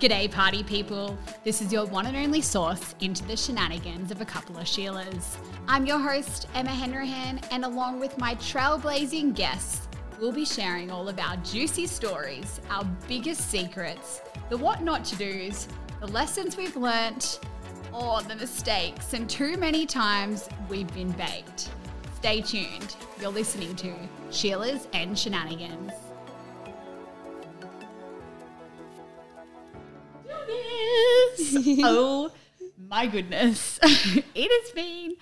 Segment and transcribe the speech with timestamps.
[0.00, 1.18] G'day, party people.
[1.42, 5.36] This is your one and only source into the shenanigans of a couple of Sheilas.
[5.66, 9.88] I'm your host, Emma Henrahan, and along with my trailblazing guests,
[10.20, 14.20] we'll be sharing all of our juicy stories, our biggest secrets,
[14.50, 15.66] the what not to do's,
[16.00, 17.40] the lessons we've learnt,
[17.92, 21.70] or the mistakes, and too many times we've been baked.
[22.14, 22.94] Stay tuned.
[23.20, 23.92] You're listening to
[24.30, 25.92] Sheilas and Shenanigans.
[31.84, 32.30] oh
[32.78, 33.78] my goodness.
[33.82, 35.16] it has been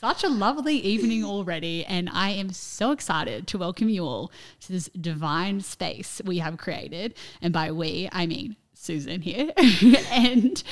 [0.00, 4.72] such a lovely evening already, and I am so excited to welcome you all to
[4.72, 7.14] this divine space we have created.
[7.40, 9.50] And by we, I mean Susan here.
[10.10, 10.62] and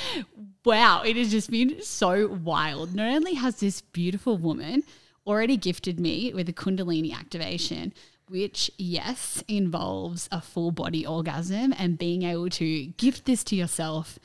[0.64, 2.94] wow, it has just been so wild.
[2.94, 4.82] Not only has this beautiful woman
[5.26, 7.94] already gifted me with a Kundalini activation,
[8.28, 14.18] which, yes, involves a full body orgasm and being able to gift this to yourself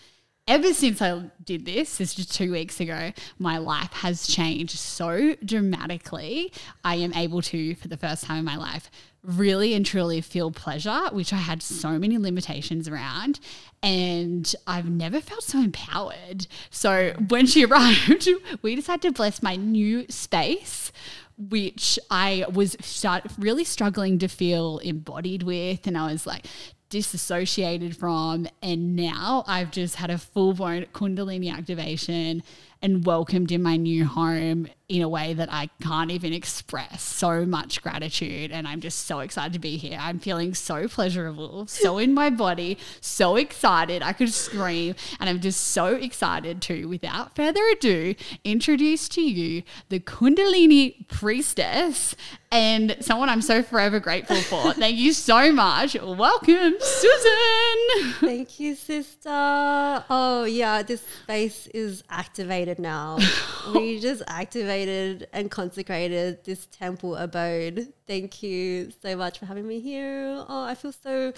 [0.48, 5.36] ever since I did this, this just two weeks ago, my life has changed so
[5.44, 6.54] dramatically.
[6.84, 8.90] I am able to, for the first time in my life,
[9.24, 13.40] really and truly feel pleasure, which I had so many limitations around.
[13.84, 16.48] And I've never felt so empowered.
[16.70, 18.30] So when she arrived,
[18.62, 20.92] we decided to bless my new space
[21.38, 25.86] which I was start really struggling to feel embodied with.
[25.86, 26.48] And I was like,
[26.90, 28.48] disassociated from.
[28.62, 32.44] And now I've just had a full blown Kundalini activation
[32.82, 37.46] and welcomed in my new home in a way that I can't even express so
[37.46, 38.52] much gratitude.
[38.52, 39.98] And I'm just so excited to be here.
[40.00, 44.02] I'm feeling so pleasurable, so in my body, so excited.
[44.02, 44.96] I could scream.
[45.20, 52.16] And I'm just so excited to, without further ado, introduce to you the Kundalini priestess
[52.50, 54.74] and someone I'm so forever grateful for.
[54.74, 55.98] Thank you so much.
[56.02, 58.14] Welcome, Susan.
[58.22, 59.30] Thank you, sister.
[59.30, 63.20] Oh, yeah, this space is activated now.
[63.76, 67.94] we just activated and consecrated this temple abode.
[68.06, 70.46] Thank you so much for having me here.
[70.48, 71.34] Oh, I feel so,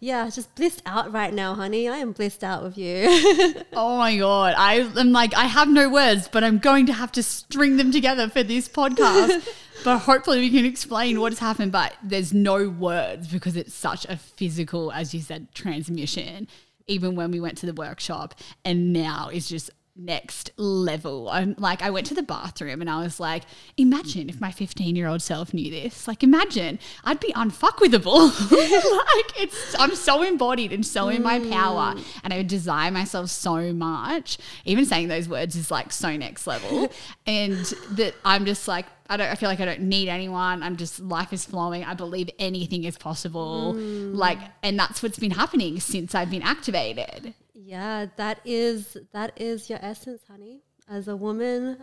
[0.00, 1.88] yeah, just blissed out right now, honey.
[1.88, 3.04] I am blissed out with you.
[3.72, 4.54] oh my God.
[4.56, 7.92] I am like, I have no words, but I'm going to have to string them
[7.92, 9.48] together for this podcast.
[9.84, 11.72] but hopefully we can explain what has happened.
[11.72, 16.48] But there's no words because it's such a physical, as you said, transmission.
[16.86, 18.34] Even when we went to the workshop,
[18.64, 21.28] and now it's just next level.
[21.28, 23.44] I'm like, I went to the bathroom and I was like,
[23.76, 26.08] imagine if my 15 year old self knew this.
[26.08, 28.50] Like, imagine I'd be unfuckwithable.
[28.50, 31.94] like, it's, I'm so embodied and so in my power.
[31.94, 32.04] Mm.
[32.24, 34.38] And I would desire myself so much.
[34.64, 36.92] Even saying those words is like so next level.
[37.26, 37.56] and
[37.92, 40.62] that I'm just like, I don't I feel like I don't need anyone.
[40.62, 41.84] I'm just life is flowing.
[41.84, 43.74] I believe anything is possible.
[43.74, 44.14] Mm.
[44.14, 47.34] Like and that's what's been happening since I've been activated.
[47.70, 50.58] Yeah, that is that is your essence, honey.
[50.88, 51.76] As a woman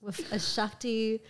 [0.00, 1.20] with a Shakti,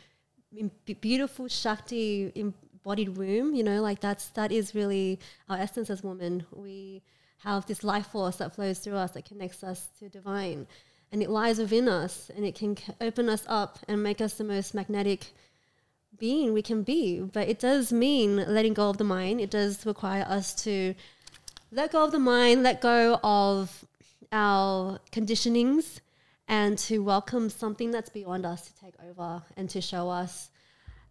[1.01, 6.47] beautiful Shakti embodied womb, you know, like that's that is really our essence as women.
[6.53, 7.03] We
[7.39, 10.69] have this life force that flows through us that connects us to divine,
[11.11, 14.45] and it lies within us, and it can open us up and make us the
[14.45, 15.33] most magnetic
[16.17, 17.19] being we can be.
[17.19, 19.41] But it does mean letting go of the mind.
[19.41, 20.95] It does require us to
[21.73, 23.85] let go of the mind, let go of
[24.35, 26.01] our conditionings
[26.49, 30.51] and to welcome something that's beyond us to take over and to show us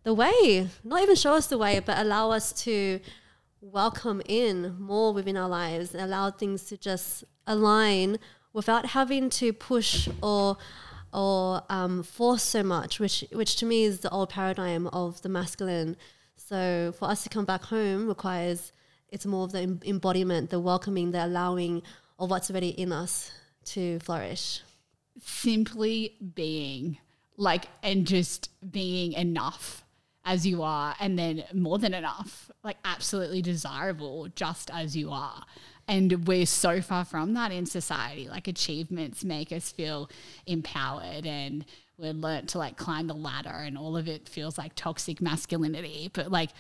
[0.03, 0.67] the way.
[0.83, 2.99] Not even show us the way, but allow us to
[3.61, 8.17] welcome in more within our lives and allow things to just align
[8.51, 10.57] without having to push or
[11.13, 15.29] or um, force so much, which which to me is the old paradigm of the
[15.29, 15.95] masculine.
[16.35, 18.73] So for us to come back home requires
[19.09, 21.83] it's more of the embodiment, the welcoming, the allowing
[22.23, 23.31] of what's already in us
[23.65, 24.61] to flourish.
[25.21, 26.97] Simply being
[27.37, 29.83] like, and just being enough
[30.25, 35.43] as you are, and then more than enough, like absolutely desirable just as you are.
[35.87, 38.29] And we're so far from that in society.
[38.29, 40.09] Like, achievements make us feel
[40.45, 41.65] empowered and
[41.97, 46.09] we're learnt to like climb the ladder, and all of it feels like toxic masculinity.
[46.13, 46.51] But like,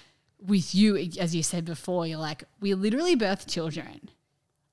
[0.45, 4.09] with you, as you said before, you're like, we literally birth children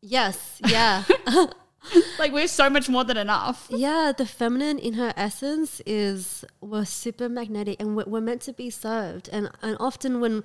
[0.03, 1.05] Yes, yeah.
[2.19, 3.67] like we're so much more than enough.
[3.71, 8.53] Yeah, the feminine in her essence is we're super magnetic and we're, we're meant to
[8.53, 9.29] be served.
[9.33, 10.45] And and often when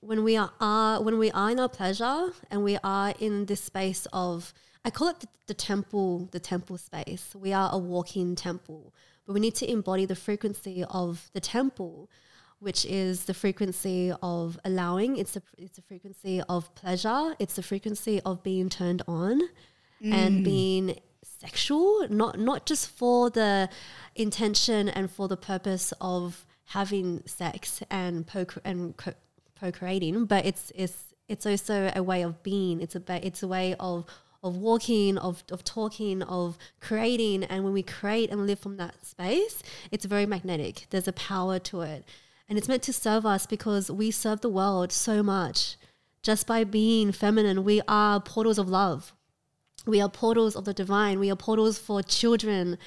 [0.00, 3.62] when we are, are when we are in our pleasure and we are in this
[3.62, 4.52] space of
[4.84, 7.34] I call it the, the temple, the temple space.
[7.34, 8.92] We are a walking temple,
[9.26, 12.10] but we need to embody the frequency of the temple
[12.64, 15.16] which is the frequency of allowing.
[15.16, 17.36] It's a it's a frequency of pleasure.
[17.38, 19.42] It's the frequency of being turned on
[20.02, 20.44] and mm.
[20.44, 23.68] being sexual, not not just for the
[24.14, 29.20] intention and for the purpose of having sex and procre- and co-
[29.54, 32.80] procreating, but it's it's it's also a way of being.
[32.80, 34.06] It's a ba- it's a way of
[34.42, 37.44] of walking, of, of talking, of creating.
[37.44, 40.86] And when we create and live from that space, it's very magnetic.
[40.90, 42.04] There's a power to it.
[42.48, 45.76] And it's meant to serve us because we serve the world so much.
[46.22, 49.12] Just by being feminine, we are portals of love.
[49.86, 51.18] We are portals of the divine.
[51.18, 52.78] We are portals for children.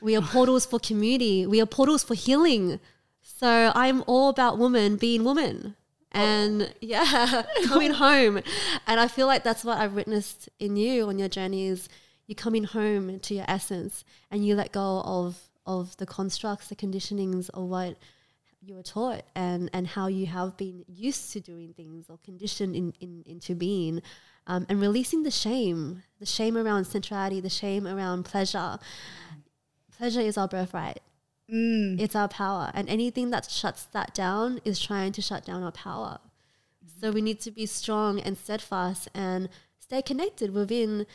[0.00, 1.46] we are portals for community.
[1.46, 2.80] We are portals for healing.
[3.22, 5.76] So I'm all about woman being woman
[6.12, 8.40] and yeah, coming home.
[8.86, 11.88] And I feel like that's what I've witnessed in you on your journey is
[12.26, 16.76] you coming home to your essence and you let go of of the constructs, the
[16.76, 17.96] conditionings of what
[18.62, 22.76] you were taught and and how you have been used to doing things or conditioned
[22.76, 24.02] in, in into being.
[24.46, 28.78] Um, and releasing the shame, the shame around centrality the shame around pleasure.
[29.96, 31.00] Pleasure is our birthright.
[32.00, 32.70] It's our power.
[32.74, 36.18] And anything that shuts that down is trying to shut down our power.
[37.00, 39.48] So we need to be strong and steadfast and
[39.78, 41.06] stay connected within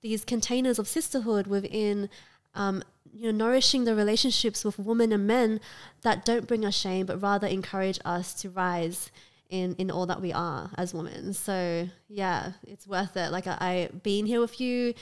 [0.00, 2.08] these containers of sisterhood, within
[2.54, 2.82] um,
[3.12, 5.60] you know, nourishing the relationships with women and men
[6.02, 9.10] that don't bring us shame, but rather encourage us to rise
[9.50, 11.34] in, in all that we are as women.
[11.34, 13.30] So yeah, it's worth it.
[13.30, 14.94] Like I, I being here with you,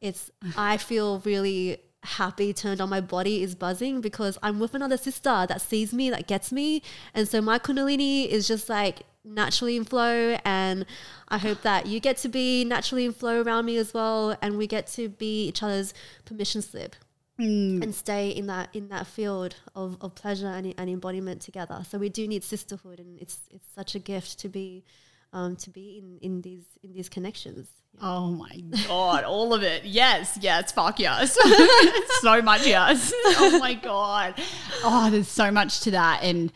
[0.00, 4.98] it's I feel really happy turned on my body is buzzing because I'm with another
[4.98, 6.82] sister that sees me, that gets me.
[7.14, 10.36] And so my Kundalini is just like naturally in flow.
[10.44, 10.84] And
[11.28, 14.36] I hope that you get to be naturally in flow around me as well.
[14.42, 15.94] And we get to be each other's
[16.26, 16.94] permission slip.
[17.36, 21.82] And stay in that in that field of, of pleasure and, and embodiment together.
[21.88, 24.84] So we do need sisterhood, and it's it's such a gift to be
[25.32, 27.68] um, to be in, in these in these connections.
[28.00, 29.84] Oh my god, all of it.
[29.84, 31.36] Yes, yes, fuck yes.
[32.20, 33.12] so much yes.
[33.26, 34.34] Oh my god.
[34.84, 36.20] Oh, there's so much to that.
[36.22, 36.52] And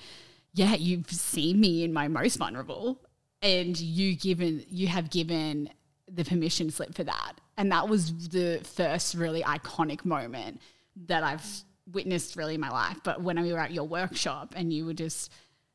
[0.55, 3.01] yeah, you've seen me in my most vulnerable.
[3.43, 5.71] And you given you have given
[6.09, 7.35] the permission slip for that.
[7.59, 10.63] And that was the first really iconic moment
[11.07, 11.45] that I've
[11.93, 12.99] witnessed really in my life.
[13.03, 15.33] But when we were at your workshop and you were just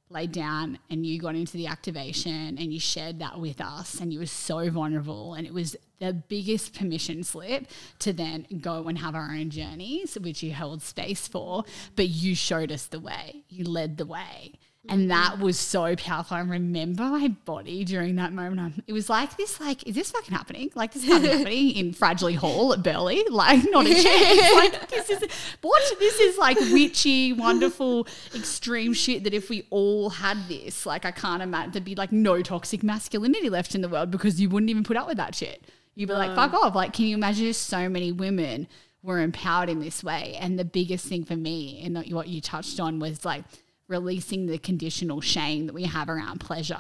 [0.10, 4.14] laid down and you got into the activation and you shared that with us and
[4.14, 7.66] you were so vulnerable and it was the biggest permission slip
[8.00, 11.64] to then go and have our own journeys which you held space for
[11.96, 14.54] but you showed us the way you led the way
[14.90, 16.36] and that was so powerful.
[16.36, 18.60] I remember my body during that moment.
[18.60, 20.72] Um, it was like this, like, is this fucking happening?
[20.76, 23.24] Like this is happening in Fragile Hall at Burleigh?
[23.30, 24.56] Like, not a chance.
[24.56, 25.24] Like this is
[25.62, 31.06] what this is like witchy, wonderful, extreme shit that if we all had this, like
[31.06, 34.50] I can't imagine there'd be like no toxic masculinity left in the world because you
[34.50, 35.64] wouldn't even put up with that shit.
[35.96, 36.76] You'd be like, fuck off.
[36.76, 38.68] Like, can you imagine so many women
[39.02, 40.36] were empowered in this way?
[40.40, 43.44] And the biggest thing for me, and what you touched on, was like
[43.88, 46.78] releasing the conditional shame that we have around pleasure.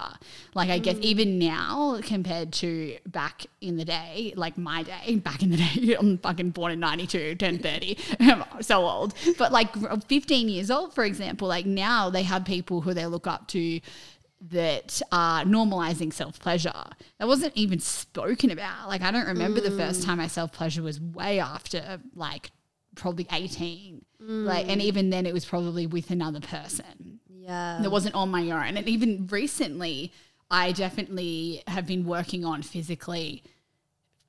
[0.55, 1.01] Like, I guess mm.
[1.01, 5.95] even now, compared to back in the day, like my day, back in the day,
[5.99, 9.13] I'm fucking born in 92, turned 30, I'm so old.
[9.37, 9.75] But like
[10.07, 13.79] 15 years old, for example, like now they have people who they look up to
[14.49, 16.83] that are normalizing self pleasure.
[17.19, 18.89] That wasn't even spoken about.
[18.89, 20.05] Like, I don't remember the first mm.
[20.05, 22.51] time I self pleasure was way after like
[22.95, 24.03] probably 18.
[24.25, 24.85] Like, and mm.
[24.85, 27.19] even then it was probably with another person.
[27.29, 27.79] Yeah.
[27.81, 28.77] That wasn't on my own.
[28.77, 30.13] And even recently,
[30.49, 33.43] I definitely have been working on physically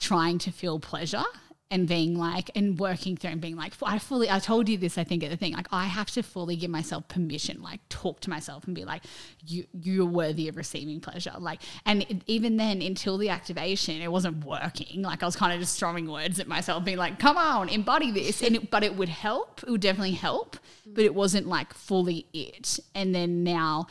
[0.00, 1.22] trying to feel pleasure
[1.70, 4.98] and being like and working through and being like I fully I told you this
[4.98, 5.54] I think at the thing.
[5.54, 9.02] Like I have to fully give myself permission like talk to myself and be like
[9.46, 11.32] you you're worthy of receiving pleasure.
[11.38, 15.02] Like and it, even then until the activation it wasn't working.
[15.02, 18.10] Like I was kind of just throwing words at myself being like come on embody
[18.10, 18.42] this.
[18.42, 20.56] And it, but it would help it would definitely help
[20.86, 22.78] but it wasn't like fully it.
[22.94, 23.86] And then now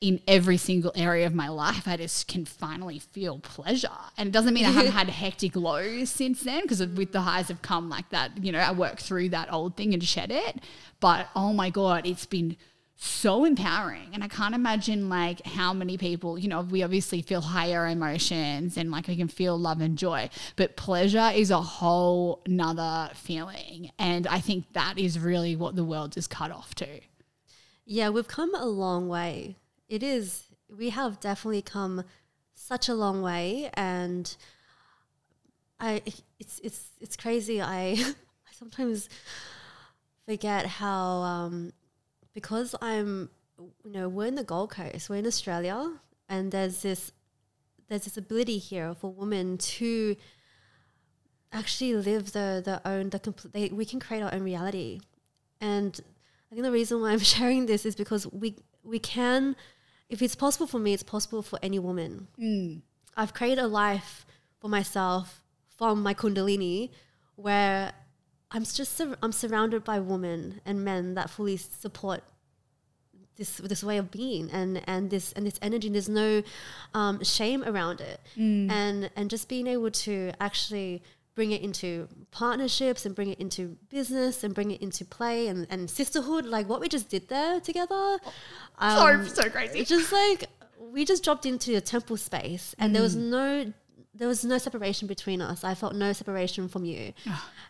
[0.00, 3.88] in every single area of my life, I just can finally feel pleasure.
[4.16, 7.48] And it doesn't mean I haven't had hectic lows since then, because with the highs
[7.48, 10.60] have come like that, you know, I worked through that old thing and shed it.
[11.00, 12.56] But oh my God, it's been
[12.96, 14.08] so empowering.
[14.14, 18.78] And I can't imagine like how many people, you know, we obviously feel higher emotions
[18.78, 23.90] and like we can feel love and joy, but pleasure is a whole nother feeling.
[23.98, 27.00] And I think that is really what the world is cut off to.
[27.84, 29.56] Yeah, we've come a long way.
[29.90, 30.44] It is.
[30.74, 32.04] We have definitely come
[32.54, 34.34] such a long way, and
[35.78, 36.02] I.
[36.38, 37.60] It's it's it's crazy.
[37.60, 37.96] I
[38.48, 39.10] I sometimes
[40.26, 41.72] forget how um,
[42.32, 43.28] because I'm
[43.84, 45.92] you know, we're in the Gold Coast, we're in Australia,
[46.28, 47.12] and there's this
[47.88, 50.16] there's this ability here for women to
[51.52, 53.72] actually live the the own the complete.
[53.72, 55.00] We can create our own reality,
[55.60, 55.98] and
[56.50, 59.56] I think the reason why I'm sharing this is because we we can,
[60.10, 62.26] if it's possible for me, it's possible for any woman.
[62.38, 62.82] Mm.
[63.16, 64.26] I've created a life
[64.58, 65.42] for myself
[65.78, 66.90] from my kundalini
[67.36, 67.92] where
[68.50, 72.22] I'm just sur- I'm surrounded by women and men that fully support
[73.36, 75.88] this this way of being and and this and this energy.
[75.88, 76.42] There's no
[76.92, 78.20] um, shame around it,
[78.70, 81.02] and and just being able to actually
[81.34, 85.66] bring it into partnerships and bring it into business and bring it into play and,
[85.70, 88.18] and sisterhood like what we just did there together
[88.78, 89.78] um, so crazy.
[89.80, 90.44] it's just like
[90.78, 93.30] we just dropped into a temple space and there was Mm.
[93.30, 93.72] no
[94.14, 97.12] there was no separation between us i felt no separation from you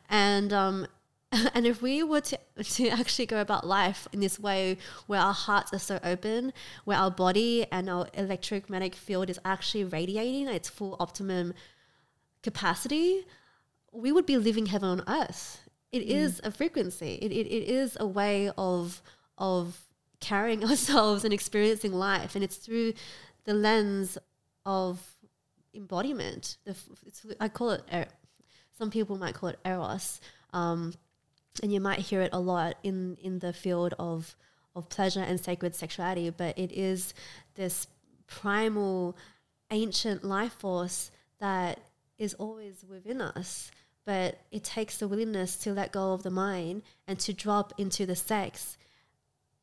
[0.08, 0.86] and um
[1.54, 4.76] and if we were to, to actually go about life in this way
[5.06, 6.52] where our hearts are so open
[6.84, 11.52] where our body and our electromagnetic field is actually radiating at its full optimum
[12.42, 13.26] capacity
[13.92, 15.68] we would be living heaven on earth.
[15.92, 17.18] It is a frequency.
[17.20, 19.02] It, it, it is a way of
[19.38, 19.80] of
[20.20, 22.34] carrying ourselves and experiencing life.
[22.34, 22.92] And it's through
[23.44, 24.18] the lens
[24.64, 25.00] of
[25.74, 26.58] embodiment.
[26.64, 28.06] The, f- it's, i call it er-
[28.76, 30.20] some people might call it eros
[30.52, 30.94] um,
[31.62, 34.34] and you might hear it a lot in in the field of
[34.74, 37.12] of pleasure and sacred sexuality but it is
[37.54, 37.86] this
[38.26, 39.16] primal
[39.70, 41.80] ancient life force that
[42.18, 43.70] is always within us
[44.10, 48.04] but it takes the willingness to let go of the mind and to drop into
[48.04, 48.76] the sex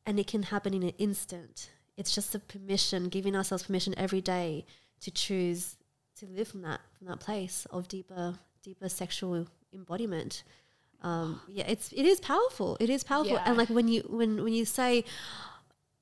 [0.06, 1.68] and it can happen in an instant.
[1.98, 4.64] It's just a permission giving ourselves permission every day
[5.02, 5.76] to choose
[6.16, 10.44] to live from that from that place of deeper deeper sexual embodiment.
[11.02, 12.78] Um, yeah it's it is powerful.
[12.80, 13.34] It is powerful.
[13.34, 13.44] Yeah.
[13.44, 15.04] and like when you when when you say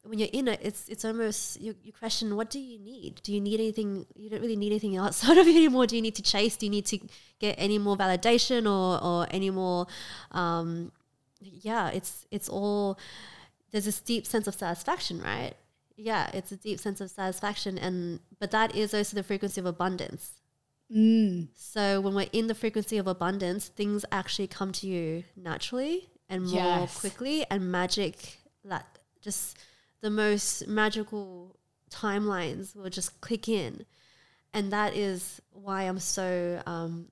[0.09, 3.21] when you're in it it's it's almost you, you question what do you need?
[3.23, 5.87] Do you need anything you don't really need anything outside of you anymore.
[5.87, 6.57] Do you need to chase?
[6.57, 6.99] Do you need to
[7.39, 9.87] get any more validation or or any more
[10.33, 10.93] um,
[11.41, 12.99] yeah it's it's all
[13.71, 15.55] there's this deep sense of satisfaction right?
[15.97, 19.67] Yeah it's a deep sense of satisfaction and but that is also the frequency of
[19.67, 20.33] abundance.
[20.95, 21.49] Mm.
[21.55, 26.45] so when we're in the frequency of abundance, things actually come to you naturally and
[26.45, 27.01] more Yes.
[27.01, 28.85] quickly, and magic, like
[29.21, 29.57] just
[30.01, 31.57] the most magical
[31.91, 33.85] timelines will just click in,
[34.53, 37.09] and that is why I'm so um,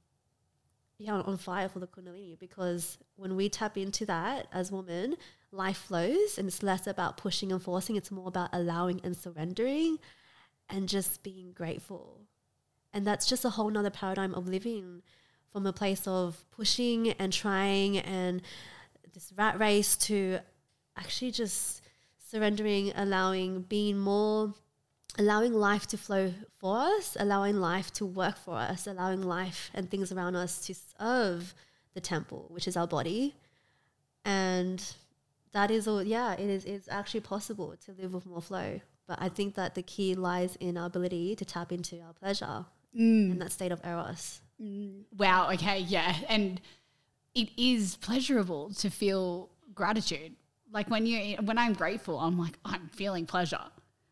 [0.98, 5.16] yeah on fire for the Kundalini because when we tap into that as women,
[5.50, 9.98] life flows, and it's less about pushing and forcing; it's more about allowing and surrendering,
[10.68, 12.20] and just being grateful.
[12.92, 15.02] And that's just a whole nother paradigm of living
[15.54, 18.42] from a place of pushing and trying and
[19.14, 20.40] this rat race to
[20.96, 21.83] actually just
[22.28, 24.54] surrendering allowing being more
[25.18, 29.90] allowing life to flow for us allowing life to work for us allowing life and
[29.90, 31.54] things around us to serve
[31.94, 33.34] the temple which is our body
[34.24, 34.94] and
[35.52, 39.16] that is all yeah it is it's actually possible to live with more flow but
[39.20, 42.64] i think that the key lies in our ability to tap into our pleasure
[42.96, 43.30] mm.
[43.30, 45.02] in that state of eros mm.
[45.16, 45.50] Wow.
[45.52, 45.80] Okay.
[45.80, 46.14] Yeah.
[46.28, 46.60] And
[47.34, 50.36] it is pleasurable to feel gratitude.
[50.74, 53.60] Like when you when I'm grateful, I'm like I'm feeling pleasure.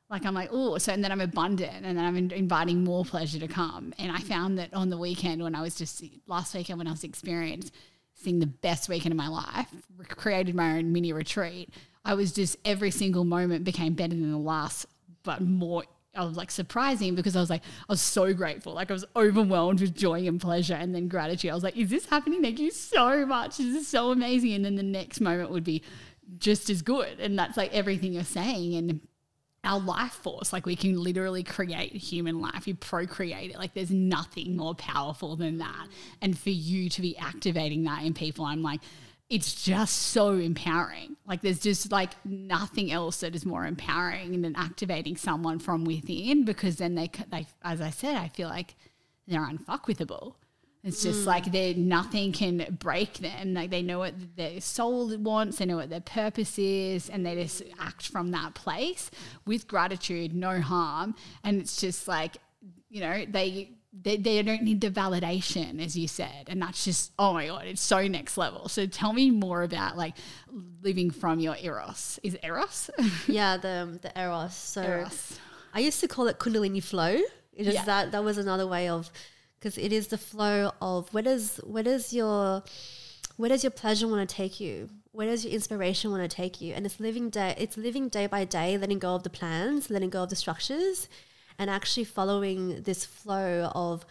[0.08, 3.04] Like I'm like oh, so and then I'm abundant, and then I'm in- inviting more
[3.04, 3.92] pleasure to come.
[3.98, 6.92] And I found that on the weekend when I was just last weekend when I
[6.92, 7.74] was experienced
[8.14, 9.68] seeing the best weekend of my life,
[10.08, 11.70] created my own mini retreat.
[12.04, 14.86] I was just every single moment became better than the last,
[15.24, 18.74] but more I was like surprising because I was like, I was so grateful.
[18.74, 21.50] Like I was overwhelmed with joy and pleasure and then gratitude.
[21.50, 22.42] I was like, is this happening?
[22.42, 23.56] Thank you so much.
[23.56, 24.52] This is so amazing.
[24.52, 25.82] And then the next moment would be
[26.38, 27.20] just as good.
[27.20, 28.74] And that's like everything you're saying.
[28.74, 29.00] And
[29.64, 32.66] our life force, like we can literally create human life.
[32.66, 33.58] You procreate it.
[33.58, 35.86] Like there's nothing more powerful than that.
[36.20, 38.80] And for you to be activating that in people, I'm like,
[39.30, 41.16] it's just so empowering.
[41.26, 46.44] Like there's just like nothing else that is more empowering than activating someone from within
[46.44, 48.74] because then they, they as I said, I feel like
[49.26, 50.34] they're unfuckwithable.
[50.84, 51.28] It's just hmm.
[51.28, 53.54] like they nothing can break them.
[53.54, 57.36] Like they know what their soul wants, they know what their purpose is, and they
[57.36, 59.10] just act from that place
[59.46, 61.14] with gratitude, no harm.
[61.44, 62.36] And it's just like,
[62.88, 66.46] you know, they they, they don't need the validation, as you said.
[66.48, 68.68] And that's just, oh my God, it's so next level.
[68.68, 70.14] So tell me more about like
[70.82, 72.18] living from your eros.
[72.22, 72.90] Is it eros?
[73.28, 75.38] yeah the the eros so eros.
[75.74, 77.18] i used to call it kundalini flow
[77.52, 77.84] it is Yeah.
[77.84, 79.10] that that was another way of
[79.62, 82.64] because it is the flow of where does where does your
[83.36, 84.90] where does your pleasure want to take you?
[85.12, 86.74] Where does your inspiration want to take you?
[86.74, 90.10] And it's living day it's living day by day, letting go of the plans, letting
[90.10, 91.08] go of the structures,
[91.58, 94.04] and actually following this flow of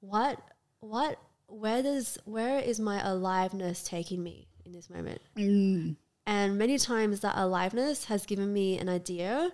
[0.00, 0.40] what
[0.80, 5.20] what where does where is my aliveness taking me in this moment?
[5.36, 5.96] Mm.
[6.26, 9.50] And many times that aliveness has given me an idea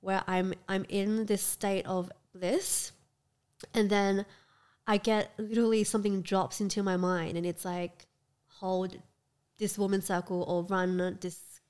[0.00, 2.92] where I'm I'm in this state of bliss
[3.74, 4.26] and then
[4.86, 8.06] I get literally something drops into my mind and it's like
[8.60, 8.96] hold
[9.58, 11.60] this woman circle or run this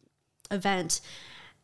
[0.50, 1.00] event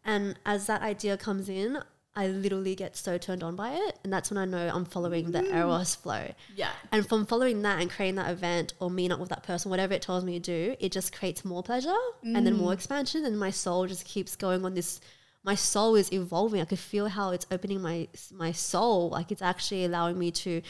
[0.04, 1.82] and as that idea comes in
[2.14, 5.30] I literally get so turned on by it and that's when I know I'm following
[5.30, 5.54] the mm.
[5.54, 6.70] eros flow Yeah.
[6.90, 9.94] and from following that and creating that event or meeting up with that person, whatever
[9.94, 12.58] it tells me to do, it just creates more pleasure and then mm.
[12.58, 13.24] more expansion.
[13.24, 15.00] And my soul just keeps going on this.
[15.44, 16.60] My soul is evolving.
[16.60, 19.10] I could feel how it's opening my my soul.
[19.10, 20.62] Like it's actually allowing me to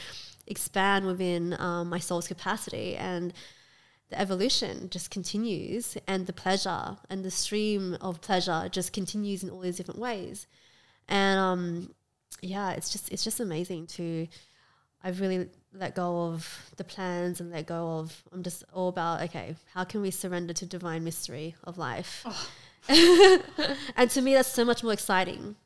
[0.46, 3.32] expand within um, my soul's capacity and
[4.12, 9.48] the evolution just continues and the pleasure and the stream of pleasure just continues in
[9.48, 10.46] all these different ways
[11.08, 11.94] and um
[12.42, 14.28] yeah it's just it's just amazing to
[15.02, 19.22] I've really let go of the plans and let go of I'm just all about
[19.22, 22.26] okay how can we surrender to divine mystery of life
[23.96, 25.56] and to me that's so much more exciting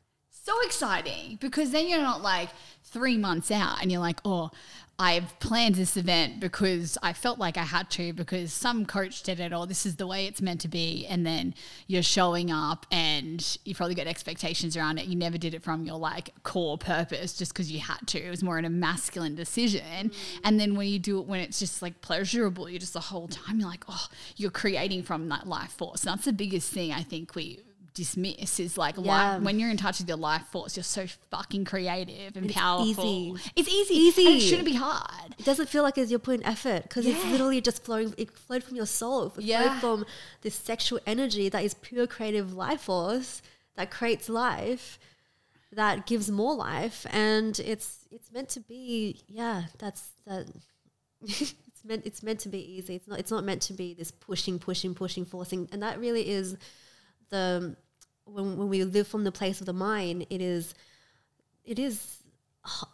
[0.47, 2.47] so exciting because then you're not like
[2.85, 4.49] three months out and you're like, oh,
[4.97, 9.41] I've planned this event because I felt like I had to because some coach did
[9.41, 11.05] it or this is the way it's meant to be.
[11.05, 11.53] And then
[11.85, 15.05] you're showing up and you probably got expectations around it.
[15.07, 18.17] You never did it from your like core purpose just because you had to.
[18.17, 20.09] It was more in a masculine decision.
[20.09, 20.13] Mm.
[20.45, 23.27] And then when you do it when it's just like pleasurable, you're just the whole
[23.27, 26.05] time you're like, oh, you're creating from that life force.
[26.05, 27.59] And that's the biggest thing I think we
[27.97, 29.33] dismiss is like Yeah.
[29.33, 32.87] life, when you're in touch with your life force, you're so fucking creative and powerful.
[32.89, 33.51] It's easy.
[33.55, 33.93] It's easy.
[34.21, 34.37] Easy.
[34.37, 35.35] It shouldn't be hard.
[35.37, 38.63] it doesn't feel like as you're putting effort because it's literally just flowing it flowed
[38.63, 39.79] from your soul it Yeah.
[39.79, 40.05] flowed from
[40.41, 43.41] this sexual energy that is pure creative life force
[43.75, 44.97] that creates life
[45.73, 50.47] that gives more life and it's it's meant to be yeah that's that
[51.21, 54.09] it's meant it's meant to be easy it's not it's not meant to be this
[54.11, 56.55] pushing pushing pushing forcing and that really is
[57.29, 57.75] the
[58.27, 60.73] when, when we live from the place of the mind it is
[61.65, 62.17] it is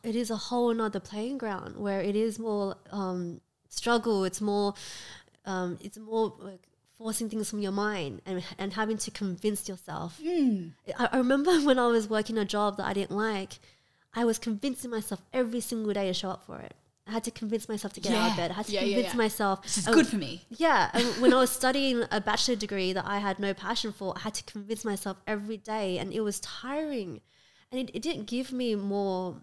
[0.04, 4.24] it is a whole another playing ground where it is more um, struggle.
[4.24, 4.74] It's more
[5.46, 6.68] um, it's more like
[6.98, 10.18] forcing things from your mind and and having to convince yourself.
[10.98, 13.60] I, I remember when I was working a job that I didn't like,
[14.14, 16.76] I was convincing myself every single day to show up for it.
[17.06, 18.52] I had to convince myself to get out of bed.
[18.52, 19.18] I had to Yeah, yeah, convince yeah.
[19.18, 20.46] myself This is good for me.
[20.50, 24.14] yeah, and when I was studying a bachelor degree that I had no passion for,
[24.16, 27.20] I had to convince myself every day, and it was tiring.
[27.72, 29.36] And it, it didn't give me more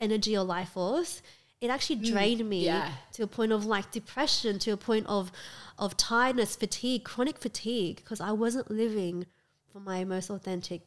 [0.00, 1.22] energy or life force.
[1.60, 2.90] It actually drained me Mm, yeah.
[3.12, 5.30] to a point of like depression, to a point of
[5.78, 9.26] of tiredness, fatigue, chronic fatigue, because I wasn't living
[9.72, 10.82] for my most authentic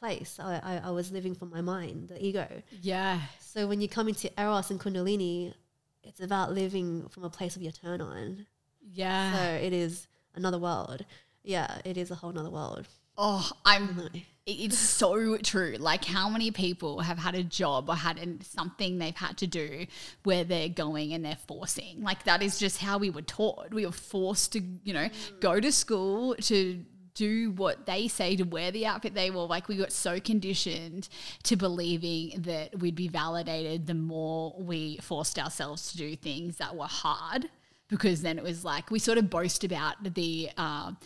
[0.00, 0.38] place.
[0.40, 2.48] I, I, I was living from my mind, the ego.
[2.80, 3.20] Yeah.
[3.38, 5.54] So when you come into Eros and Kundalini,
[6.02, 8.46] it's about living from a place of your turn on.
[8.92, 9.36] Yeah.
[9.36, 11.04] So it is another world.
[11.44, 12.88] Yeah, it is a whole nother world.
[13.16, 14.08] Oh, I'm.
[14.14, 15.76] it- It's so true.
[15.78, 19.46] Like, how many people have had a job or had an- something they've had to
[19.46, 19.86] do
[20.24, 22.02] where they're going and they're forcing?
[22.02, 23.72] Like, that is just how we were taught.
[23.72, 25.40] We were forced to, you know, mm.
[25.40, 29.46] go to school to do what they say to wear the outfit they wore.
[29.46, 31.08] Like, we got so conditioned
[31.44, 36.76] to believing that we'd be validated the more we forced ourselves to do things that
[36.76, 37.48] were hard
[37.88, 40.96] because then it was like we sort of boast about the um,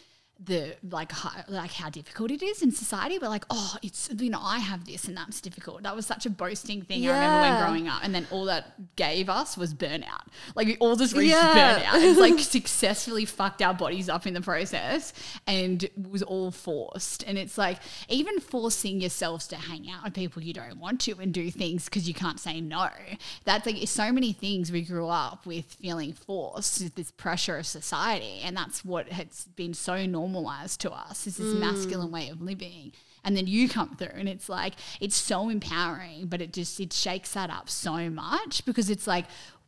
[0.45, 4.29] the like hi- like how difficult it is in society but like oh it's you
[4.31, 5.83] know I have this and that's difficult.
[5.85, 8.97] That was such a boasting thing I remember when growing up and then all that
[8.97, 10.27] gave us was burnout.
[10.55, 11.79] Like we all just reached Yeah.
[11.81, 12.03] burnout.
[12.03, 15.13] It's like successfully fucked our bodies up in the process
[15.47, 17.23] and was all forced.
[17.27, 21.13] And it's like even forcing yourselves to hang out with people you don't want to
[21.21, 22.89] and do things because you can't say no.
[23.45, 27.67] That's like so many things we grew up with feeling forced with this pressure of
[27.67, 31.27] society and that's what has been so normalized to us.
[31.27, 32.13] Is this masculine mm.
[32.13, 32.93] way of living.
[33.25, 36.93] And then you come through and it's like it's so empowering but it just it
[36.93, 39.25] shakes that up so much because it's like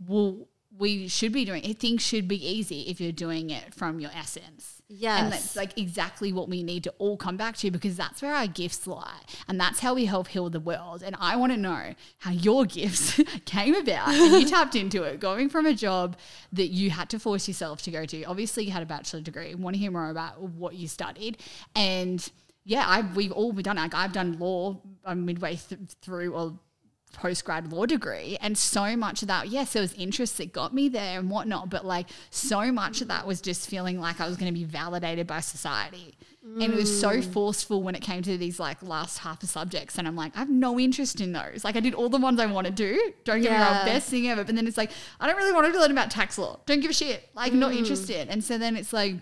[0.07, 0.47] well
[0.79, 4.76] we should be doing things should be easy if you're doing it from your essence
[5.25, 8.35] and that's like exactly what we need to all come back to because that's where
[8.35, 9.21] our gifts lie.
[9.49, 11.03] And that's how we help heal the world.
[11.03, 15.19] And I want to know how your gifts came about and you tapped into it,
[15.19, 16.17] going from a job
[16.53, 18.25] that you had to force yourself to go to.
[18.25, 19.51] Obviously, you had a bachelor degree.
[19.51, 21.39] I want to hear more about what you studied.
[21.75, 22.29] And
[22.65, 23.77] yeah, I've, we've all done.
[23.77, 26.59] Like I've done law I'm midway th- through or
[27.17, 28.37] post grad law degree.
[28.41, 31.71] And so much of that, yes, there was interest that got me there and whatnot,
[31.71, 34.65] but like so much of that was just feeling like I was going to be
[34.65, 36.17] validated by society.
[36.47, 37.33] And it was so mm.
[37.33, 39.99] forceful when it came to these like last half of subjects.
[39.99, 41.65] And I'm like, I have no interest in those.
[41.65, 43.13] Like I did all the ones I want to do.
[43.25, 43.79] Don't get me Yeah.
[43.79, 44.45] wrong, best thing ever.
[44.45, 46.61] But then it's like, I don't really want to learn about tax law.
[46.65, 47.29] Don't give a shit.
[47.35, 47.79] Like not mm.
[47.79, 48.29] interested.
[48.29, 49.17] And so then it's like,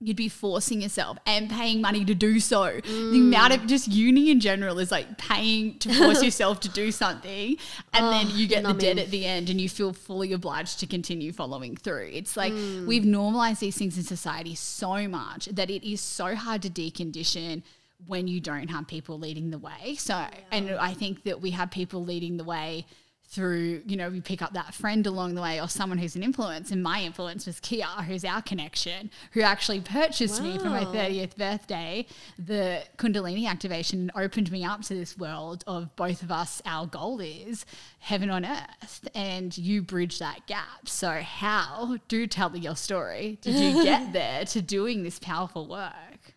[0.00, 2.80] you'd be forcing yourself and paying money to do so.
[2.80, 6.90] The amount of just uni in general is like paying to force yourself to do
[6.90, 7.56] something,
[7.92, 10.80] and then Oh, you get the debt at the end, and you feel fully obliged
[10.80, 12.10] to continue following through.
[12.12, 12.86] It's like hmm.
[12.86, 17.62] we've normalized these things in society so much that it is so hard to decondition
[18.06, 19.96] when you don't have people leading the way.
[19.96, 22.86] So, and I think that we have people leading the way
[23.30, 26.22] through, you know, we pick up that friend along the way or someone who's an
[26.24, 26.72] influence.
[26.72, 31.36] And my influence was Kia, who's our connection, who actually purchased me for my 30th
[31.36, 32.06] birthday
[32.38, 36.60] the Kundalini activation and opened me up to this world of both of us.
[36.66, 37.64] Our goal is
[38.00, 39.08] heaven on earth.
[39.14, 40.88] And you bridge that gap.
[40.88, 45.68] So, how, do tell me your story, did you get there to doing this powerful
[45.68, 46.34] work?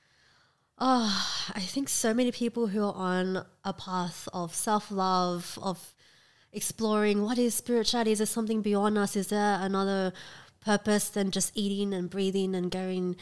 [0.77, 5.92] Oh, I think so many people who are on a path of self love, of
[6.53, 8.11] exploring what is spirituality?
[8.11, 9.15] Is there something beyond us?
[9.15, 10.13] Is there another
[10.61, 13.15] purpose than just eating and breathing and going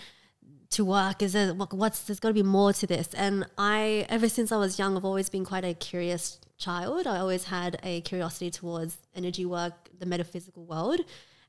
[0.71, 1.21] to work?
[1.21, 3.13] Is there what- what's there's got to be more to this?
[3.13, 7.07] And I, ever since I was young, I've always been quite a curious child.
[7.07, 11.01] I always had a curiosity towards energy work, the metaphysical world,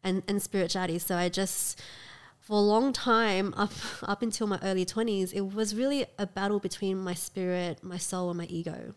[0.03, 0.99] and and spirituality.
[0.99, 1.81] So I just
[2.41, 6.59] for a long time up up until my early 20s it was really a battle
[6.59, 8.95] between my spirit my soul and my ego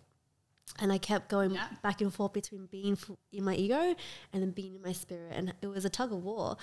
[0.80, 1.68] and i kept going Yeah.
[1.84, 2.98] back and forth between being
[3.32, 3.96] in my ego
[4.34, 6.58] and then being in my spirit and it was a tug of war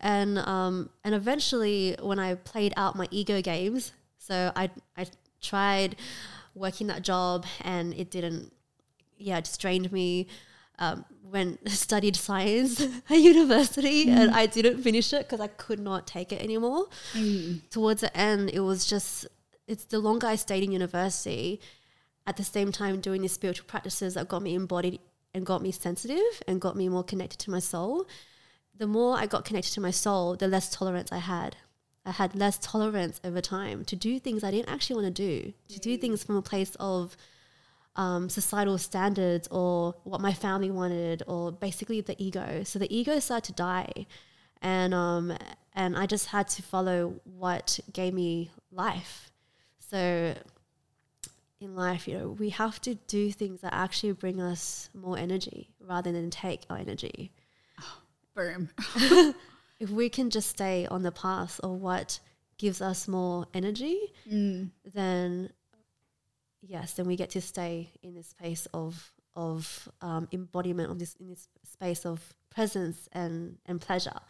[0.00, 5.06] and um and eventually when i played out my ego games so i i
[5.42, 5.96] tried
[6.54, 8.52] working that job and it didn't
[9.18, 10.26] yeah it just drained me
[10.78, 16.06] um, went studied science at university and I didn't finish it because I could not
[16.06, 16.86] take it anymore.
[17.68, 19.26] Towards the end, it was just
[19.68, 21.60] it's the longer I stayed in university,
[22.26, 25.00] at the same time doing these spiritual practices that got me embodied
[25.34, 28.06] and got me sensitive and got me more connected to my soul.
[28.76, 31.56] The more I got connected to my soul, the less tolerance I had.
[32.04, 35.52] I had less tolerance over time to do things I didn't actually want to do,
[35.68, 37.16] to do things from a place of
[37.96, 42.62] um, societal standards or what my family wanted, or basically the ego.
[42.64, 44.06] So the ego started to die,
[44.62, 45.36] and um,
[45.74, 49.30] and I just had to follow what gave me life.
[49.78, 50.34] So
[51.60, 55.70] in life, you know, we have to do things that actually bring us more energy
[55.78, 57.32] rather than take our energy.
[58.34, 58.70] Boom.
[59.80, 62.20] If we can just stay on the path of what
[62.58, 63.98] gives us more energy,
[64.84, 65.50] then
[66.60, 71.14] yes, then we get to stay in this space of of um, embodiment of this
[71.18, 74.20] in this space of presence and and pleasure,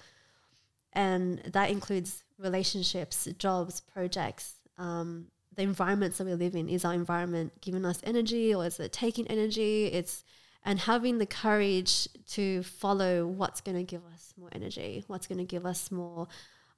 [0.93, 4.55] and that includes relationships, jobs, projects.
[4.79, 8.79] Um, the environments that we live in is our environment giving us energy, or is
[8.81, 9.87] it taking energy?
[9.87, 10.25] It's
[10.65, 15.39] and having the courage to follow what's going to give us more energy, what's going
[15.39, 16.29] to give us more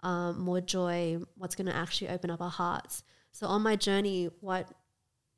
[0.01, 3.05] um, more joy, what's going to actually open up our hearts.
[3.31, 4.69] So on my journey, what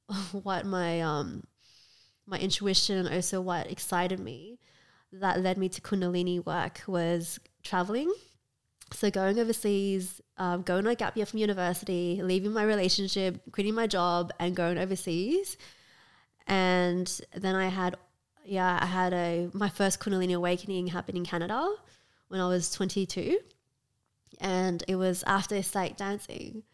[0.33, 1.45] what my um
[2.27, 4.59] my intuition and also what excited me
[5.21, 8.13] that led me to Kundalini work was traveling.
[8.93, 13.75] So going overseas, um, going on a gap year from university, leaving my relationship, quitting
[13.75, 15.57] my job, and going overseas.
[16.47, 17.97] And then I had,
[18.45, 21.75] yeah, I had a my first Kundalini awakening happened in Canada
[22.29, 23.39] when I was 22,
[24.41, 26.63] and it was after ecstatic dancing.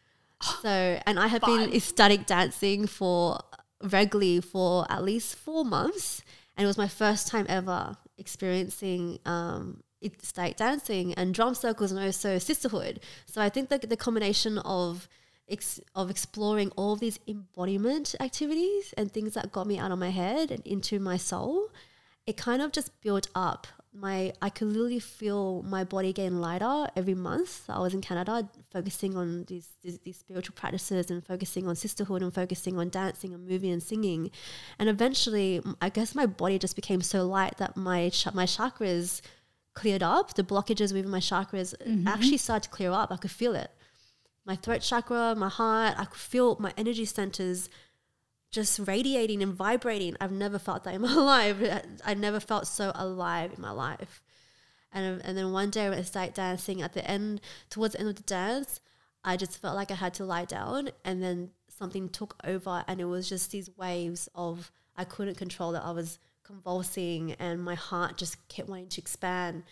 [0.63, 3.41] So, and I have been ecstatic dancing for
[3.83, 6.23] regularly for at least four months,
[6.57, 12.01] and it was my first time ever experiencing um, ecstatic dancing and drum circles and
[12.01, 13.01] also sisterhood.
[13.27, 15.09] So, I think that the combination of
[15.49, 20.11] ex- of exploring all these embodiment activities and things that got me out of my
[20.11, 21.69] head and into my soul,
[22.27, 26.87] it kind of just built up my I could literally feel my body getting lighter
[26.95, 27.69] every month.
[27.69, 32.23] I was in Canada focusing on these, these these spiritual practices and focusing on sisterhood
[32.23, 34.31] and focusing on dancing and moving and singing.
[34.79, 39.23] And eventually I guess my body just became so light that my ch- my chakras
[39.75, 40.35] cleared up.
[40.35, 42.07] The blockages within my chakras mm-hmm.
[42.07, 43.11] actually started to clear up.
[43.11, 43.71] I could feel it.
[44.45, 47.69] My throat chakra, my heart, I could feel my energy centers
[48.51, 50.17] just radiating and vibrating.
[50.21, 51.57] I've never felt that in my life.
[52.05, 54.23] I never felt so alive in my life.
[54.93, 58.09] And, and then one day when I started dancing at the end, towards the end
[58.09, 58.81] of the dance,
[59.25, 63.01] I just felt like I had to lie down and then something took over and
[63.01, 65.83] it was just these waves of, I couldn't control it.
[65.85, 66.19] I was
[66.51, 69.63] convulsing and my heart just kept wanting to expand.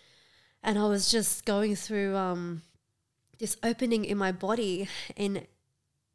[0.62, 2.62] And I was just going through um,
[3.38, 5.46] this opening in my body and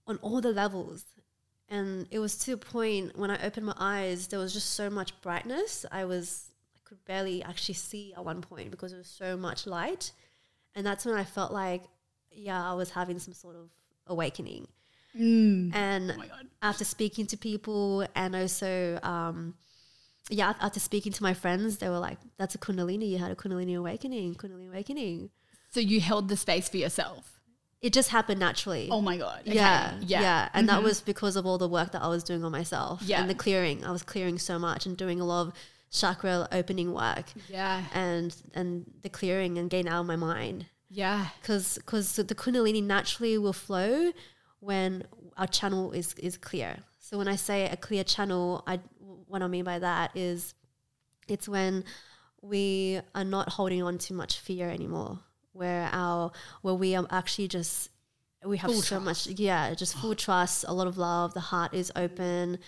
[0.08, 1.06] on all the levels.
[1.70, 4.90] And it was to a point when I opened my eyes, there was just so
[4.90, 5.86] much brightness.
[5.92, 9.66] I was, I could barely actually see at one point because there was so much
[9.66, 10.12] light.
[10.76, 11.84] And that's when I felt like,
[12.32, 13.70] yeah, I was having some sort of
[14.08, 14.68] awakening.
[15.16, 16.24] And Oh
[16.64, 19.54] after speaking to people and also um,
[20.30, 23.36] yeah after speaking to my friends they were like that's a kundalini you had a
[23.36, 25.30] kundalini awakening kundalini awakening
[25.72, 27.24] So you held the space for yourself.
[27.82, 29.40] it just happened naturally Oh my God.
[29.42, 29.56] Okay.
[29.56, 30.22] yeah, Yeah.
[30.22, 30.86] yeah, and that mm-hmm.
[30.86, 33.20] was because of all the work that I was doing on myself Yeah.
[33.22, 33.78] and the clearing.
[33.84, 35.54] I was clearing so much and doing a lot of
[36.00, 37.84] chakra opening work Yeah.
[37.94, 38.70] and and
[39.06, 41.22] the clearing and getting out of my mind Yeah.
[41.42, 43.92] because because the kundalini naturally will flow
[44.70, 44.92] when
[45.38, 46.72] our channel is is clear.
[47.00, 48.80] So when I say a clear channel, I
[49.28, 50.54] what I mean by that is
[51.28, 51.84] it's when
[52.42, 55.20] we are not holding on to much fear anymore,
[55.54, 57.90] where our where we are actually just
[58.46, 61.34] we have Full so much yeah, just full trust, a lot of love.
[61.34, 62.60] The heart is open.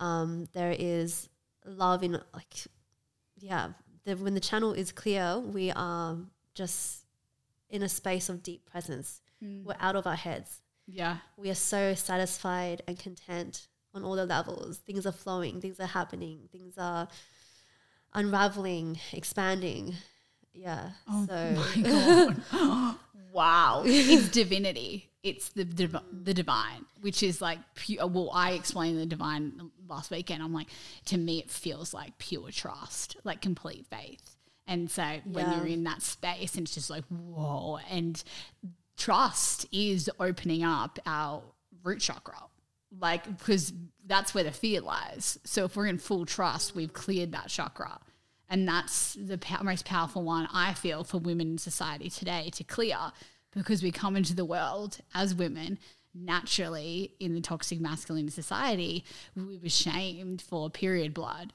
[0.00, 1.28] Um, there is
[1.64, 2.54] love in like
[3.38, 3.70] yeah.
[4.04, 6.16] The, when the channel is clear, we are
[6.54, 7.04] just
[7.68, 9.20] in a space of deep presence.
[9.64, 10.62] We're out of our heads.
[10.86, 11.18] Yeah.
[11.36, 14.78] We are so satisfied and content on all the levels.
[14.78, 17.08] Things are flowing, things are happening, things are
[18.14, 19.94] unraveling, expanding.
[20.52, 20.90] Yeah.
[21.08, 22.44] Oh so
[23.32, 23.82] Wow.
[23.86, 25.06] it's divinity.
[25.22, 28.02] It's the div- the divine, which is like pure.
[28.02, 30.42] Uh, well, I explained the divine last weekend.
[30.42, 30.68] I'm like,
[31.06, 34.36] to me, it feels like pure trust, like complete faith.
[34.66, 35.58] And so when Yeah.
[35.58, 38.22] you're in that space, and it's just like whoa, and
[38.96, 41.42] trust is opening up our
[41.84, 42.38] root chakra,
[42.98, 43.72] like because
[44.06, 45.38] that's where the fear lies.
[45.44, 47.98] So if we're in full trust, we've cleared that chakra.
[48.48, 52.96] And that's the most powerful one I feel for women in society today to clear
[53.52, 55.78] because we come into the world as women
[56.14, 59.04] naturally in the toxic masculine society,
[59.36, 61.52] we were shamed for period blood.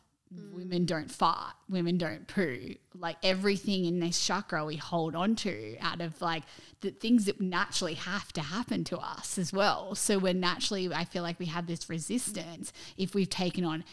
[0.52, 2.76] Women don't fart, women don't poo.
[2.94, 6.44] Like everything in this chakra we hold on to out of like
[6.82, 9.96] the things that naturally have to happen to us as well.
[9.96, 13.84] So we're naturally, I feel like we have this resistance if we've taken on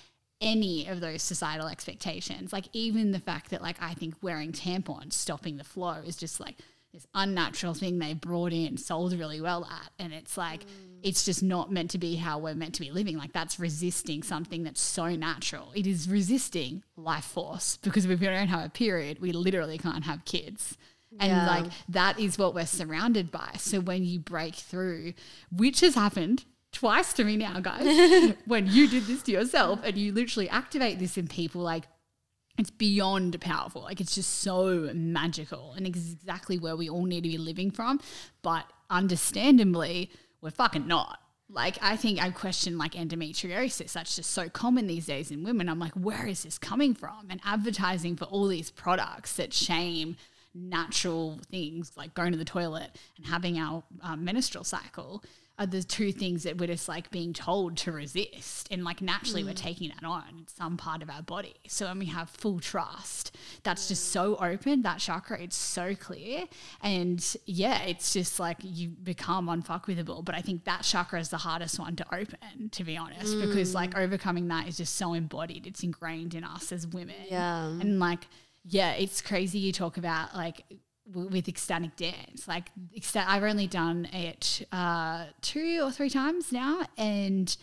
[0.41, 2.53] any of those societal expectations.
[2.53, 6.41] Like even the fact that like I think wearing tampons stopping the flow is just
[6.41, 6.57] like
[6.93, 9.91] this unnatural thing they brought in, sold really well at.
[9.99, 10.69] And it's like mm.
[11.03, 13.17] it's just not meant to be how we're meant to be living.
[13.17, 15.73] Like that's resisting something that's so natural.
[15.75, 20.05] It is resisting life force because if we don't have a period, we literally can't
[20.05, 20.77] have kids.
[21.19, 21.47] And Yeah.
[21.47, 23.53] like that is what we're surrounded by.
[23.59, 25.15] So when you break through,
[25.51, 29.97] which has happened twice to me now, guys, when you did this to yourself and
[29.97, 31.85] you literally activate this in people, like
[32.59, 33.83] it's beyond powerful.
[33.83, 38.01] Like it's just so magical and exactly where we all need to be living from.
[38.43, 40.11] But understandably,
[40.41, 41.19] we're fucking not.
[41.49, 43.93] Like I think I question like endometriosis.
[43.93, 45.69] That's just so common these days in women.
[45.69, 47.27] I'm like, where is this coming from?
[47.31, 50.17] And advertising for all these products that shame
[50.55, 53.83] natural things like going to the toilet and having our
[54.17, 55.25] menstrual cycle
[55.59, 59.45] are the two things that we're just like being told to resist and like naturally
[59.45, 59.57] we're mm.
[59.57, 61.55] taking that on it's some part of our body.
[61.69, 66.45] So when we have full trust that's just so open that chakra it's so clear.
[66.83, 71.39] And yeah it's just like you become unfuckwithable but i think that chakra is the
[71.39, 73.75] hardest one to open to be honest because mm.
[73.75, 75.67] like overcoming that is just so embodied.
[75.67, 77.17] It's ingrained in us as women.
[77.29, 77.67] Yeah.
[77.67, 78.27] and like
[78.65, 80.63] yeah it's crazy you talk about like
[81.15, 82.47] with ecstatic dance.
[82.49, 87.57] Like ecsta- i've only done it uh, two or three times now and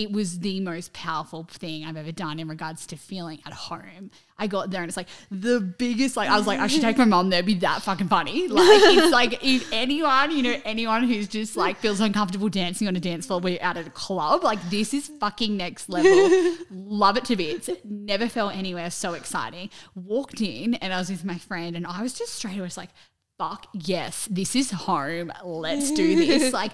[0.00, 4.10] it was the most powerful thing I've ever done in regards to feeling at home.
[4.38, 6.96] I got there and it's like the biggest, like, I was like, I should take
[6.96, 8.48] my mom there, It'd be that fucking funny.
[8.60, 12.96] Like, it's like, if anyone, you know, anyone who's just like feels uncomfortable dancing on
[12.96, 16.56] a dance floor, we're out at a club, like, this is fucking next level.
[16.70, 17.68] Love it to bits.
[17.84, 19.68] Never felt anywhere so exciting.
[19.94, 22.78] Walked in and I was with my friend and I was just straight away just
[22.78, 22.90] like,
[23.40, 25.32] fuck yes, this is home.
[25.42, 26.52] Let's do this.
[26.62, 26.72] like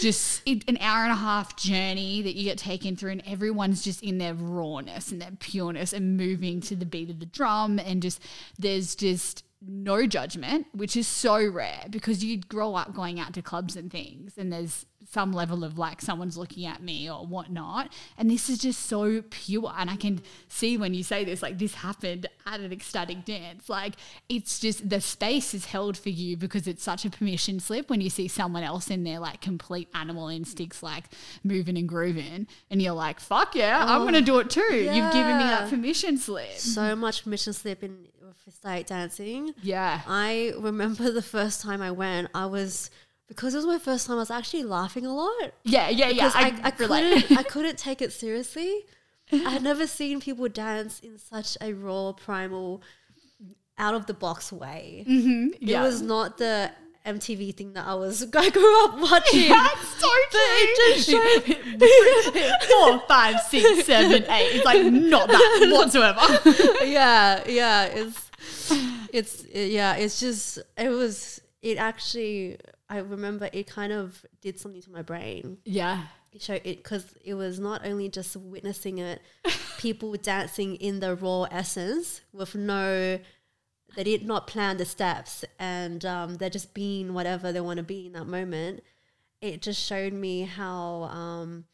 [0.00, 3.84] just it, an hour and a half journey that you get taken through and everyone's
[3.84, 7.78] just in their rawness and their pureness and moving to the beat of the drum
[7.78, 8.20] and just
[8.58, 13.42] there's just no judgment, which is so rare because you grow up going out to
[13.42, 17.92] clubs and things, and there's some level of like someone's looking at me or whatnot.
[18.16, 19.72] And this is just so pure.
[19.76, 23.68] And I can see when you say this, like this happened at an ecstatic dance.
[23.68, 23.94] Like
[24.28, 28.00] it's just the space is held for you because it's such a permission slip when
[28.00, 31.04] you see someone else in there, like complete animal instincts, like
[31.42, 32.46] moving and grooving.
[32.70, 34.74] And you're like, fuck yeah, I'm going to do it too.
[34.74, 36.58] You've given me that permission slip.
[36.58, 38.08] So much permission slip in
[38.44, 39.54] for state dancing.
[39.62, 40.02] Yeah.
[40.06, 42.90] I remember the first time I went, I was
[43.28, 44.16] because it was my first time.
[44.16, 46.12] I was actually laughing a lot Yeah, yeah, yeah.
[46.14, 48.84] because I, I, couldn't I couldn't take it seriously.
[49.30, 52.82] I had never seen people dance in such a raw, primal,
[53.76, 55.04] out of the box way.
[55.06, 55.48] Mm-hmm.
[55.60, 55.80] Yeah.
[55.80, 56.72] It was not the
[57.04, 59.48] MTV thing that I was I grew up watching.
[59.48, 59.88] That's
[61.04, 61.54] so true.
[62.68, 64.56] Four, five, six, seven, eight.
[64.56, 66.84] It's like not that whatsoever.
[66.86, 67.84] yeah, yeah.
[67.84, 68.30] It's
[69.12, 69.96] it's yeah.
[69.96, 71.40] It's just it was.
[71.62, 72.58] It actually.
[72.90, 75.58] I remember it kind of did something to my brain.
[75.64, 76.04] Yeah.
[76.32, 79.20] It showed it because it was not only just witnessing it,
[79.78, 83.18] people dancing in the raw essence with no.
[83.96, 87.82] They did not plan the steps, and um, they're just being whatever they want to
[87.82, 88.82] be in that moment.
[89.40, 91.64] It just showed me how um,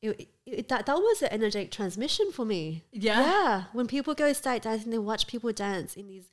[0.00, 2.84] it, it, that that was an energetic transmission for me.
[2.92, 3.20] Yeah.
[3.20, 3.64] yeah.
[3.72, 6.30] When people go ecstatic dancing, they watch people dance in these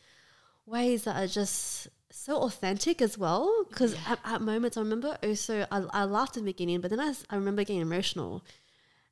[0.66, 3.66] ways that are just so authentic as well.
[3.70, 7.00] Because at, at moments, I remember also I, I laughed in the beginning, but then
[7.00, 8.44] I, I remember getting emotional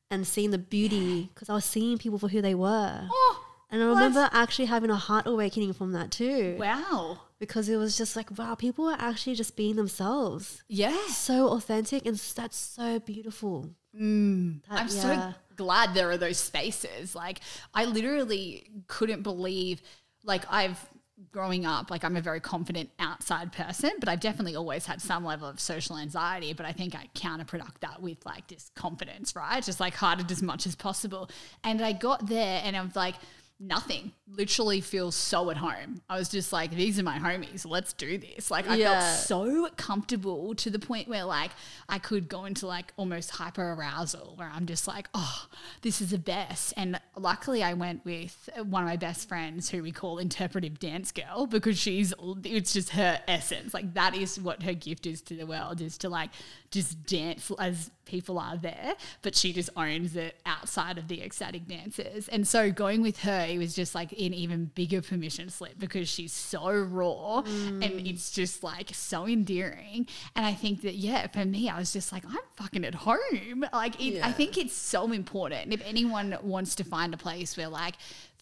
[0.09, 3.07] and seeing the beauty because I was seeing people for who they were.
[3.11, 3.93] Oh, And I What?
[3.95, 6.57] remember actually having a heart awakening from that too.
[6.59, 7.19] wow.
[7.39, 10.61] Because it was just like, wow, people are actually just being themselves.
[10.67, 10.95] Yeah.
[11.07, 13.71] So authentic and that's so beautiful.
[13.99, 14.61] Mm.
[14.69, 17.15] That- I'm so glad there are those spaces.
[17.15, 17.39] Like,
[17.73, 19.81] I literally couldn't believe,
[20.23, 20.87] like, I've
[21.31, 25.23] growing up, like, I'm a very confident outside person, but I've definitely always had some
[25.25, 26.53] level of social anxiety.
[26.53, 29.63] But I think I counterproduct that with like this confidence, right?
[29.63, 31.29] Just like it as much as possible.
[31.63, 33.15] And I got there and I was like,
[33.63, 37.93] nothing literally feels so at home i was just like these are my homies let's
[37.93, 38.99] do this like i Yeah.
[38.99, 41.51] felt so comfortable to the point where like
[41.87, 45.45] I could go into like almost hyper arousal where I'm just like, oh,
[45.81, 46.73] this is the best.
[46.77, 51.11] And luckily I went with one of my best friends who we call interpretive dance
[51.11, 52.13] girl because she's
[52.45, 53.73] it's just her essence.
[53.73, 56.29] Like that is what her gift is to the world is to like
[56.71, 61.67] just dance as people are there, but she just owns it outside of the ecstatic
[61.67, 62.27] dances.
[62.29, 66.09] And so going with her, it was just like an even bigger permission slip because
[66.09, 67.85] she's so raw mm.
[67.85, 70.07] and it's just like so endearing.
[70.35, 73.65] And I think that, yeah, for me, I was just like, I'm fucking at home.
[73.73, 75.73] Like, it, I think it's so important.
[75.73, 77.95] If anyone wants to find a place where like,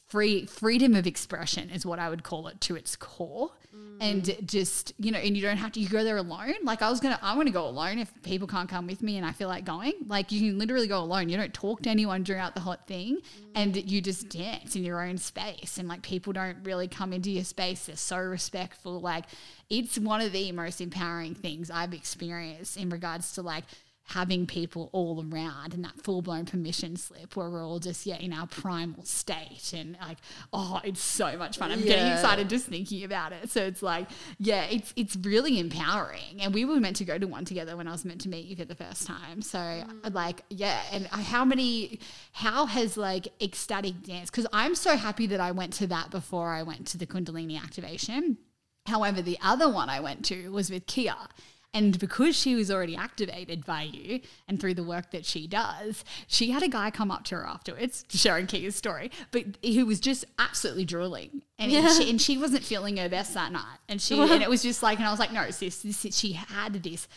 [0.10, 3.52] Free freedom of expression is what I would call it to its core,
[4.02, 5.80] and just you know, and you don't have to.
[5.80, 6.54] You go there alone.
[6.64, 9.26] Like I was gonna, I'm gonna go alone if people can't come with me and
[9.26, 9.94] I feel like going.
[10.08, 11.30] Like you can literally go alone.
[11.30, 13.20] You don't talk to anyone throughout the hot thing,
[13.56, 15.78] and you just dance in your own space.
[15.78, 17.86] And like people don't really come into your space.
[17.86, 19.02] They're so respectful.
[19.02, 19.26] Like
[19.70, 23.66] it's one of the most empowering things I've experienced in regards to like
[24.10, 28.18] having people all around and that full blown permission slip where we're all just yeah
[28.18, 30.18] in our primal state and like
[30.52, 31.72] oh it's so much fun.
[31.72, 33.52] I'm getting excited just thinking about it.
[33.52, 37.28] So it's like yeah it's it's really empowering and we were meant to go to
[37.28, 39.44] one together when I was meant to meet you for the first time.
[39.44, 40.14] So mm.
[40.14, 42.00] like yeah and how many
[42.32, 46.50] how has like ecstatic dance because I'm so happy that I went to that before
[46.50, 48.40] I went to the Kundalini activation.
[48.88, 51.16] However, the other one I went to was with Kia.
[51.72, 56.04] And because she was already activated by you and through the work that she does,
[56.28, 60.00] she had a guy come up to her afterwards, sharing Kia's story, but who was
[60.00, 61.44] just absolutely drooling.
[61.60, 61.94] And, Yeah.
[61.94, 63.78] she, and she wasn't feeling her best that night.
[63.88, 66.18] And she and it was just like, and I was like, no, sis, this is,
[66.18, 67.08] she had this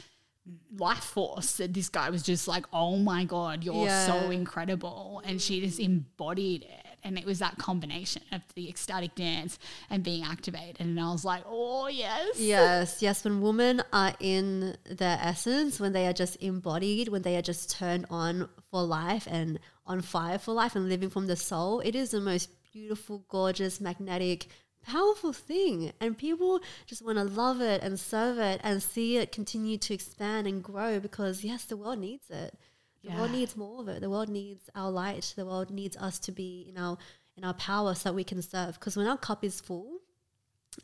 [0.77, 4.07] life force that this guy was just like, oh my God, you're Yeah.
[4.07, 5.23] so incredible.
[5.25, 6.82] And she just embodied it.
[7.05, 9.59] And it was that combination of the ecstatic dance
[9.91, 10.77] and being activated.
[10.79, 12.39] And I was like, oh, yes.
[12.39, 13.25] Yes, yes.
[13.25, 17.71] When women are in their essence, when they are just embodied, when they are just
[17.71, 21.95] turned on for life and on fire for life and living from the soul, it
[21.97, 24.47] is the most beautiful, gorgeous, magnetic,
[24.83, 25.93] powerful thing.
[26.01, 29.95] And people just want to love it and serve it and see it continue to
[29.95, 32.57] expand and grow because, yes, the world needs it.
[33.03, 34.01] The world needs more of it.
[34.01, 35.33] The world needs our light.
[35.37, 36.97] The world needs us to be in our
[37.37, 38.75] in our power so that we can serve.
[38.79, 39.99] Because when our cup is full,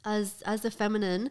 [0.05, 1.31] as as the feminine,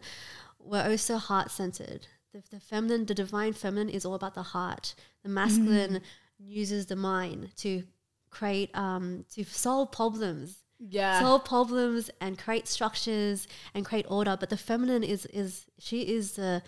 [0.58, 2.06] we're also heart centered.
[2.32, 4.94] The, the feminine, the divine feminine, is all about the heart.
[5.22, 6.02] The masculine
[6.38, 7.82] uses the mind to
[8.30, 11.20] create, um, to solve problems Yeah.
[11.20, 14.36] solve problems and create structures and create order.
[14.38, 16.62] But the feminine is is she is the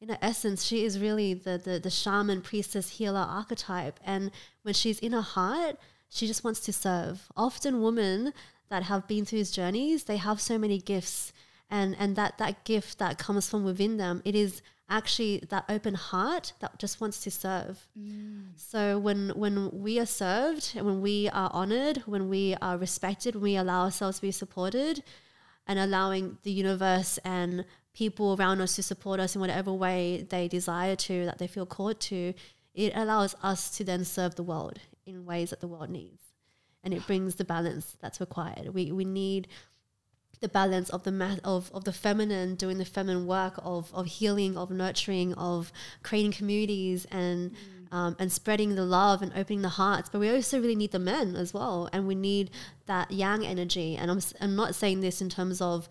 [0.00, 3.98] in her essence, she is really the, the the shaman, priestess, healer archetype.
[4.04, 4.30] And
[4.62, 5.76] when she's in her heart,
[6.08, 7.28] she just wants to serve.
[7.36, 8.32] Often women
[8.68, 11.32] that have been through these journeys, they have so many gifts
[11.70, 15.94] and and that that gift that comes from within them, it is actually that open
[15.94, 17.86] heart that just wants to serve.
[17.98, 18.52] Mm.
[18.56, 23.34] So when when we are served and when we are honored, when we are respected,
[23.34, 25.02] when we allow ourselves to be supported,
[25.66, 27.64] and allowing the universe and
[27.98, 31.66] people around us to support us in whatever way they desire to, that they feel
[31.66, 32.32] called to,
[32.72, 36.22] it allows us to then serve the world in ways that the world needs.
[36.84, 38.72] And it brings the balance that's required.
[38.72, 39.48] We, we need
[40.40, 44.06] the balance of the ma- of, of the feminine doing the feminine work of, of
[44.06, 45.72] healing of nurturing of
[46.04, 47.50] creating communities and
[47.90, 50.98] um, and spreading the love and opening the hearts but we also really need the
[51.00, 52.52] men as well and we need
[52.86, 55.88] that yang energy and I'm, I'm not saying this in terms of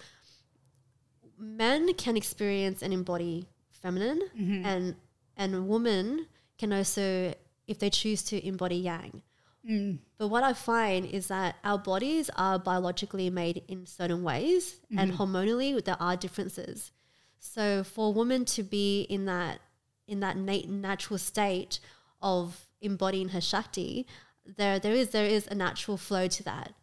[1.38, 4.66] men can experience and embody feminine mm-hmm.
[4.66, 4.96] and
[5.36, 6.26] and women
[6.58, 7.34] can also
[7.68, 9.22] if they choose to embody yang
[9.68, 9.98] mm.
[10.18, 15.12] but what I find is that our bodies are biologically made in certain ways, and
[15.12, 15.22] mm-hmm.
[15.22, 16.92] hormonally there are differences.
[17.40, 19.60] So for a woman to be in that
[20.08, 21.80] in that nat- natural state
[22.22, 24.08] of embodying her shakti,
[24.46, 26.74] there there is there is a natural flow to that.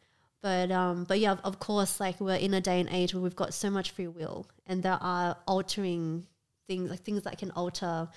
[0.44, 3.34] But um, but yeah, of, course, like we're in a day and age where we've
[3.34, 6.26] got so much free will, and there are altering
[6.68, 8.10] things like things that can alter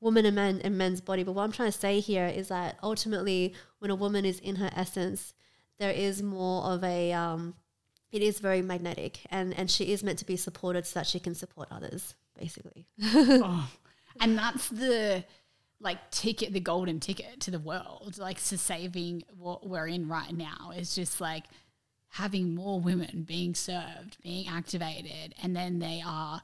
[0.00, 1.24] woman and men and men's body.
[1.24, 4.56] But what I'm trying to say here is that ultimately, when a woman is in
[4.56, 5.34] her essence,
[5.78, 7.52] there is more of a um,
[8.10, 11.20] it is very magnetic, and and she is meant to be supported so that she
[11.20, 12.86] can support others, basically.
[13.02, 13.70] Oh.
[14.20, 15.24] And that's the
[15.80, 20.32] like ticket, the golden ticket to the world, like to saving what we're in right
[20.32, 21.44] now is just like
[22.14, 26.40] having more women being served, being activated, and then they are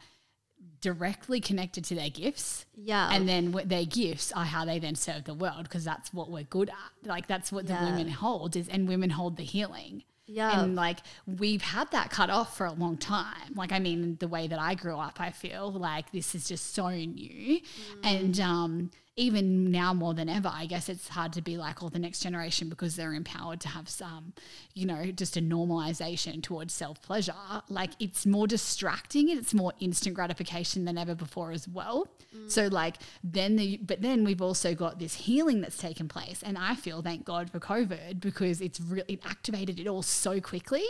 [0.81, 2.64] directly connected to their gifts.
[2.75, 3.11] Yeah.
[3.12, 6.31] And then what their gifts are how they then serve the world because that's what
[6.31, 7.07] we're good at.
[7.09, 7.81] Like that's what Yeah.
[7.85, 10.05] the women hold is and women hold the healing.
[10.27, 10.61] Yeah.
[10.62, 13.55] And like we've had that cut off for a long time.
[13.55, 16.75] Like I mean the way that I grew up, I feel like this is just
[16.75, 17.61] so new.
[18.03, 21.89] And um even now more than ever, I guess it's hard to be like, oh,
[21.89, 24.33] the next generation because they're empowered to have some,
[24.75, 27.35] you know, just a normalization towards self pleasure.
[27.69, 32.09] Like it's more distracting and it's more instant gratification than ever before as well.
[32.35, 32.51] Mm.
[32.51, 36.57] So like then the but then we've also got this healing that's taken place, and
[36.57, 40.85] I feel thank God for COVID because it's really it activated it all so quickly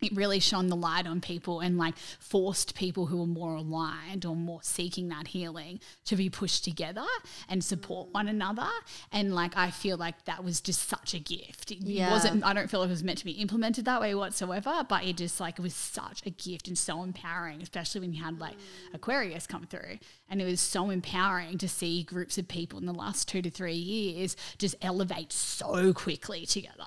[0.00, 4.24] it really shone the light on people and like forced people who were more aligned
[4.24, 7.06] or more seeking that healing to be pushed together
[7.48, 8.14] and support mm.
[8.14, 8.68] one another.
[9.12, 11.70] And like I feel like that was just such a gift.
[11.70, 12.10] It Yeah.
[12.10, 15.04] wasn't I don't feel like it was meant to be implemented that way whatsoever, but
[15.04, 18.38] it just like it was such a gift and so empowering, especially when you had
[18.38, 18.94] like mm.
[18.94, 19.98] Aquarius come through.
[20.30, 23.50] And it was so empowering to see groups of people in the last two to
[23.50, 26.86] three years just elevate so quickly together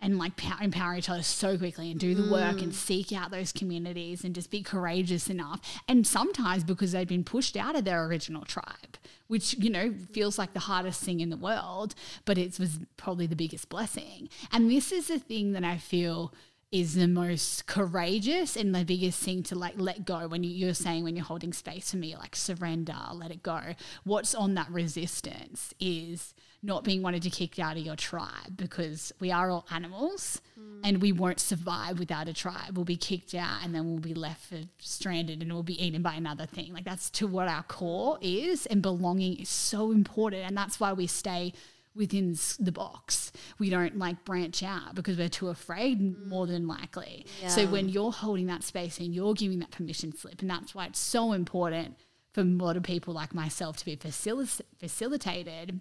[0.00, 2.74] and like pow- empower each other so quickly and do the work and mm.
[2.74, 5.60] seek out those communities and just be courageous enough.
[5.88, 8.96] And sometimes because they've been pushed out of their original tribe,
[9.26, 11.94] which, you know, feels like the hardest thing in the world,
[12.24, 14.28] but it was probably the biggest blessing.
[14.52, 16.32] And this is the thing that I feel
[16.70, 20.74] is the most courageous and the biggest thing to like let go when you, you're
[20.74, 23.58] saying when you're holding space for me like surrender let it go
[24.04, 29.12] what's on that resistance is not being wanted to kick out of your tribe because
[29.20, 30.40] we are all animals
[30.82, 34.14] and we won't survive without a tribe we'll be kicked out and then we'll be
[34.14, 37.62] left for stranded and we'll be eaten by another thing like that's to what our
[37.64, 41.52] core is and belonging is so important and that's why we stay
[41.98, 43.32] within the box.
[43.58, 47.26] We don't like branch out because we're too afraid, more than likely.
[47.48, 50.86] So when you're holding that space and you're giving that permission slip, and that's why
[50.86, 51.96] it's so important
[52.32, 55.80] for a lot of people like myself to be facil- facilitated,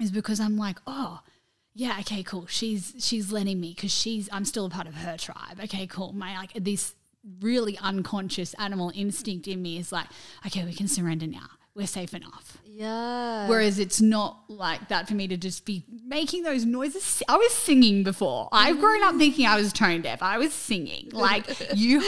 [0.00, 1.20] is because I'm like, oh,
[1.74, 2.46] yeah, okay, cool.
[2.46, 5.58] She's she's letting me because she's I'm still a part of her tribe.
[5.64, 6.12] Okay, cool.
[6.12, 6.94] My like this
[7.40, 10.06] really unconscious animal instinct in me is like,
[10.46, 11.46] okay, we can surrender now.
[11.74, 12.58] We're safe enough.
[12.66, 13.48] yeah.
[13.48, 17.22] Whereas it's not like that for me to just be making those noises.
[17.26, 18.50] I was singing before.
[18.52, 20.22] I've grown up thinking I was tone deaf.
[20.22, 21.08] I was singing.
[21.12, 22.02] Like you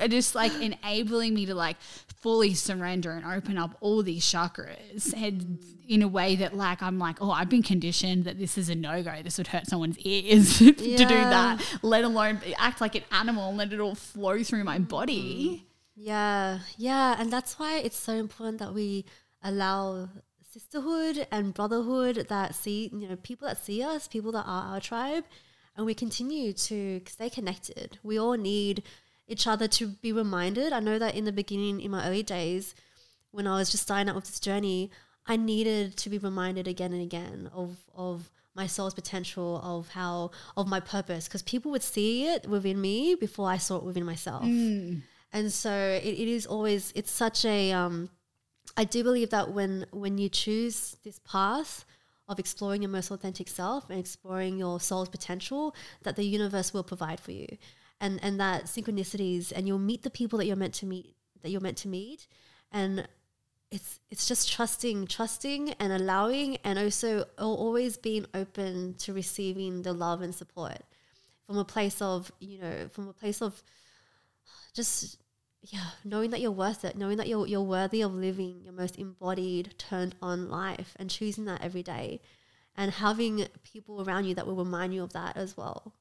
[0.00, 1.76] are just like enabling me to like
[2.20, 5.58] fully surrender and open up all these chakras and
[5.88, 8.74] in a way that like I'm like, oh, I've been conditioned that this is a
[8.74, 9.22] no-go.
[9.22, 13.58] This would hurt someone's ears to do that, let alone act like an animal and
[13.58, 15.64] let it all flow through my body.
[15.64, 15.66] Mm.
[15.96, 19.04] Yeah, yeah, and that's why it's so important that we
[19.42, 20.08] allow
[20.50, 24.80] sisterhood and brotherhood that see, you know, people that see us, people that are our
[24.80, 25.24] tribe,
[25.76, 27.98] and we continue to stay connected.
[28.02, 28.82] We all need
[29.30, 30.72] each other to be reminded.
[30.72, 32.74] I know that in the beginning, in my early days,
[33.30, 34.90] when I was just starting out with this journey,
[35.26, 40.32] I needed to be reminded again and again of of my soul's potential, of how
[40.56, 44.04] of my purpose, because people would see it within me before I saw it within
[44.04, 44.42] myself.
[45.32, 48.10] And so it, it is always it's such a um,
[48.76, 51.84] I do believe that when when you choose this path
[52.28, 56.84] of exploring your most authentic self and exploring your soul's potential, that the universe will
[56.84, 57.56] provide for you,
[58.00, 61.50] and and that synchronicities and you'll meet the people that you're meant to meet that
[61.50, 62.26] you're meant to meet,
[62.72, 63.06] and
[63.70, 69.92] it's it's just trusting trusting and allowing and also always being open to receiving the
[69.92, 70.82] love and support
[71.46, 73.62] from a place of you know from a place of
[74.74, 75.18] just
[75.62, 78.96] yeah knowing that you're worth it knowing that you're, you're worthy of living your most
[78.98, 82.20] embodied turned on life and choosing that every day
[82.80, 85.92] and having people around you that will remind you of that as well.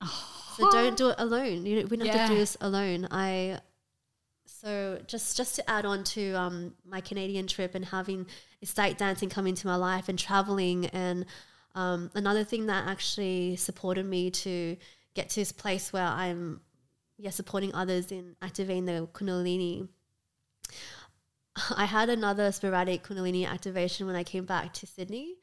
[0.56, 1.66] So don't do it alone.
[1.66, 3.08] You know, we don't have to do this alone.
[3.12, 3.60] I
[4.46, 8.28] so just just to add on to um, my Canadian trip and having
[8.62, 11.26] ecstatic dancing come into my life and traveling and
[11.76, 14.76] um, another thing that actually supported me to
[15.14, 16.60] get to this place where I'm
[17.18, 19.88] yeah supporting others in activating the Kundalini.
[21.76, 25.36] I had another sporadic Kundalini activation when I came back to Sydney,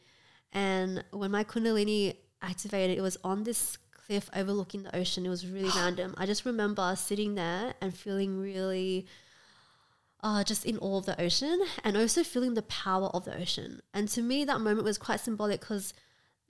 [0.52, 5.26] and when my Kundalini activated, it was on this cliff overlooking the ocean.
[5.26, 6.14] It was really random.
[6.16, 9.06] I just remember sitting there and feeling really
[10.22, 13.80] uh, just in awe of the ocean and also feeling the power of the ocean.
[13.92, 15.94] And to me, that moment was quite symbolic because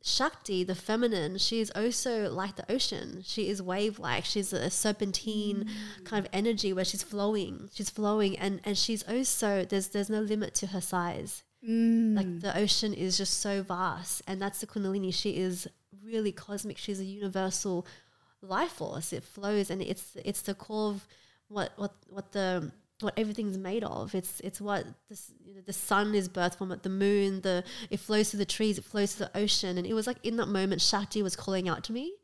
[0.02, 3.22] Shakti, the feminine, she is also like the ocean.
[3.24, 4.24] She is wave like.
[4.24, 5.68] She's a serpentine
[6.04, 7.70] kind of energy where she's flowing.
[7.74, 11.42] She's flowing and, and she's also there's there's no limit to her size.
[11.66, 12.40] Like mm.
[12.40, 14.22] the ocean is just so vast.
[14.26, 15.12] And that's the Kundalini.
[15.12, 15.66] She is
[16.04, 16.78] really cosmic.
[16.78, 17.86] She's a universal
[18.40, 19.12] life force.
[19.12, 21.06] It flows and it's it's the core of
[21.48, 24.14] what what what the what everything's made of.
[24.14, 26.82] It's it's what this, you know, the sun is birthed from it.
[26.82, 28.78] The moon, the it flows through the trees.
[28.78, 29.76] It flows through the ocean.
[29.76, 32.14] And it was like in that moment, Shakti was calling out to me,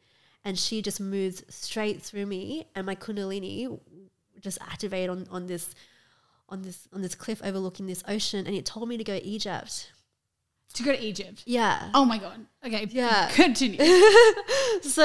[0.45, 3.79] and she just moved straight through me, and my Kundalini
[4.41, 5.75] just activated on on this
[6.53, 9.25] on this on this cliff overlooking this ocean, and it told me to go to
[9.25, 9.91] Egypt.
[10.75, 11.43] To go to Egypt.
[11.45, 11.91] Yeah.
[11.93, 12.47] Oh my god.
[12.65, 12.87] Okay.
[12.91, 13.29] Yeah.
[13.35, 13.79] Continue.
[14.83, 15.05] so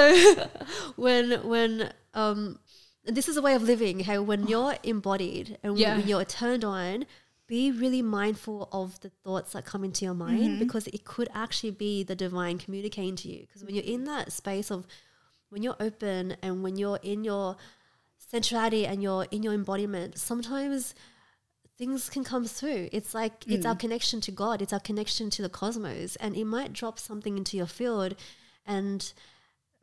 [0.95, 2.59] when when um
[3.05, 5.97] this is a way of living hey when you're embodied and Yeah.
[5.97, 7.05] when you're turned on
[7.47, 10.59] be really mindful of the thoughts that come into your mind Mm-hmm.
[10.59, 14.31] because it could actually be the divine communicating to you because when you're in that
[14.33, 14.85] space of
[15.49, 17.55] when you're open and when you're in your
[18.17, 20.93] centrality and you're in your embodiment sometimes
[21.77, 22.89] things can come through.
[22.91, 23.79] It's like it's our hmm.
[23.79, 27.57] connection to God, it's our connection to the cosmos, and it might drop something into
[27.57, 28.15] your field
[28.65, 29.13] and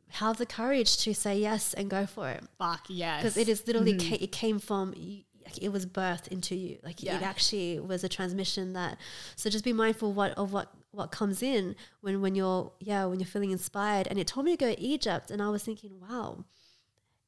[0.09, 2.43] have the courage to say yes and go for it.
[2.59, 3.21] Fuck yes.
[3.21, 3.99] because it is literally hmm.
[3.99, 4.93] ca- it came from
[5.61, 6.79] it was birthed into you.
[6.83, 7.17] Like Yeah.
[7.17, 8.97] it actually was a transmission that
[9.35, 13.19] so just be mindful what of what what comes in when when you're yeah when
[13.19, 14.07] you're feeling inspired.
[14.07, 16.45] And it told me to go to Egypt and I was thinking wow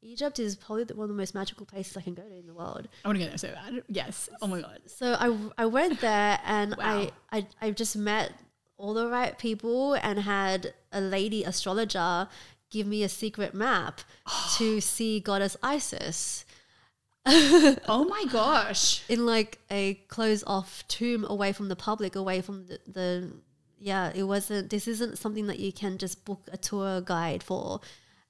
[0.01, 2.45] Egypt is probably the, one of the most magical places I can go to in
[2.47, 3.83] the world I want to go there so bad.
[3.87, 4.29] Yes.
[4.41, 4.79] Oh my god.
[4.85, 7.09] so I, I went there and Wow.
[7.31, 8.31] I, I I just met
[8.77, 12.27] all the right people and had a lady astrologer
[12.69, 14.01] give me a secret map
[14.57, 16.45] to see goddess Isis
[17.25, 19.03] Oh my gosh.
[19.09, 23.31] in like a closed off tomb away from the public, away from the, the
[23.79, 27.81] yeah, it wasn't this isn't something that you can just book a tour guide for.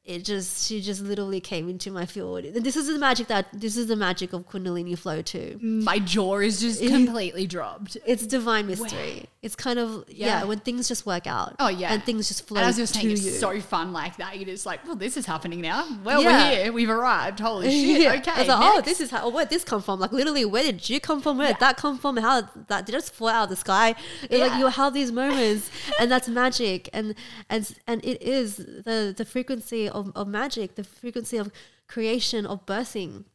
[0.07, 2.45] It just she just literally came into my field.
[2.45, 5.59] And this is the magic that this is the magic of Kundalini flow too.
[5.61, 5.83] Mm.
[5.83, 7.97] My jaw is just completely dropped.
[8.05, 9.25] It's divine mystery.
[9.41, 10.27] It's kind of yeah.
[10.27, 10.43] Yeah.
[10.45, 11.55] when things just work out.
[11.59, 11.93] Oh, yeah.
[11.93, 13.13] and things just flow And as you were saying, you.
[13.13, 14.37] it's so fun like that.
[14.37, 15.85] You're just like, well, this is happening now.
[16.03, 16.49] Well, Yeah.
[16.49, 16.73] we're here.
[16.73, 17.39] We've arrived.
[17.41, 18.01] Holy shit.
[18.01, 18.13] Yeah.
[18.13, 18.31] Okay.
[18.31, 19.23] I was like, oh, this is how.
[19.25, 19.99] Oh, where did this come from?
[19.99, 21.37] Like, literally, where did you come from?
[21.37, 22.15] Where did that come from?
[22.17, 23.93] How that did it just fall out of the sky?
[24.31, 27.13] Like you have these moments, and that's magic, and
[27.49, 31.51] and and it is the the frequency of, of magic, the frequency of
[31.87, 33.25] creation of birthing.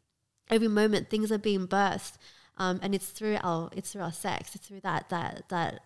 [0.48, 2.14] Every moment, things are being birthed,
[2.58, 4.54] um, and it's through our it's through our sex.
[4.54, 5.80] It's through that that that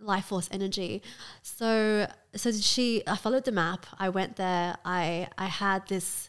[0.00, 1.02] life force energy.
[1.42, 3.86] So so she I followed the map.
[3.98, 4.76] I went there.
[4.84, 6.28] I I had this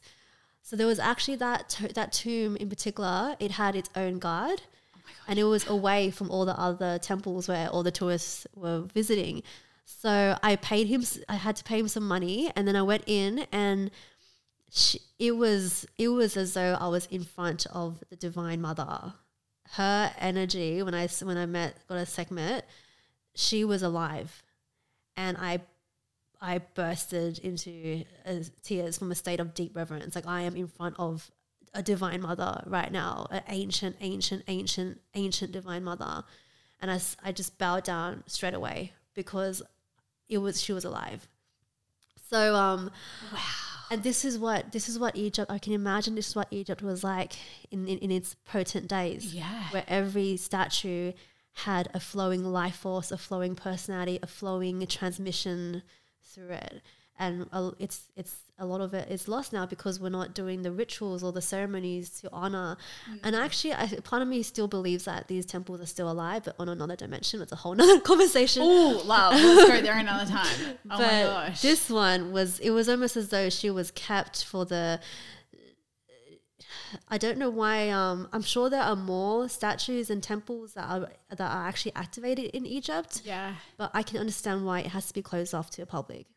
[0.65, 3.35] so there was actually that to- that tomb in particular.
[3.39, 4.63] It had its own guard,
[5.27, 9.43] and it was away from all the other temples where all the tourists were visiting.
[9.85, 11.03] So I paid him.
[11.29, 13.91] I had to pay him some money, and then I went in, and
[14.71, 19.13] she, it was it was as though I was in front of the Divine Mother.
[19.71, 22.65] Her energy when I when I met Goddess Sekhmet,
[23.35, 24.43] she was alive,
[25.15, 25.61] and I
[26.41, 30.15] I bursted into uh, tears from a state of deep reverence.
[30.15, 31.31] Like I am in front of
[31.73, 36.23] a divine mother right now, an ancient, ancient, ancient, ancient divine mother,
[36.81, 39.61] and I, I just bowed down straight away because
[40.29, 41.27] it was she was alive.
[42.29, 42.91] So um,
[43.31, 43.39] Wow.
[43.91, 45.51] and this is what this is what Egypt.
[45.51, 47.33] I can imagine this is what Egypt was like
[47.71, 49.69] in in, in its potent days Yeah.
[49.71, 51.11] where every statue
[51.59, 55.83] had a flowing life force, a flowing personality, a flowing transmission
[56.23, 56.81] through it.
[57.17, 60.61] And a- it's it's a lot of it is lost now because we're not doing
[60.61, 62.77] the rituals or the ceremonies to honor.
[63.23, 66.55] And actually, I, part of me still believes that these temples are still alive, but
[66.59, 67.41] on another dimension.
[67.41, 68.63] It's a whole nother conversation.
[68.65, 69.33] Oh, love.
[69.33, 70.45] Let's go there another time.
[70.89, 71.61] Oh my gosh.
[71.61, 74.99] this one was it was almost as though she was kept for the
[77.07, 77.89] I don't know why.
[77.89, 82.51] Um, I'm sure there are more statues and temples that are that are actually activated
[82.51, 83.55] in Egypt, yeah.
[83.77, 86.27] but I can understand why it has to be closed off to the public.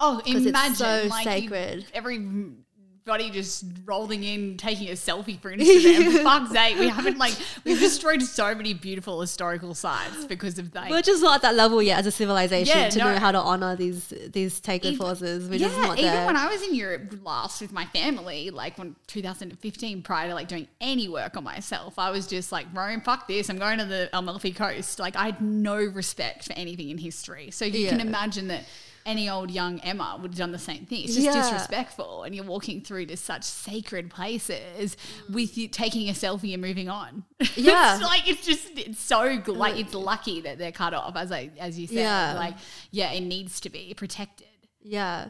[0.00, 1.86] Oh, 'Cause it's imagine so like you- sacred.
[1.94, 6.12] everybody just rolling in, taking a selfie for Instagram.
[6.16, 7.34] For fuck's sake, we haven't like
[7.64, 10.90] we've destroyed so many beautiful historical sites because of that.
[10.90, 13.12] We're just not at that level yet as a civilization Yeah, to no.
[13.12, 15.48] know how to honor these these sacred forces.
[15.48, 16.26] We're yeah, just not even there.
[16.26, 20.48] when I was in Europe last with my family, like when 2015, prior to like
[20.48, 23.50] doing any work on myself, I was just like, Rome, fuck this.
[23.50, 24.98] I'm going to the Amalfi Coast.
[24.98, 27.50] Like I had no respect for anything in history.
[27.50, 28.64] So you can imagine that
[29.10, 31.04] any old young Emma would have done the same thing.
[31.04, 31.40] It's just Yeah.
[31.42, 34.96] disrespectful, and you're walking through to such sacred places
[35.28, 37.24] with you taking a selfie and moving on.
[37.56, 37.94] Yeah.
[37.96, 39.20] it's like it's just it's so.
[39.64, 41.96] Like it's lucky that they're cut off, as I as you said.
[42.10, 42.34] Yeah.
[42.44, 42.54] Like
[42.90, 44.46] yeah, it needs to be protected.
[44.82, 45.28] yeah.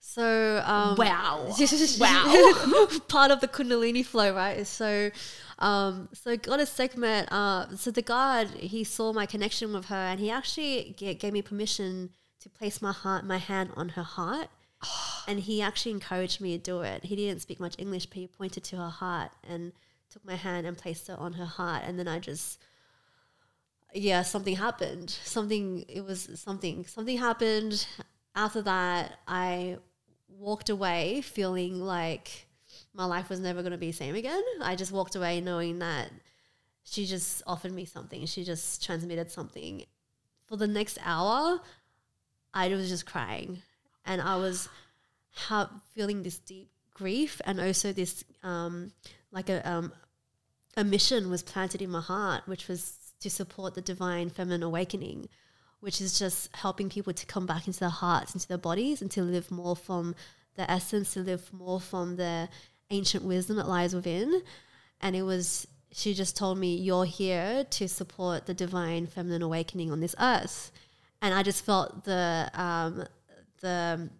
[0.00, 1.52] So um, Wow.
[2.00, 2.88] Wow.
[3.08, 4.56] part of the Kundalini flow, right?
[4.58, 5.10] is So,
[5.58, 10.18] um, so Goddess Sekhmet, uh, so the guard, he saw my connection with her, and
[10.20, 12.10] he actually g- gave me permission
[12.40, 14.48] to place my heart, my hand on her heart,
[15.28, 17.04] and he actually encouraged me to do it.
[17.04, 19.72] He didn't speak much English, but he pointed to her heart and
[20.10, 22.58] took my hand and placed it on her heart, and then I just.
[23.94, 25.08] Yeah, something happened.
[25.08, 27.86] Something, it was something, something happened.
[28.34, 29.78] After that, I
[30.28, 32.46] walked away feeling like
[32.92, 34.42] my life was never going to be the same again.
[34.62, 36.10] I just walked away knowing that
[36.84, 38.26] she just offered me something.
[38.26, 39.84] She just transmitted something.
[40.46, 41.60] For the next hour,
[42.54, 43.62] I was just crying,
[44.04, 44.68] and I was
[45.32, 48.92] ha- feeling this deep grief, and also this um,
[49.30, 49.92] like a um,
[50.76, 55.28] a mission was planted in my heart, which was to support the divine feminine awakening,
[55.80, 59.10] which is just helping people to come back into their hearts, into their bodies, and
[59.10, 60.14] to live more from
[60.56, 62.48] the essence, to live more from the
[62.90, 64.42] ancient wisdom that lies within.
[65.00, 69.90] And it was, she just told me, You're here to support the divine feminine awakening
[69.90, 70.70] on this earth.
[71.20, 73.04] And I just felt the, um,
[73.60, 74.10] the,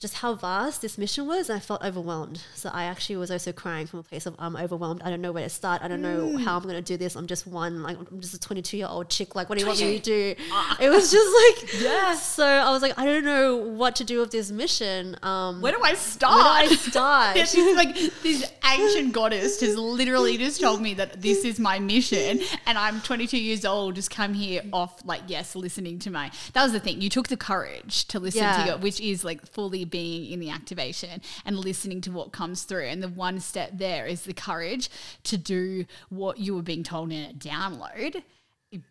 [0.00, 2.40] just how vast this mission was, and I felt overwhelmed.
[2.54, 5.02] So I actually was also crying from a place of I'm overwhelmed.
[5.02, 5.82] I don't know where to start.
[5.82, 7.16] I don't know how I'm going to do this.
[7.16, 9.34] I'm just one, like I'm just a 22 year old chick.
[9.34, 10.34] Like, what do you want me to do?
[10.80, 12.14] It was just like, yeah.
[12.14, 15.16] So I was like, I don't know what to do with this mission.
[15.22, 16.34] Um, Where do I start?
[16.34, 17.34] where do I start?
[17.34, 21.78] This is like this ancient goddess has literally just told me that this is my
[21.80, 23.96] mission, and I'm 22 years old.
[23.96, 26.30] Just come here off like yes, listening to my.
[26.52, 27.00] That was the thing.
[27.00, 28.56] You took the courage to listen Yeah.
[28.62, 32.62] to your, which is like fully being in the activation and listening to what comes
[32.62, 32.86] through.
[32.86, 34.88] And the one step there is the courage
[35.24, 38.22] to do what you were being told in a download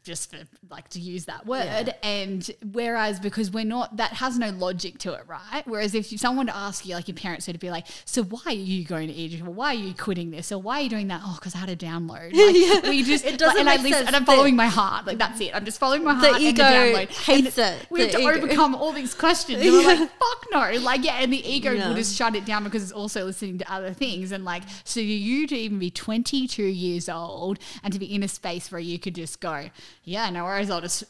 [0.03, 0.37] just for
[0.71, 1.93] like to use that word Yeah.
[2.01, 6.47] and whereas because we're not that has no logic to it right whereas if someone
[6.47, 9.13] to ask you like your parents would be like so why are you going to
[9.13, 11.53] Egypt or why are you quitting this or why are you doing that oh because
[11.53, 12.33] I had a download
[12.73, 14.07] like we just It doesn't and I make listen sense.
[14.07, 16.33] and I'm following my heart like that's it I'm just following my heart.
[16.33, 17.87] The ego and the download hates and it.
[17.91, 18.31] we have The to ego.
[18.31, 21.89] overcome all these questions and we're like fuck no like yeah and the ego Yeah.
[21.89, 24.99] will just shut it down because it's also listening to other things and like so
[25.01, 28.97] you to even be 22 years old and to be in a space where you
[28.97, 29.66] could just go
[30.03, 30.69] yeah no worries.
[30.69, 31.03] I'll just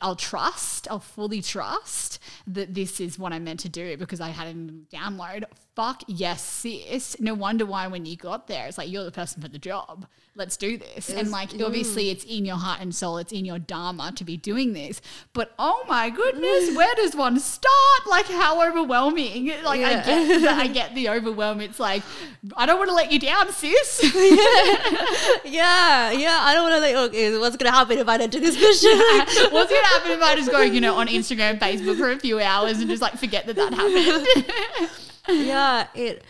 [0.00, 4.28] I'll trust I'll fully trust that this is what I'm meant to do because I
[4.28, 4.54] had a
[4.94, 5.44] download
[5.76, 7.20] fuck yes sis.
[7.20, 10.06] No wonder why when you got there it's like you're the person for the job.
[10.34, 11.08] Let's do this.
[11.08, 11.64] And like mm.
[11.64, 13.18] obviously it's in your heart and soul.
[13.18, 15.00] It's in your dharma to be doing this.
[15.32, 16.76] But oh my goodness mm.
[16.76, 18.06] where does one start?
[18.06, 19.52] Like how overwhelming.
[19.62, 21.60] Like I get that I get the overwhelm.
[21.60, 22.02] It's like
[22.56, 24.12] I don't want to let you down sis.
[25.44, 26.38] Yeah, yeah.
[26.40, 28.56] I don't want to like, okay, what's going to happen if I don't do this
[28.56, 28.98] mission?
[29.52, 32.40] What's gonna happen if I just go, you know, on Instagram, Facebook for a few
[32.40, 34.90] hours and just like forget that that happened?
[35.28, 36.22] yeah, it.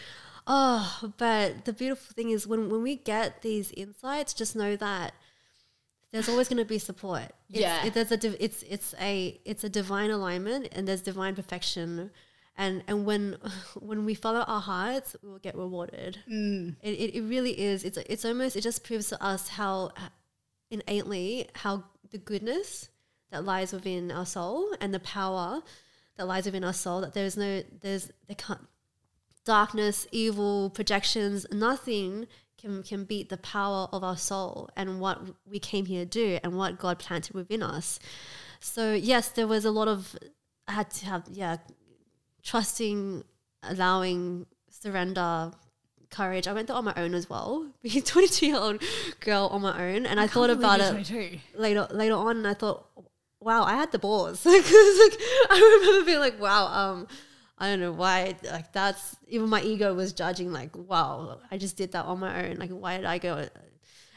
[0.47, 5.13] Oh, but the beautiful thing is when when we get these insights, just know that
[6.13, 7.33] there's always going to be support.
[7.51, 7.85] It's, Yeah.
[7.85, 12.11] it, there's a div- it's it's a it's a divine alignment, and there's divine perfection,
[12.57, 13.37] and and when
[13.81, 16.19] when we follow our hearts, we will get rewarded.
[16.31, 16.77] Mm.
[16.81, 17.83] It, it, it really is.
[17.85, 19.91] It's it's almost it just proves to us how
[20.71, 22.89] innately how the goodness
[23.31, 25.61] that lies within our soul and the power
[26.17, 28.61] that lies within our soul that there's no there's there can't
[29.47, 32.27] darkness evil projections nothing
[32.59, 36.39] can can beat the power of our soul and what we came here to do
[36.43, 37.99] and what god planted within us
[38.61, 40.17] so yes there was a lot of
[40.67, 41.57] i had to have yeah
[42.43, 43.23] trusting
[43.63, 45.53] allowing surrender
[46.11, 48.83] courage i went there on my own as well being a 22 year old
[49.21, 51.39] girl on my own and i, thought about it 22.
[51.57, 52.87] later later on and I thought,
[53.41, 54.45] wow, I had the balls.
[54.47, 57.07] like, I remember being like, wow, um,
[57.59, 61.77] I don't know why like that's even my ego was judging like, wow, I just
[61.77, 62.57] did that on my own.
[62.57, 63.49] Like why did I go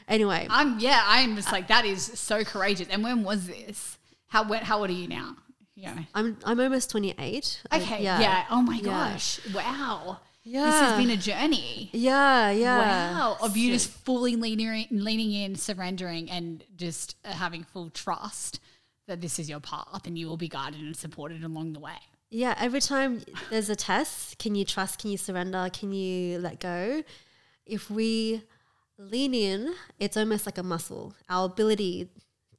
[0.08, 0.46] anyway?
[0.50, 2.88] I'm yeah, I'm just like that is so courageous.
[2.90, 3.98] And when was this?
[4.26, 5.36] How when, how old are you now?
[5.74, 5.96] Yeah.
[6.14, 7.62] I'm I'm almost 28.
[7.70, 8.02] I- Okay.
[8.02, 8.44] yeah.
[8.50, 8.82] Oh my Yeah.
[9.12, 9.40] gosh.
[9.54, 10.20] Wow.
[10.42, 10.64] Yeah.
[10.64, 11.90] This has been a journey.
[11.92, 12.78] Yeah, yeah.
[13.18, 13.36] Wow.
[13.40, 18.60] Of you just fully leaning leaning in, surrendering, and just uh, having full trust
[19.06, 21.98] that this is your path and you will be guided and supported along the way.
[22.30, 25.00] Yeah, every time there's a test, can you trust?
[25.00, 25.68] Can you surrender?
[25.72, 27.02] Can you let go?
[27.66, 28.42] If we
[28.96, 31.14] lean in, it's almost like a muscle.
[31.28, 32.08] Our ability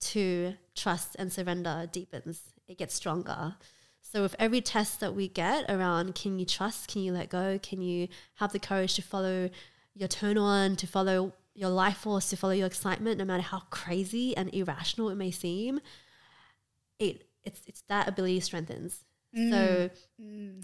[0.02, 3.56] to trust and surrender deepens, it gets stronger.
[4.02, 6.90] So, with every test that we get around, can you trust?
[6.90, 7.58] Can you let go?
[7.64, 9.50] Can you have the courage to follow
[9.94, 13.62] your turn on, to follow your life force, to follow your excitement, no matter how
[13.70, 15.80] crazy and irrational it may seem?
[17.00, 19.06] It it's it's that ability strengthens.
[19.34, 19.90] So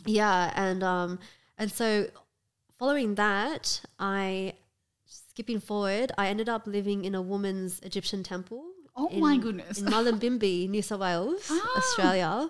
[0.05, 1.19] yeah, and um
[1.57, 2.07] and so
[2.77, 4.53] following that, I
[5.05, 8.65] skipping forward, I ended up living in a woman's Egyptian temple.
[8.95, 9.79] Oh in- my goodness.
[9.79, 11.77] In Mullumbimby, New South Wales, Ah.
[11.77, 12.49] Australia,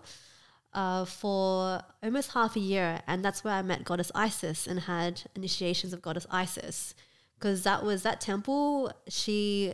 [0.73, 5.23] uh, for almost half a year, and that's where I met Goddess Isis and had
[5.35, 6.95] initiations of Goddess Isis,
[7.37, 8.91] because that was that temple.
[9.07, 9.73] She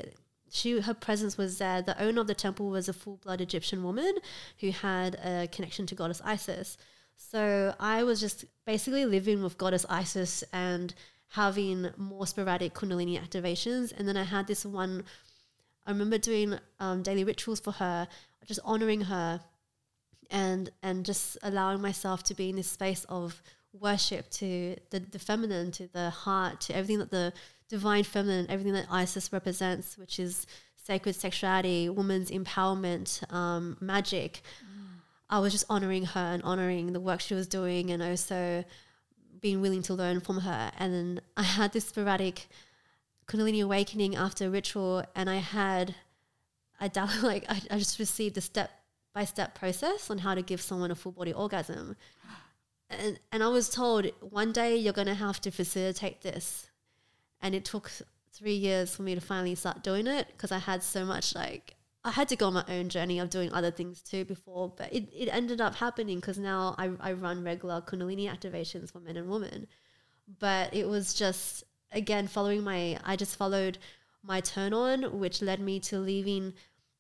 [0.54, 1.82] she her presence was there.
[1.82, 4.14] The owner of the temple was a full blood Egyptian woman
[4.60, 6.78] who had a connection to Goddess Isis.
[7.18, 10.94] So I was just basically living with Goddess Isis and
[11.30, 13.92] having more sporadic Kundalini activations.
[13.98, 15.06] And then I had this one.
[15.88, 18.08] I remember doing um, daily rituals for her,
[18.46, 19.42] just honoring her,
[20.30, 23.42] and and just allowing myself to be in this space of
[23.74, 27.34] worship to the, the feminine, to the heart, to everything that the
[27.70, 30.46] divine feminine, everything that Isis represents, which is
[30.76, 34.42] sacred sexuality, woman's empowerment, um, magic.
[35.30, 38.64] I was just honoring her and honoring the work she was doing, and also
[39.40, 40.72] being willing to learn from her.
[40.78, 42.48] And then I had this sporadic
[43.28, 45.96] Kundalini awakening after ritual, and I had,
[46.80, 46.90] I
[47.24, 48.72] like, I, I just received a step
[49.14, 51.96] by step process on how to give someone a full body orgasm.
[52.90, 56.70] And, and I was told one day you're going to have to facilitate this.
[57.44, 57.92] And it took
[58.32, 61.76] three years for me to finally start doing it because I had so much like,
[62.04, 64.92] I had to go on my own journey of doing other things too before, but
[64.92, 69.18] it, it ended up happening because now I, I run regular Kundalini activations for men
[69.18, 69.68] and women.
[70.40, 73.78] But it was just, again, following my, I just followed
[74.24, 76.54] my turn on, which led me to leaving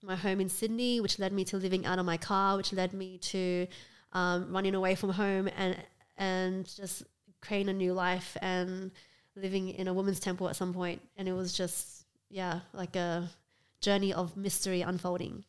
[0.03, 2.93] my home in Sydney, which led me to living out of my car, which led
[2.93, 3.65] me to
[4.11, 5.77] um, running away from home and
[6.17, 7.03] and just
[7.41, 8.91] creating a new life and
[9.35, 10.75] living in a woman's temple at some.
[11.17, 12.03] And it was just
[12.33, 13.29] yeah, like a
[13.79, 15.43] journey of mystery unfolding.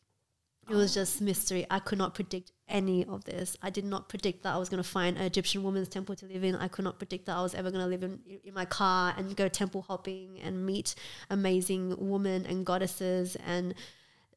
[0.68, 1.00] It was oh.
[1.00, 1.66] just mystery.
[1.70, 3.56] I could not predict any of this.
[3.62, 6.26] I did not predict that I was going to find an Egyptian woman's temple to
[6.26, 6.54] live in.
[6.56, 9.14] I could not predict that I was ever going to live in, in my car
[9.16, 10.94] and go temple hopping and meet
[11.30, 13.74] amazing women and goddesses and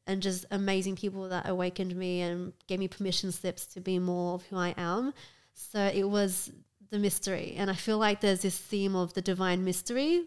[0.06, 4.34] and just amazing people that awakened me and gave me permission slips to be more
[4.34, 5.12] of who I am.
[5.52, 6.50] So it was
[6.90, 7.54] the mystery.
[7.56, 10.24] And I feel like there's this theme of the divine mystery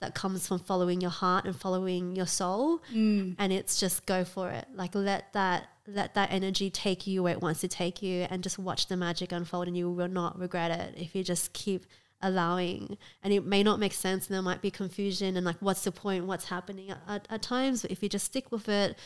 [0.00, 2.80] that comes from following your heart and following your soul.
[2.92, 3.36] Mm.
[3.38, 4.66] And it's just go for it.
[4.74, 8.42] Like let that let that energy take you where it wants to take you and
[8.42, 11.84] just watch the magic unfold and you will not regret it if you just keep
[12.22, 15.82] allowing and it may not make sense and there might be confusion and like what's
[15.82, 18.96] the point what's happening at, at, at times but if you just stick with it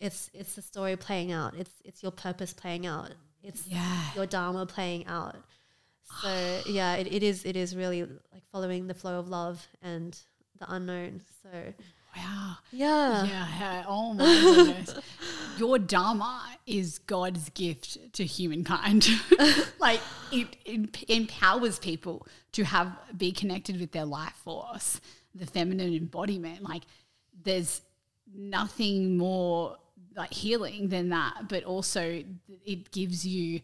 [0.00, 1.54] it's it's the story playing out.
[1.56, 3.10] It's it's your purpose playing out.
[3.42, 4.02] It's Yeah.
[4.16, 5.36] your dharma playing out.
[6.22, 10.18] So yeah, it, it is it is really like following the flow of love and
[10.58, 11.22] the unknown.
[11.42, 11.72] So
[12.16, 12.56] Wow.
[12.72, 13.24] yeah.
[13.24, 13.84] Yeah.
[13.86, 14.94] Oh my goodness.
[15.58, 19.08] Your Dharma is God's gift to humankind.
[19.78, 20.00] like
[20.32, 25.00] it, it empowers people to have be connected with their life force,
[25.34, 26.62] the feminine embodiment.
[26.62, 26.82] Like
[27.44, 27.80] there's
[28.34, 29.76] nothing more
[30.16, 32.22] like healing than that, but also
[32.64, 33.60] it gives you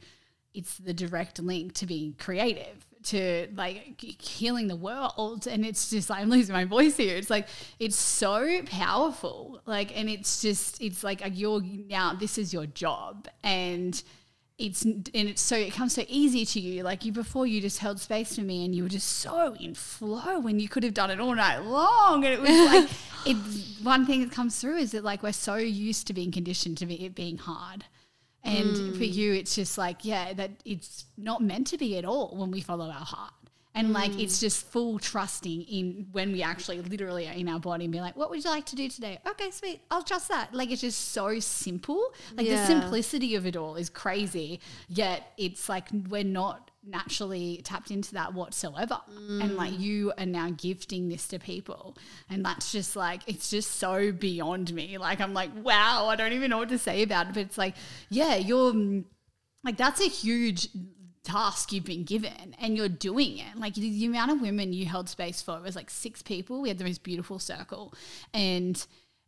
[0.56, 5.46] it's the direct link to being creative to like healing the world.
[5.46, 7.16] And it's just like i'm losing my voice here.
[7.16, 7.46] It's like
[7.78, 9.60] it's so powerful.
[9.66, 13.28] Like and it's just it's like you're now this is your job.
[13.44, 14.02] And
[14.58, 16.82] it's and it's so it comes so easy to you.
[16.82, 19.74] Like you before you just held space for me and you were just so in
[19.74, 22.24] flow and you could have done it all night long.
[22.24, 22.90] And it was like
[23.26, 23.36] it
[23.82, 26.86] one thing that comes through is that like we're so used to being conditioned to
[26.86, 27.84] be, it being hard
[28.46, 28.96] and mm.
[28.96, 32.50] for you, it's just like, yeah, that it's not meant to be at all when
[32.50, 33.32] we follow our heart.
[33.74, 33.94] And mm.
[33.94, 37.92] like, it's just full trusting in when we actually literally are in our body and
[37.92, 39.18] be like, what would you like to do today?
[39.26, 39.82] Okay, sweet.
[39.90, 40.54] I'll trust that.
[40.54, 42.14] Like, it's just so simple.
[42.36, 42.60] Like, yeah.
[42.60, 44.60] the simplicity of it all is crazy.
[44.88, 49.00] Yet, it's like, we're not naturally tapped into that whatsoever.
[49.12, 49.42] Mm.
[49.42, 49.80] And like mm.
[49.80, 51.96] you are now gifting this to people.
[52.30, 54.98] And that's just like, it's just so beyond me.
[54.98, 57.34] Like, I'm like, wow, I don't even know what to say about it.
[57.34, 57.74] But it's like,
[58.08, 59.02] yeah, you're
[59.64, 60.68] like, that's a huge
[61.24, 63.56] task you've been given and you're doing it.
[63.56, 66.62] Like the, the amount of women you held space for was like six people.
[66.62, 67.92] We had the most beautiful circle.
[68.32, 68.86] And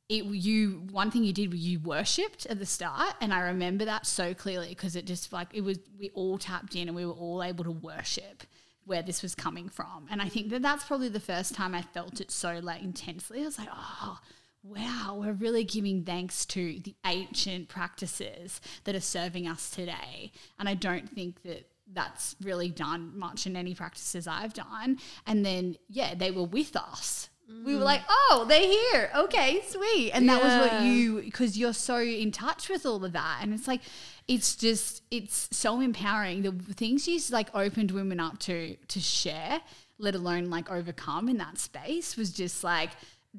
[0.09, 3.85] it you one thing you did was you worshipped at the start and i remember
[3.85, 7.05] that so clearly because it just like it was we all tapped in and we
[7.05, 8.45] were all able to worship
[8.85, 10.07] where this was coming from.
[10.11, 13.43] And i think that that's probably the first time i felt it so like intensely.
[13.43, 14.19] I was like oh
[14.63, 20.33] wow we're really giving thanks to the ancient practices that are serving us today.
[20.59, 24.99] And i don't think that that's really done much in any practices I've done.
[25.27, 27.28] And then, yeah, they were with us
[27.65, 27.85] we were mm.
[27.85, 29.11] like, oh, they're here.
[29.17, 30.11] Okay, sweet.
[30.13, 33.39] And that was what you, because you're so in touch with all of that.
[33.41, 33.81] And it's like,
[34.27, 36.43] it's just, it's so empowering.
[36.43, 39.61] The things you like opened women up to, to share,
[39.99, 42.91] let alone like overcome in that space was just like,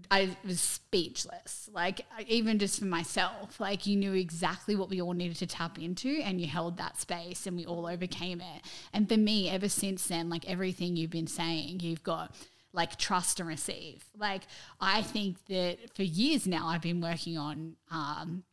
[0.10, 1.70] I was speechless.
[1.72, 5.80] Like, even just for myself, like, you knew exactly what we all needed to tap
[5.80, 8.62] into, and you held that space, and we all overcame it.
[8.94, 12.36] And for me, ever since then, like, everything you've been saying, you've got
[12.74, 14.04] like trust and receive.
[14.18, 14.44] Like
[14.80, 18.44] I think that for years now I've been working on um,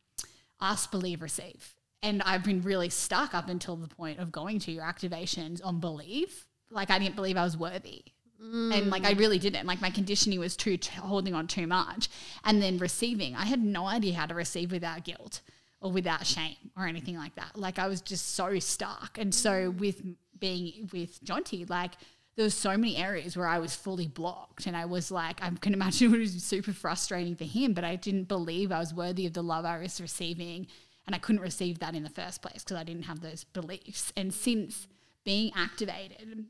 [0.61, 4.71] ask, believe, receive, and I've been really stuck up until the point of going to
[4.71, 6.45] your activations on believe.
[6.69, 8.03] Like I didn't believe I was worthy.
[8.43, 8.77] Mm.
[8.77, 9.65] And like I really didn't.
[9.65, 12.09] Like my conditioning was too t- holding on too much,
[12.43, 13.35] and then receiving.
[13.35, 15.41] I had no idea how to receive without guilt
[15.81, 17.57] or without shame or anything like that.
[17.57, 19.17] Like I was just so stuck.
[19.17, 20.01] And so with
[20.39, 21.93] being with Jonty, like
[22.37, 25.49] there was so many areas where I was fully blocked and I was like, I
[25.49, 29.25] can imagine it was super frustrating for him, but I didn't believe I was worthy
[29.25, 30.67] of the love I was receiving.
[31.07, 34.13] And I couldn't receive that in the first place because I didn't have those beliefs.
[34.15, 34.87] And since
[35.23, 36.45] being activated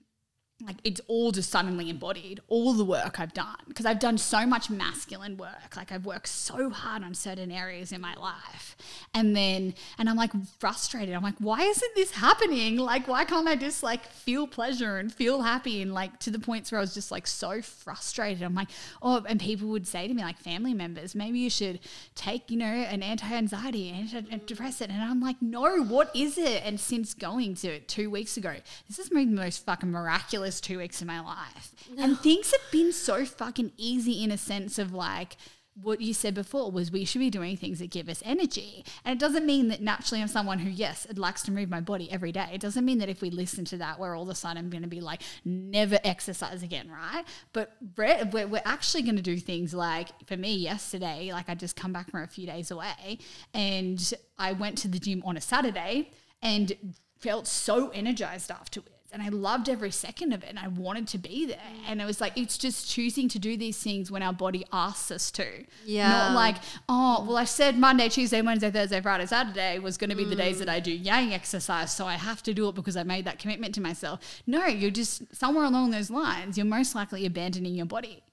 [0.66, 4.44] like it's all just suddenly embodied all the work I've done because I've done so
[4.48, 5.76] much masculine work.
[5.76, 8.76] Like I've worked so hard on certain areas in my life.
[9.14, 11.14] And then and I'm like frustrated.
[11.14, 12.78] I'm like why isn't this happening?
[12.78, 15.84] Like why can't I just like feel pleasure and feel happy?
[15.84, 18.42] And like to the points where I was just like so frustrated.
[18.42, 18.70] I'm like
[19.04, 21.80] oh and people would say to me like family members maybe you should
[22.16, 24.90] take you know an anti-anxiety and antidepressant.
[24.90, 26.64] And I'm like no what is it?
[26.66, 28.56] And since going to it two weeks ago
[28.88, 31.74] this has been the most fucking miraculous two weeks of my life.
[31.98, 35.38] And things have been so fucking easy in a sense of like,
[35.82, 38.84] what you said before was we should be doing things that give us energy.
[39.06, 41.82] And it doesn't mean that naturally I'm someone who, yes, it likes to move my
[41.82, 42.50] body every day.
[42.52, 44.70] It doesn't mean that if we listen to that, we're all of a sudden I'm
[44.70, 47.24] going to be like, never exercise again, right?
[47.54, 51.76] But we're, we're actually going to do things like, for me, yesterday, like I just
[51.76, 53.20] come back from a few days away
[53.54, 56.76] and I went to the gym on a Saturday and
[57.20, 61.18] felt so energized afterwards and I loved every second of it and I wanted to
[61.18, 61.60] be there.
[61.88, 65.12] And it was like, it's just choosing to do these things when our body asks
[65.12, 65.46] us to.
[65.86, 66.10] Yeah.
[66.10, 66.58] Not like,
[66.90, 70.30] oh, well, I said Monday, Tuesday, Wednesday, Thursday, Friday, Saturday was going to be mm.
[70.30, 71.96] the days that I do yang exercise.
[71.96, 74.20] So I have to do it because I made that commitment to myself.
[74.46, 78.24] No, you're just somewhere along those lines, you're most likely abandoning your body.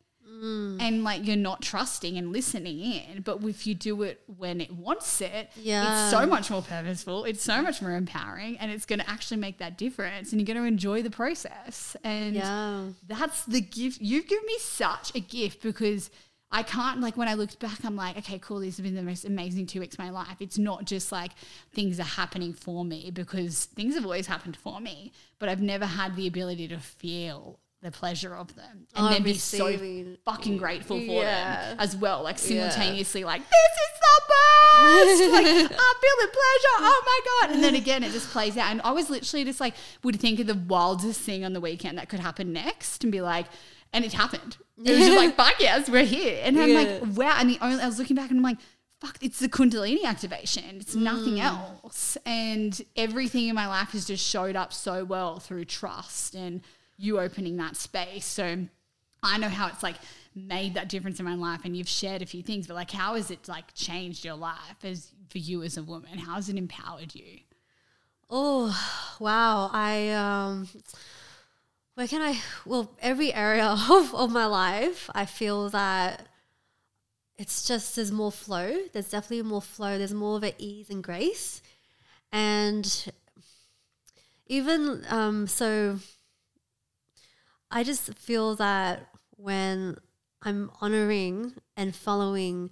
[0.42, 0.80] Mm.
[0.80, 3.22] And like you're not trusting and listening in.
[3.22, 6.04] But if you do it when it wants it, yeah.
[6.04, 7.24] it's so much more purposeful.
[7.24, 10.46] It's so much more empowering and it's going to actually make that difference and you're
[10.46, 11.96] going to enjoy the process.
[12.02, 12.84] And yeah.
[13.06, 14.00] that's the gift.
[14.00, 16.10] You've given me such a gift because
[16.54, 18.60] I can't like when I looked back, I'm like, okay, cool.
[18.60, 20.36] These have been the most amazing two weeks of my life.
[20.38, 21.32] It's not just like
[21.72, 25.84] things are happening for me because things have always happened for me, but I've never
[25.84, 29.76] had the ability to feel the pleasure of them and then be so
[30.24, 31.68] fucking grateful for yeah.
[31.68, 33.26] them as well like simultaneously yeah.
[33.26, 38.02] like this is the best like i'm feeling pleasure oh my god and then again
[38.02, 41.20] it just plays out and i was literally just like would think of the wildest
[41.20, 43.46] thing on the weekend that could happen next and be like
[43.94, 44.56] and it happened.
[44.84, 46.40] It was just like, fuck yes, we're here.
[46.42, 46.78] And I'm Yeah.
[46.78, 47.36] like, wow.
[47.38, 48.58] And the only, I was looking back and I'm like,
[49.00, 50.64] fuck, it's the Kundalini activation.
[50.80, 51.44] It's nothing Mm.
[51.44, 52.16] else.
[52.26, 56.60] And everything in my life has just showed up so well through trust and
[56.96, 58.24] you opening that space.
[58.24, 58.66] So
[59.22, 59.96] I know how it's like
[60.34, 63.14] made that difference in my life and you've shared a few things, but like how
[63.14, 66.18] has it like changed your life as for you as a woman?
[66.18, 67.40] How has it empowered you?
[68.30, 68.76] Oh,
[69.20, 69.70] wow.
[69.72, 70.68] I, um,
[71.94, 76.26] where can I, well, every area of, of my life, I feel that
[77.36, 78.76] it's just, there's more flow.
[78.92, 79.98] There's definitely more flow.
[79.98, 81.62] There's more of an ease and grace.
[82.32, 83.12] And
[84.46, 85.98] even, um, so
[87.74, 89.96] I just feel that when
[90.42, 92.70] I'm honoring and following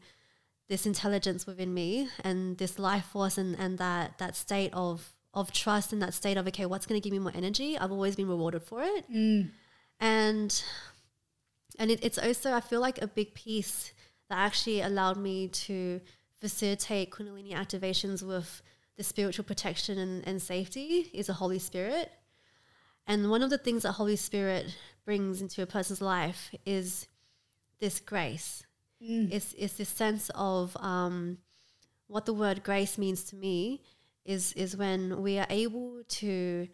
[0.69, 5.53] this intelligence within me and this life force and, and that that state of of
[5.53, 7.77] trust and that state of okay what's going to give me more energy?
[7.77, 9.11] I've always been rewarded for it.
[9.13, 9.51] Mm.
[9.99, 10.65] And
[11.79, 13.95] and it, it's also i feel like a big piece
[14.29, 16.01] that actually allowed me to
[16.41, 18.63] facilitate kundalini activations with
[18.97, 22.13] the spiritual protection and, and safety is the holy spirit.
[23.07, 27.07] And one of the things that holy spirit brings into a person's life is
[27.81, 28.65] this grace
[29.05, 31.39] it's, it's this sense of um,
[32.07, 33.83] what the word grace means to me
[34.25, 36.69] is is when we are able to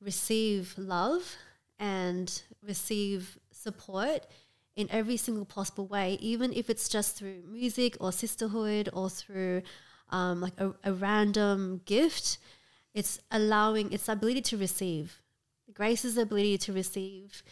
[0.00, 1.36] receive love
[1.78, 4.26] and receive support
[4.76, 9.62] in every single possible way, even if it's just through music or sisterhood or through
[10.08, 12.38] um, like a, a random gift.
[12.94, 15.20] It's allowing its ability to receive.
[15.72, 17.42] Grace is the ability to receive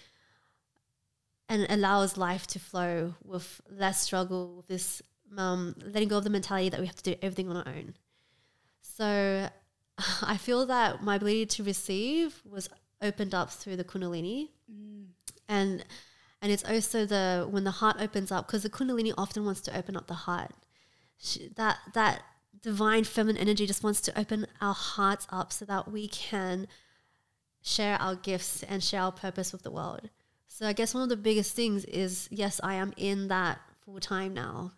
[1.53, 5.03] and allows life to flow with less struggle, with this
[5.37, 7.93] um, letting go of the mentality that we have to do everything on our own.
[8.81, 9.49] So
[10.23, 12.71] I feel that my ability to receive was
[13.03, 14.49] opened up through the Kundalini,
[15.47, 15.85] and
[16.41, 19.77] and it's also the when the heart opens up because the Kundalini often wants to
[19.77, 20.53] open up the heart.
[21.19, 22.23] She, that that
[22.63, 26.67] divine feminine energy just wants to open our hearts up so that we can
[27.61, 30.09] share our gifts and share our purpose with the world.
[30.53, 33.99] So I guess one of the biggest things is yes, I am in that full
[34.01, 34.73] time now.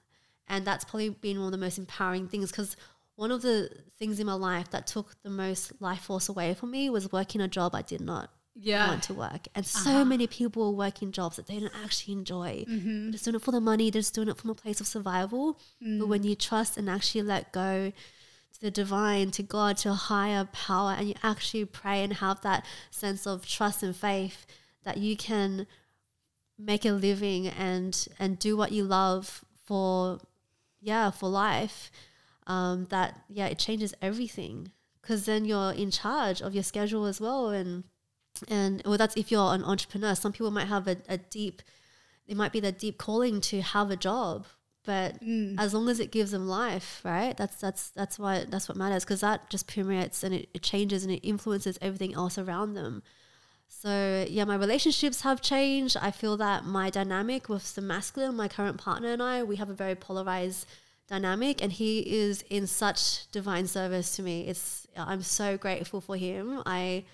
[0.46, 2.76] And that's probably been one of the most empowering things because
[3.16, 6.70] one of the things in my life that took the most life force away from
[6.70, 8.86] me was working a job I did not Yeah.
[8.86, 9.48] want to work.
[9.56, 10.04] And so uh-huh.
[10.04, 12.64] many people are working jobs that they don't actually enjoy.
[12.68, 13.02] Mm-hmm.
[13.06, 14.86] They're just doing it for the money, they're just doing it from a place of
[14.86, 15.58] survival.
[15.80, 16.28] But when mm.
[16.28, 20.94] you trust and actually let go to the divine, to God, to a higher power,
[20.96, 24.46] and you actually pray and have that sense of trust and faith
[24.84, 25.66] that you can
[26.58, 30.18] make a living and and do what you love for
[30.80, 31.90] yeah for life
[32.46, 34.70] um that yeah it changes everything.
[35.00, 37.84] Because then you're in charge of your schedule as well and
[38.48, 40.14] and well that's if you're an entrepreneur.
[40.14, 41.62] Some people might have a, a deep
[42.26, 44.46] it might be their deep calling to have a job
[44.84, 45.16] but
[45.58, 47.36] as long as it gives them life right?
[47.36, 51.04] That's that's that's why that's what matters because that just permeates and it, it changes
[51.04, 53.02] and it influences everything else around them
[53.82, 55.96] so yeah my relationships have changed.
[56.00, 59.70] I feel that my dynamic with the masculine my current partner and i we have
[59.70, 60.66] a very polarized
[61.08, 64.46] dynamic and he is in such divine service to me.
[64.48, 66.62] It's i'm so grateful for him.
[66.64, 67.04] I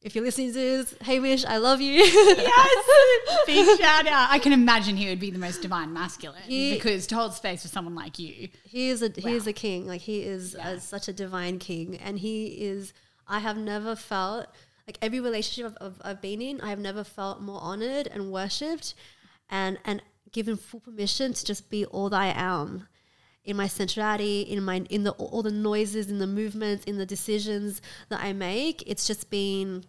[0.00, 1.94] if you're listening to this hamish i love you.
[1.94, 2.88] Yes.
[3.46, 4.28] Big shout out.
[4.30, 7.62] I can imagine he would be the most divine masculine He- because to hold space
[7.62, 8.48] for someone like you.
[8.64, 9.86] he is a he is a king.
[9.86, 11.96] Like he is uh, such a divine king.
[11.96, 12.92] And he is
[13.30, 14.46] i have never felt
[14.88, 18.32] like every relationship I've, I've, I've been in i have never felt more honored and
[18.32, 18.94] worshipped
[19.50, 22.88] and and given full permission to just be all that i am
[23.44, 27.06] in my centrality in my in the all the noises in the movements in the
[27.06, 29.84] decisions that i make it's just been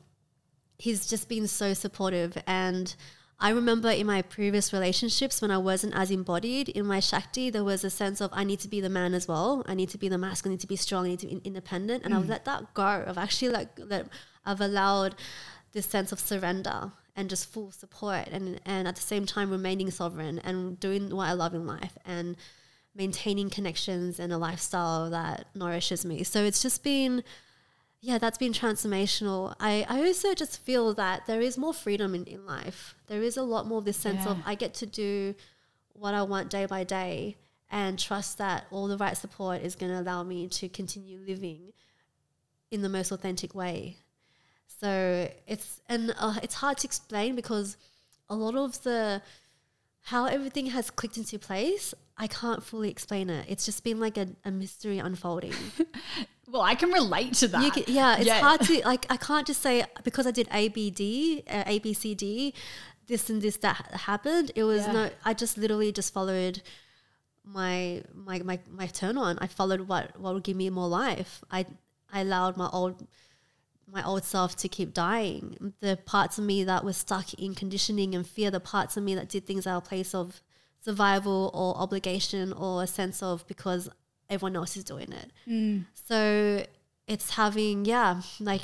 [0.77, 2.95] he's just been so supportive and
[3.41, 7.63] I remember in my previous relationships when I wasn't as embodied in my Shakti, there
[7.63, 9.63] was a sense of I need to be the man as well.
[9.65, 11.41] I need to be the masculine, I need to be strong, I need to be
[11.45, 12.03] independent.
[12.03, 12.29] And I've mm.
[12.29, 12.83] let that go.
[12.83, 14.07] I've actually let, let
[14.49, 15.15] I've allowed
[15.73, 19.91] this sense of surrender and just full support and, and at the same time remaining
[19.91, 22.35] sovereign and doing what I love in life and
[22.95, 26.23] maintaining connections and a lifestyle that nourishes me.
[26.23, 27.23] So it's just been
[28.01, 29.55] yeah, that's been transformational.
[29.59, 32.95] I, I also just feel that there is more freedom in, in life.
[33.07, 35.35] There is a lot more of this sense of I get to do
[35.91, 37.35] what I want day by day
[37.69, 41.73] and trust that all the right support is going to allow me to continue living
[42.71, 43.97] in the most authentic way.
[44.79, 47.77] So it's and uh, it's hard to explain because
[48.29, 49.21] a lot of the
[50.03, 53.45] how everything has clicked into place, I can't fully explain it.
[53.49, 55.53] It's just been like a, a mystery unfolding.
[56.51, 57.61] Well, I can relate to that.
[57.63, 58.39] You can, yeah, it's Yeah.
[58.39, 59.05] hard to like.
[59.11, 62.53] I can't just say because I did ABD, uh, ABCD,
[63.05, 63.75] this and this that
[64.09, 64.51] happened.
[64.55, 64.91] It was Yeah.
[64.93, 65.09] no.
[65.23, 66.63] I just literally just followed
[67.43, 69.37] my my my my turn on.
[69.39, 71.43] I followed what what would give me more life.
[71.51, 71.67] I
[72.11, 73.05] I allowed my old
[73.91, 75.73] my old self to keep dying.
[75.79, 79.15] The parts of me that were stuck in conditioning and fear, the parts of me
[79.15, 80.41] that did things out of place of
[80.83, 83.89] survival or obligation or a sense of because
[84.29, 85.31] everyone else is doing it.
[86.07, 86.65] So
[87.07, 88.61] it's having, yeah, like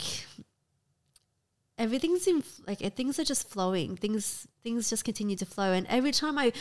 [1.78, 3.97] everything's in like things are just flowing.
[3.97, 6.53] Things things just continue to flow, and every time I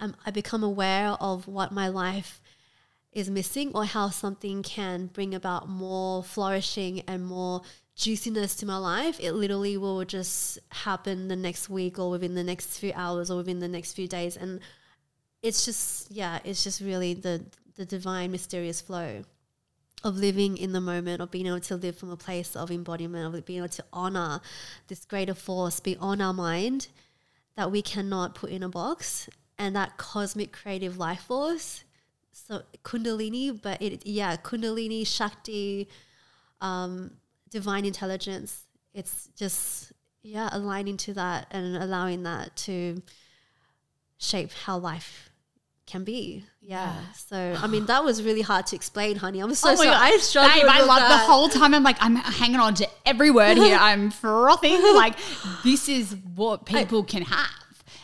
[0.00, 2.40] um, I become aware of what my life
[3.12, 7.60] is missing or how something can bring about more flourishing and more
[7.94, 12.44] juiciness to my life, it literally will just happen the next week or within the
[12.44, 14.36] next few hours or within the next few days.
[14.36, 14.60] And
[15.42, 17.44] it's just, yeah, it's just really the,
[17.76, 19.22] the divine, mysterious flow
[20.04, 23.34] of living in the moment, of being able to live from a place of embodiment,
[23.34, 24.40] of being able to honor
[24.88, 26.88] this greater force beyond our mind
[27.56, 29.28] that we cannot put in a box.
[29.58, 31.84] And that cosmic creative life force
[32.32, 35.88] so kundalini but it yeah kundalini shakti
[36.60, 37.10] um
[37.52, 39.92] divine intelligence it's just
[40.22, 43.02] yeah aligning to that and allowing that to
[44.18, 45.28] shape how life
[45.86, 49.70] can be yeah, so i mean that was really hard to explain honey i'm so
[49.70, 50.00] Oh sorry God.
[50.00, 51.08] i struggled Babe, I with love that.
[51.26, 51.74] the whole time.
[51.74, 53.76] I'm like, I'm hanging on to every word here.
[53.80, 54.80] I'm frothing.
[54.94, 55.16] Like,
[55.64, 57.50] this is what people can have.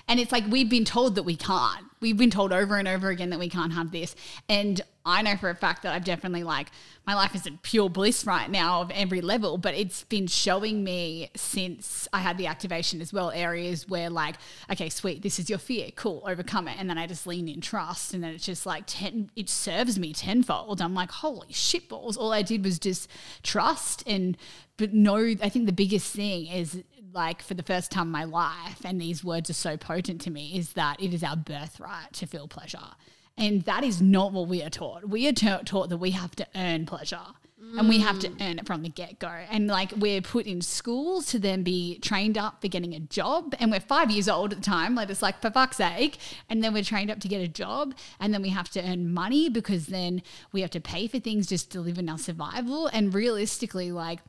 [0.09, 1.85] And it's like, we've been told that we can't.
[2.01, 4.15] We've been told over and over again that we can't have this.
[4.49, 6.69] And I know for a fact that I've definitely, like,
[7.07, 10.85] my life is in pure bliss right now of every level, but it's been showing
[10.85, 14.37] me since I had the activation as well areas where, like,
[14.71, 15.91] okay, sweet, this is your fear.
[15.97, 16.77] Cool, overcome it.
[16.79, 18.15] And then I just lean in trust.
[18.15, 20.81] And then it's just like, ten, it serves me tenfold.
[20.81, 22.17] I'm like, holy shit balls.
[22.17, 23.11] All I did was just
[23.43, 24.37] trust and,
[24.77, 28.25] but no, I think the biggest thing is like for the first time in my
[28.25, 32.13] life, and these words are so potent to me, is that it is our birthright
[32.15, 32.79] to feel pleasure.
[33.37, 35.09] And that is not what we are taught.
[35.09, 37.21] We are ta- taught that we have to earn pleasure.
[37.77, 39.29] And we have to earn it from the get go.
[39.29, 43.55] And like we're put in schools to then be trained up for getting a job.
[43.59, 44.95] And we're five years old at the time.
[44.95, 46.19] Like it's like, for fuck's sake.
[46.49, 47.95] And then we're trained up to get a job.
[48.21, 51.47] And then we have to earn money because then we have to pay for things
[51.47, 52.87] just to live in our survival.
[52.87, 54.21] And realistically, like,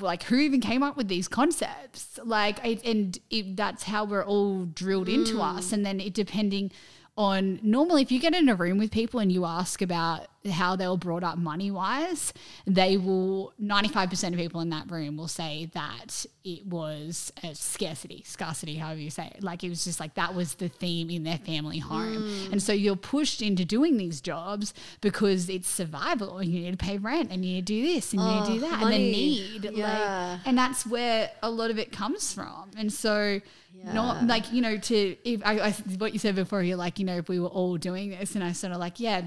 [0.00, 2.18] like who even came up with these concepts?
[2.24, 5.42] Like it, and it, that's how we're all drilled into hmm.
[5.42, 5.72] us.
[5.72, 6.72] And then it depending
[7.16, 10.76] on normally if you get in a room with people and you ask about how
[10.76, 12.32] they were brought up money wise
[12.66, 18.22] they will 95% of people in that room will say that it was a scarcity
[18.26, 19.42] scarcity however you say it.
[19.42, 22.22] Like it was just like that was the theme in their family home.
[22.22, 22.52] Mm.
[22.52, 26.40] And so you're pushed into doing these jobs because it's survival.
[26.42, 28.52] You need to pay rent and you need to do this and you need to
[28.60, 30.32] do Oh, that and the need Yeah.
[30.38, 32.70] like and that's where a lot of it comes from.
[32.76, 33.40] And so
[33.84, 37.04] not like you know to if I, I what you said before you're like you
[37.04, 39.22] know if we were all doing this and I sort of like yeah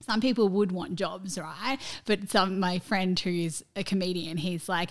[0.00, 1.78] some people would want jobs, right?
[2.04, 4.90] But some my friend who is a comedian, he's like,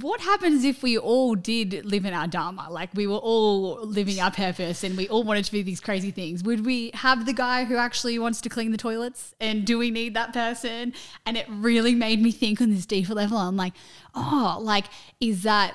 [0.00, 2.68] what happens if we all did live in our dharma?
[2.70, 6.10] Like we were all living our purpose and we all wanted to do these crazy
[6.10, 6.42] things.
[6.42, 9.34] Would we have the guy who actually wants to clean the toilets?
[9.40, 10.94] And do we need that person?
[11.26, 13.36] And it really made me think on this deeper level.
[13.36, 13.74] I'm like,
[14.14, 14.86] oh, like,
[15.20, 15.74] is that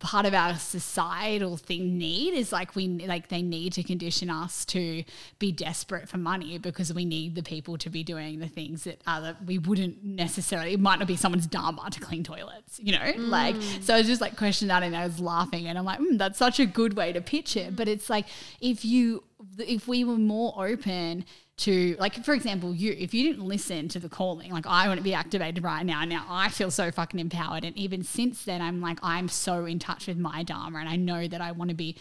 [0.00, 4.64] part of our societal thing need is like we like they need to condition us
[4.64, 5.04] to
[5.38, 9.00] be desperate for money because we need the people to be doing the things that
[9.06, 13.12] other we wouldn't necessarily it might not be someone's dharma to clean toilets you know?
[13.16, 15.98] Like so I was just like questioning that and I was laughing and I'm like
[15.98, 17.76] mm, that's such a good way to pitch it.
[17.76, 18.26] But it's like
[18.60, 19.24] if you
[19.58, 21.24] if we were more open
[21.58, 24.96] to like for example you if you didn't listen to the calling like i want
[24.96, 26.04] to be activated right now.
[26.04, 27.64] Now i feel so fucking empowered.
[27.64, 30.96] And even since then i'm like i'm so in touch with my dharma and i
[30.96, 31.96] know that i want to be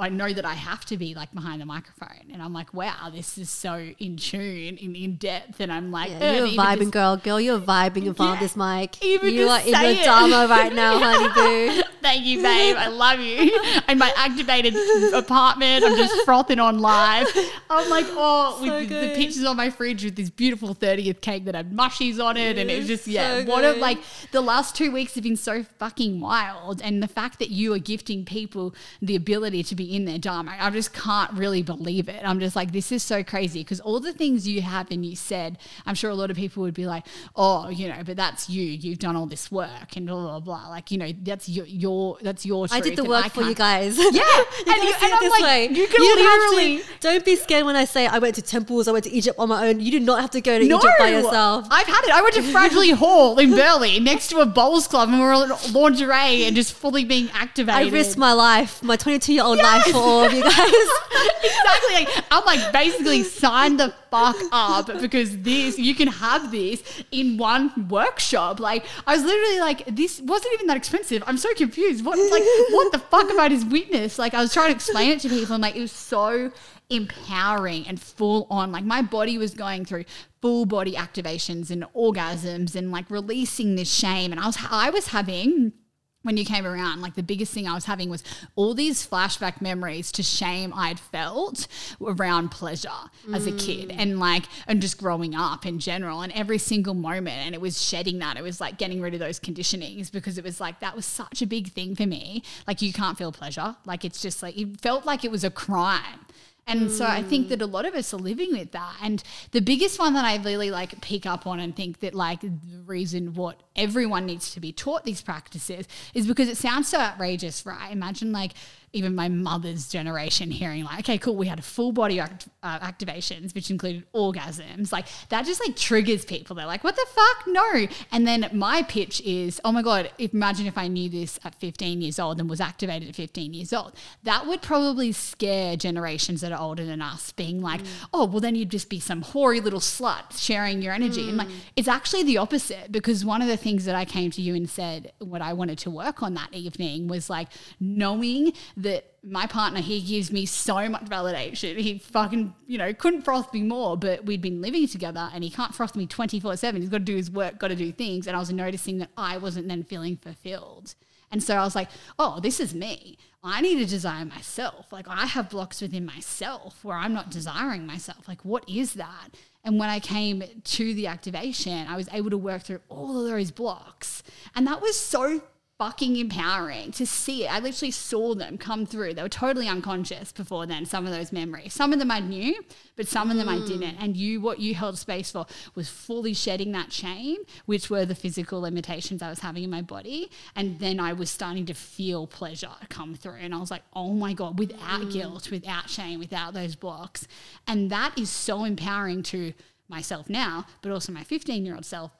[0.00, 3.10] I know that I have to be like behind the microphone, and I'm like, wow,
[3.12, 6.78] this is so in tune and in depth, and I'm like, Yeah, you're a vibing
[6.78, 7.40] just- girl, girl.
[7.40, 9.02] You're vibing in front of this mic.
[9.04, 11.82] even you are in the dharma right now, honey boo.
[12.02, 12.76] Thank you, babe.
[12.78, 13.60] I love you.
[13.88, 14.74] In my activated
[15.12, 17.26] apartment, I'm just frothing on live.
[17.68, 21.20] I'm like, oh, with So the, the pictures on my fridge with this beautiful 30th
[21.20, 22.56] cake that had mushies on it.
[22.58, 23.98] And it was just, yeah, So what a, like,
[24.32, 26.80] the last two weeks have been so fucking wild.
[26.82, 30.56] And the fact that you are gifting people the ability to be in their dharma,
[30.58, 32.22] I just can't really believe it.
[32.24, 35.16] I'm just like, this is so crazy because all the things you have and you
[35.16, 37.06] said, I'm sure a lot of people would be like,
[37.36, 38.62] oh, you know, but that's you.
[38.62, 40.68] You've done all this work and blah, blah, blah.
[40.68, 42.66] Like, you know, that's your, your that's your.
[42.70, 43.98] I did the work for you guys.
[44.10, 44.22] Yeah,
[44.66, 45.68] you and, you, and I'm like, way.
[45.68, 46.82] you can to- literally.
[47.00, 49.48] don't be scared when I say I went to temples, I went to Egypt on
[49.48, 49.78] my own.
[49.78, 51.66] You did not have to go to Egypt by yourself.
[51.70, 52.10] I've had it.
[52.10, 55.32] I went to Fragile Hall in Burley next to a bowls club and we were
[55.32, 57.88] all in lingerie and just fully being activated.
[57.88, 60.54] I risked my life, my 22 year old life for all of you guys.
[61.44, 61.94] exactly.
[61.94, 67.36] Like, I'm like basically sign the fuck up because this you can have this in
[67.36, 68.60] one workshop.
[68.60, 71.22] Like I was literally like, this wasn't even that expensive.
[71.26, 72.04] I'm so confused.
[72.04, 74.18] What like what the fuck about his witness?
[74.18, 76.52] Like I was trying to explain it to people and like it was so
[76.90, 78.72] empowering and full on.
[78.72, 80.04] Like my body was going through
[80.42, 84.32] full body activations and orgasms and like releasing this shame.
[84.32, 85.72] And I was I was having
[86.22, 88.22] when you came around, like the biggest thing I was having was
[88.54, 91.66] all these flashback memories to shame I'd felt
[92.00, 92.88] around pleasure
[93.32, 93.96] as a kid mm.
[93.98, 97.38] and like, and just growing up in general and every single moment.
[97.46, 98.36] And it was shedding that.
[98.36, 101.40] It was like getting rid of those conditionings because it was like, that was such
[101.40, 102.42] a big thing for me.
[102.66, 103.76] Like, you can't feel pleasure.
[103.86, 106.26] Like, it's just like, it felt like it was a crime.
[106.70, 107.72] And so I think that a mm.
[107.72, 108.94] lot of us are living with that.
[109.02, 112.40] And the biggest one that I really like pick up on and think that like
[112.40, 116.98] the reason what everyone needs to be taught these practices is because it sounds so
[116.98, 117.90] outrageous, right?
[117.90, 118.52] Imagine like
[118.92, 122.78] even my mother's generation hearing like, okay, cool, we had a full body act- uh,
[122.80, 124.92] activations, which included orgasms.
[124.92, 126.56] Like that just like triggers people.
[126.56, 127.46] They're like, what the fuck?
[127.46, 127.86] No.
[128.10, 131.54] And then my pitch is, oh my God, if, imagine if I knew this at
[131.54, 133.92] 15 years old and was activated at 15 years old.
[134.24, 137.80] That would probably scare generations that are older than us, being like,
[138.12, 141.28] oh, well, then you'd just be some hoary little slut sharing your energy.
[141.28, 144.42] And like, it's actually the opposite because one of the things that I came to
[144.42, 147.48] you and said what I wanted to work on that evening was like
[147.78, 148.52] knowing
[148.82, 151.76] that my partner, he gives me so much validation.
[151.76, 155.50] He fucking, you know, couldn't froth me more, but we'd been living together and he
[155.50, 156.80] can't froth me 24 7.
[156.80, 158.26] He's got to do his work, got to do things.
[158.26, 160.94] And I was noticing that I wasn't then feeling fulfilled.
[161.32, 161.88] And so I was like,
[162.18, 163.16] oh, this is me.
[163.42, 164.92] I need to desire myself.
[164.92, 168.26] Like I have blocks within myself where I'm not desiring myself.
[168.26, 169.28] Like, what is that?
[169.64, 173.30] And when I came to the activation, I was able to work through all of
[173.30, 174.22] those blocks.
[174.54, 175.42] And that was so
[175.80, 177.50] fucking empowering to see it.
[177.50, 179.14] I literally saw them come through.
[179.14, 181.72] They were totally unconscious before then, some of those memories.
[181.72, 182.62] Some of them I knew,
[182.96, 183.66] but some of them I hmm.
[183.66, 183.96] didn't.
[183.98, 188.14] And you, what you held space for was fully shedding that shame, which were the
[188.14, 190.30] physical limitations I was having in my body.
[190.54, 193.38] And then I was starting to feel pleasure come through.
[193.40, 195.08] And I was like, oh my God, without hmm.
[195.08, 197.26] guilt, without shame, without those blocks.
[197.66, 199.54] And that is so empowering to
[199.88, 202.12] myself now, but also my 15 year old self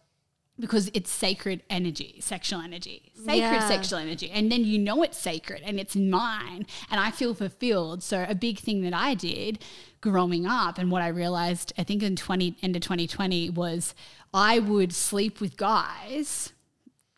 [0.61, 3.69] because it's sacred energy, sexual energy, sacred Yeah.
[3.69, 4.31] sexual energy.
[4.31, 8.03] And then you know it's sacred and it's mine and I feel fulfilled.
[8.03, 9.59] So a big thing that I did
[10.01, 13.95] growing up and what I realized I think in 20 end of 2020 was
[14.33, 16.53] I would sleep with guys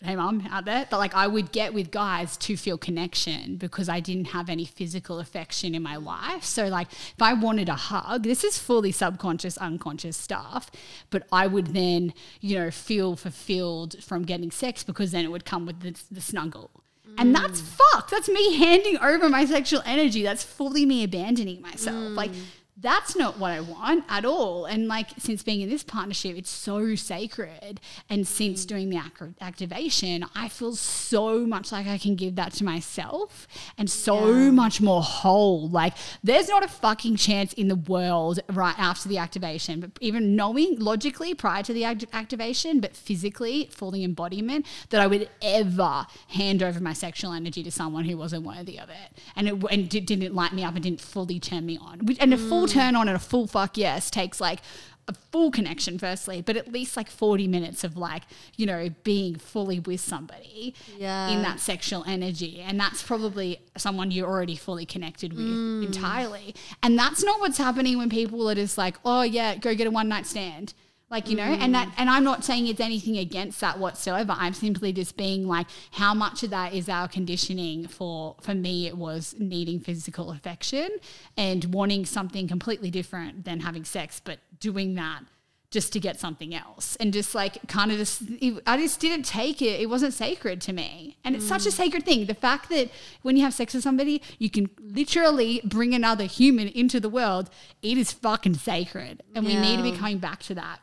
[0.02, 0.86] hey mom out there.
[0.90, 4.64] But like i would get with guys to feel connection because i didn't have any
[4.64, 6.44] physical affection in my life.
[6.44, 10.70] So like if i wanted a hug this is fully subconscious unconscious stuff
[11.10, 15.44] but i would then you know feel fulfilled from getting sex because then it would
[15.44, 16.70] come with the, the snuggle.
[17.18, 17.64] And that's mm.
[17.64, 18.10] fucked.
[18.10, 20.22] That's me handing over my sexual energy.
[20.22, 22.16] That's fully me abandoning myself.
[22.16, 22.30] Like
[22.78, 24.64] that's not what I want at all.
[24.64, 27.80] And like since being in this partnership, it's so sacred.
[28.08, 28.68] And since mm.
[28.68, 33.46] doing the ac- activation, I feel so much like I can give that to myself
[33.76, 34.50] and so Yeah.
[34.50, 35.68] much more whole.
[35.68, 35.94] Like
[36.24, 40.78] there's not a fucking chance in the world right after the activation, but even knowing
[40.78, 46.06] logically prior to the act- activation, but physically, for the embodiment, that I would ever
[46.28, 49.88] hand over my sexual energy to someone who wasn't worthy of it, and it and
[49.88, 52.00] di- didn't light me up and didn't fully turn me on.
[52.18, 54.60] And a full turn on and a full fuck yes takes like
[55.08, 58.22] a full connection firstly, but at least like 40 minutes of like,
[58.56, 61.30] you know, being fully with somebody Yeah.
[61.30, 62.60] in that sexual energy.
[62.60, 65.86] And that's probably someone you're already fully connected with mm.
[65.86, 66.54] entirely.
[66.82, 69.90] And that's not what's happening when people are just like, oh yeah, go get a
[69.90, 70.74] one night stand.
[71.12, 71.94] Like, you know, and that mm.
[71.98, 74.34] and I'm not saying it's anything against that whatsoever.
[74.34, 78.86] I'm simply just being like, how much of that is our conditioning for for me
[78.86, 80.88] it was needing physical affection
[81.36, 85.24] and wanting something completely different than having sex, but doing that
[85.72, 86.96] just to get something else.
[86.96, 88.22] And just like kind of just
[88.66, 89.80] I just didn't take it.
[89.80, 91.16] It wasn't sacred to me.
[91.24, 91.72] And it's such a mm.
[91.72, 92.26] sacred thing.
[92.26, 92.90] The fact that
[93.22, 97.50] when you have sex with somebody you can literally bring another human into the world
[97.82, 99.22] it is fucking sacred.
[99.34, 100.78] And we need to be coming back to that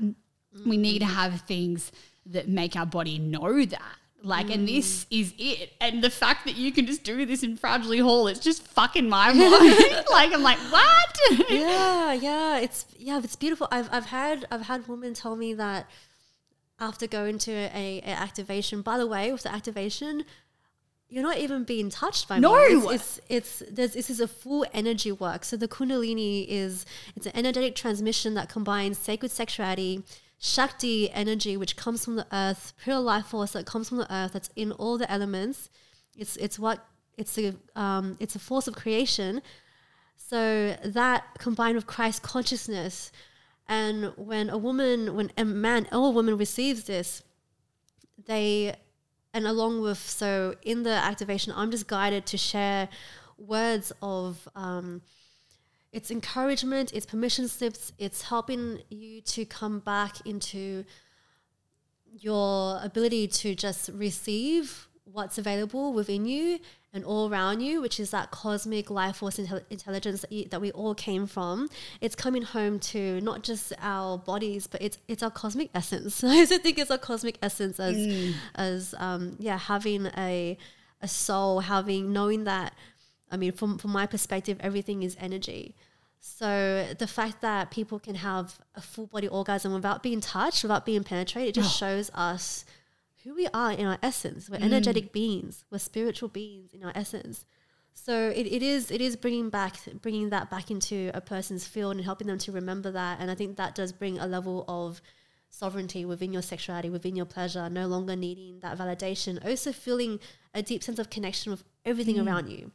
[0.65, 1.15] we need to mm-hmm.
[1.15, 1.91] have things
[2.25, 3.81] that make our body know that
[4.21, 4.75] like and mm.
[4.75, 8.27] this is it and the fact that you can just do this in fragile hall
[8.27, 11.09] it's just fucking my mind like i'm like what
[11.49, 13.67] yeah, yeah, it's yeah, it's beautiful.
[13.71, 15.89] I've I've had I've had women tell me that
[16.79, 18.81] after going to a, a activation.
[18.81, 20.23] By the way, with the activation,
[21.09, 22.53] you're not even being touched by No.
[22.55, 22.93] me.
[22.93, 25.43] It's, it's, it's there's, this is a full energy work.
[25.43, 26.85] So the Kundalini is
[27.15, 30.03] it's an energetic transmission that combines sacred sexuality,
[30.39, 34.33] Shakti energy, which comes from the earth, pure life force that comes from the earth,
[34.33, 35.69] that's in all the elements.
[36.17, 36.85] It's it's what
[37.17, 39.41] it's a um, it's a force of creation.
[40.15, 43.11] So that combined with Christ consciousness,
[43.67, 47.21] and when a woman, when a man or a woman receives this,
[48.25, 48.75] they
[49.33, 52.89] and along with so in the activation i'm just guided to share
[53.37, 55.01] words of um,
[55.91, 60.83] it's encouragement it's permission slips it's helping you to come back into
[62.11, 66.59] your ability to just receive what's available within you
[66.93, 70.59] and all around you, which is that cosmic life force intel- intelligence that, you, that
[70.59, 71.69] we all came from.
[72.01, 76.23] It's coming home to not just our bodies, but it's it's our cosmic essence.
[76.23, 80.57] I also think it's our cosmic essence as as um, yeah having a
[81.01, 82.73] a soul, having knowing that.
[83.31, 85.75] I mean, from from my perspective, everything is energy.
[86.19, 90.85] So the fact that people can have a full body orgasm without being touched, without
[90.85, 91.85] being penetrated, it just oh.
[91.85, 92.65] shows us
[93.23, 94.49] who we are in our essence.
[94.49, 94.65] We're mm.
[94.65, 95.65] energetic beings.
[95.71, 97.45] We're spiritual beings in our essence.
[97.93, 101.95] So it, it is it is bringing back bringing that back into a person's field
[101.95, 103.19] and helping them to remember that.
[103.19, 105.01] And I think that does bring a level of
[105.49, 109.43] sovereignty within your sexuality, within your pleasure, no longer needing that validation.
[109.45, 110.19] Also feeling
[110.53, 112.25] a deep sense of connection with everything mm.
[112.25, 112.71] around you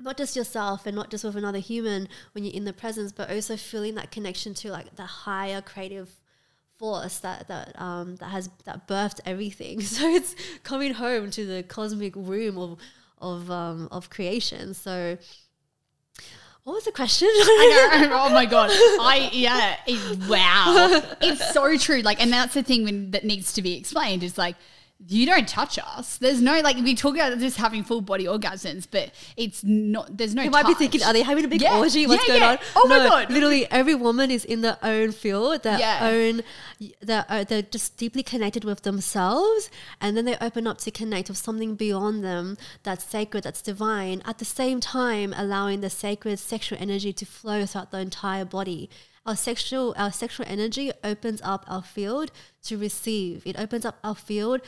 [0.00, 3.30] not just yourself and not just with another human when you're in the presence, but
[3.30, 6.10] also feeling that connection to like the higher creative
[6.76, 9.80] force that that um, that has that birthed everything.
[9.94, 12.78] So it's coming home to the cosmic room of
[13.18, 14.74] of um, of creation.
[14.74, 15.16] So
[16.64, 17.28] what was the question?
[17.32, 18.16] I know.
[18.24, 18.70] Oh my god.
[18.72, 19.76] I yeah.
[19.86, 21.02] It, wow.
[21.20, 22.00] It's so true.
[22.00, 24.56] Like, and that's the thing when, that needs to be explained is like.
[25.06, 26.16] You don't touch us.
[26.16, 30.16] There's no like we talk about just having full body orgasms, but it's not.
[30.16, 30.42] There's no.
[30.42, 31.76] You might be thinking, are they having a big Yeah.
[31.78, 32.06] orgy?
[32.06, 32.50] What's Yeah, going yeah.
[32.52, 32.58] on?
[32.76, 33.30] Oh my No, God.
[33.30, 36.42] Literally, every woman is in their own field, their own.
[37.02, 39.70] They're, uh, they're just deeply connected with themselves,
[40.00, 44.22] and then they open up to connect with something beyond them that's sacred, that's divine.
[44.24, 48.88] At the same time, allowing the sacred sexual energy to flow throughout the entire body.
[49.26, 52.30] Our sexual, our sexual energy opens up our field
[52.64, 53.42] to receive.
[53.46, 54.60] It opens up our field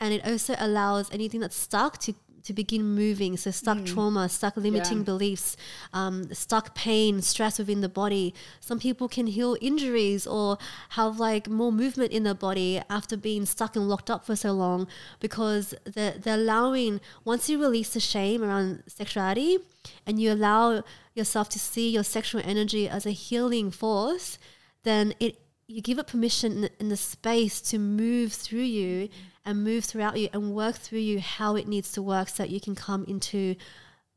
[0.00, 2.14] and it also allows anything that's stuck to
[2.44, 3.38] to begin moving.
[3.38, 5.04] So stuck trauma, stuck limiting Yeah.
[5.04, 5.56] beliefs,
[5.94, 8.34] um, stuck pain, stress within the body.
[8.60, 10.58] Some people can heal injuries or
[10.90, 14.52] have like more movement in their body after being stuck and locked up for so
[14.52, 14.86] long
[15.20, 19.56] because they're, they're allowing once you release the shame around sexuality
[20.06, 20.84] and you allow
[21.14, 24.38] yourself to see your sexual energy as a healing force,
[24.82, 29.08] then it you give it permission in- in the space to move through you
[29.44, 32.50] and move throughout you and work through you how it needs to work so that
[32.50, 33.56] you can come into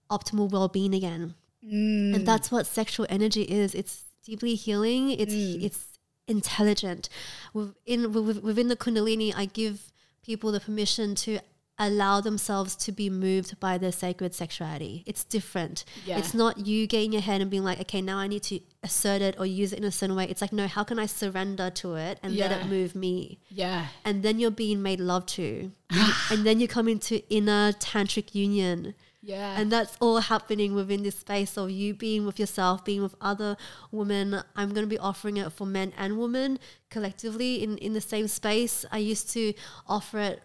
[0.09, 1.35] optimal well-being again.
[1.61, 2.25] And mm.
[2.25, 3.75] that's what sexual energy is.
[3.75, 5.11] It's deeply healing.
[5.11, 5.63] It's mm.
[5.63, 7.09] it's intelligent.
[7.53, 9.91] Within within the kundalini i give
[10.21, 11.39] people the permission to
[11.79, 16.17] allow themselves to be moved by their sacred sexuality it's different Yeah.
[16.17, 19.21] it's not you getting your head and being like okay now i need to assert
[19.21, 21.69] it or use it in a certain way it's like no how can i surrender
[21.69, 23.87] to it and let it move me Yeah.
[24.05, 25.71] and then you're being made love to
[26.31, 29.59] and then you come into inner tantric union Yeah.
[29.59, 33.57] and that's all happening within this space of you being with yourself, being with other
[33.91, 34.41] women.
[34.55, 36.59] I'm going to be offering it for men and women
[36.89, 38.85] collectively in, in the same space.
[38.91, 39.53] I used to
[39.85, 40.41] offer it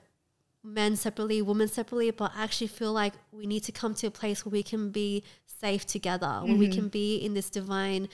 [0.64, 4.10] men separately, women separately, but I actually feel like we need to come to a
[4.10, 8.08] place where we can be safe together, where we can be in this divine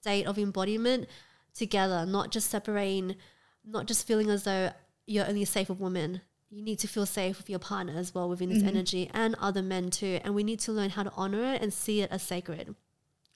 [0.00, 1.08] state of embodiment
[1.54, 3.16] together, not just separating,
[3.64, 4.70] not just feeling as though
[5.06, 6.20] you're only safe with women.
[6.50, 9.62] You need to feel safe with your partner as well within this energy and other
[9.62, 10.20] men too.
[10.22, 12.74] And we need to learn how to honor it and see it as sacred.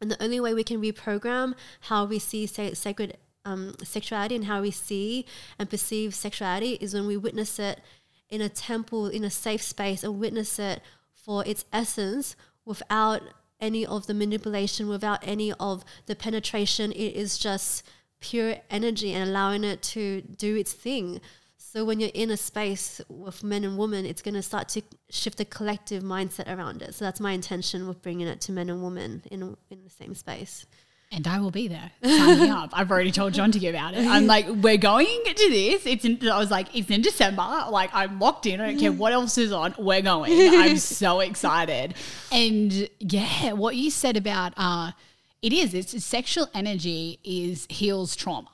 [0.01, 4.45] And the only way we can reprogram how we see sa- sacred um, sexuality and
[4.45, 5.25] how we see
[5.59, 7.81] and perceive sexuality is when we witness it
[8.29, 10.81] in a temple, in a safe space, and witness it
[11.15, 13.23] for its essence without
[13.61, 16.93] any of the manipulation, without any of the penetration.
[16.93, 17.85] It is just
[18.21, 21.21] pure energy and allowing it to do its thing.
[21.57, 24.83] So when you're in a space with men and women, it's going to start to
[25.11, 26.95] shift the collective mindset around it.
[26.95, 30.15] So that's my intention with bringing it to men and women in in the same
[30.15, 30.67] space.
[31.11, 31.91] And I will be there.
[32.05, 32.71] Sign me up.
[32.75, 34.07] I've already told John to get about it.
[34.07, 35.87] I'm like, we're going to this.
[35.87, 37.65] It's in, I was like, it's in December.
[37.71, 38.61] Like, I'm locked in.
[38.61, 39.75] I don't care what else is on.
[39.79, 40.33] We're going.
[40.35, 41.95] I'm so excited.
[42.31, 44.93] And yeah, what you said about uh,
[45.41, 45.73] it is.
[45.73, 48.51] It's sexual energy is heals trauma.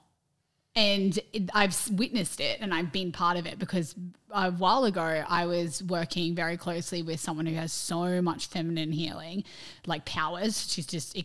[0.76, 3.94] and it, I've witnessed it and I've been part of it because
[4.30, 8.92] a while ago I was working very closely with someone who has so much feminine
[8.92, 9.44] healing,
[9.86, 10.70] like powers.
[10.72, 11.16] She's just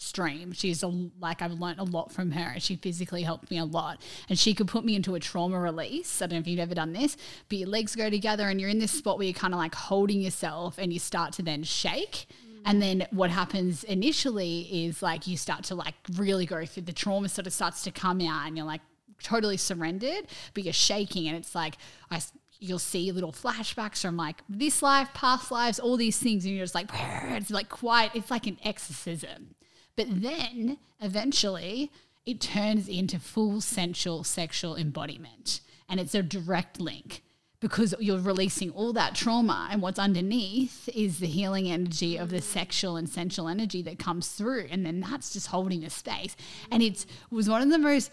[0.00, 0.50] extreme.
[0.52, 0.86] She's a,
[1.20, 2.58] like I've learned a lot from her.
[2.58, 4.00] She physically helped me a lot,
[4.30, 6.22] and she could put me into a trauma release.
[6.22, 7.18] I don't know if you've ever done this,
[7.50, 9.74] but your legs go together and you're in this spot where you're kind of like
[9.74, 12.26] holding yourself, and you start to then shake.
[12.64, 16.92] And then what happens initially is like you start to like really go through the
[16.92, 18.82] trauma sort of starts to come out and you're like
[19.22, 21.76] totally surrendered, but you're shaking and it's like
[22.10, 22.20] I
[22.58, 26.64] you'll see little flashbacks from like this life, past lives, all these things, and you're
[26.64, 29.54] just like it's like quite it's like an exorcism.
[30.00, 31.90] But then eventually
[32.24, 35.60] it turns into full sensual sexual embodiment.
[35.90, 37.22] And it's a direct link
[37.60, 39.68] because you're releasing all that trauma.
[39.70, 44.28] And what's underneath is the healing energy of the sexual and sensual energy that comes
[44.28, 44.68] through.
[44.70, 46.34] And then that's just holding a space.
[46.70, 48.10] And it was one of the most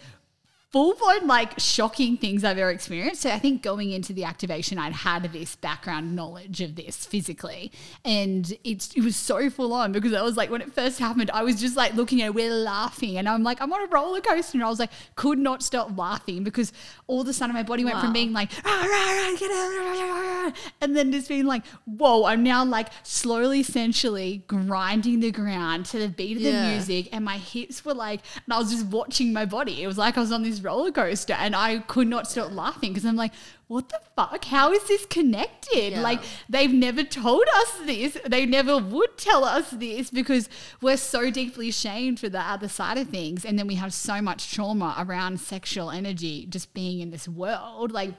[0.70, 3.22] full blown like shocking things I've ever experienced.
[3.22, 7.72] So I think going into the activation, I'd had this background knowledge of this physically,
[8.04, 11.30] and it's it was so full on because I was like when it first happened,
[11.32, 13.86] I was just like looking at it, we're laughing, and I'm like I'm on a
[13.86, 16.72] roller coaster, and I was like could not stop laughing because
[17.06, 19.70] all of a sudden my body went from being like "Ah, rah, rah, get out,
[19.78, 25.20] rah, rah, rah," and then just being like whoa, I'm now like slowly, sensually grinding
[25.20, 28.58] the ground to the beat of the music, and my hips were like, and I
[28.58, 29.82] was just watching my body.
[29.82, 32.92] It was like I was on this roller coaster, and I could not stop laughing
[32.92, 33.32] because I'm like,
[33.66, 34.44] what the fuck?
[34.46, 35.92] How is this connected?
[35.92, 36.00] Yeah.
[36.00, 38.16] Like they've never told us this.
[38.26, 40.48] They never would tell us this because
[40.80, 44.22] we're so deeply shamed for the other side of things, and then we have so
[44.22, 48.14] much trauma around sexual energy just being in this world, like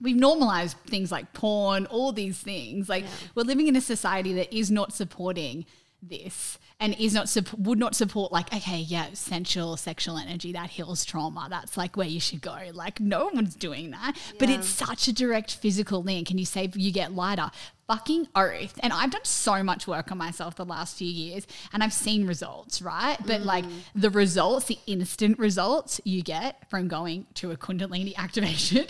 [0.00, 2.88] we've normalized things like porn, all these things.
[2.88, 3.10] Like Yeah.
[3.34, 5.64] we're living in a society that is not supporting
[6.02, 11.04] this and is not would not support like okay yeah sensual sexual energy that heals
[11.04, 11.46] trauma.
[11.48, 12.56] That's like where you should go.
[12.72, 14.16] Like no one's doing that.
[14.38, 17.50] But it's such a direct physical link and you say you get lighter.
[17.86, 18.78] Fucking oath.
[18.82, 22.26] And i've done so much work on myself the last few years and i've seen
[22.26, 23.16] results right?
[23.24, 23.80] But like mm.
[23.94, 28.86] the results the instant results you get from going to a kundalini activation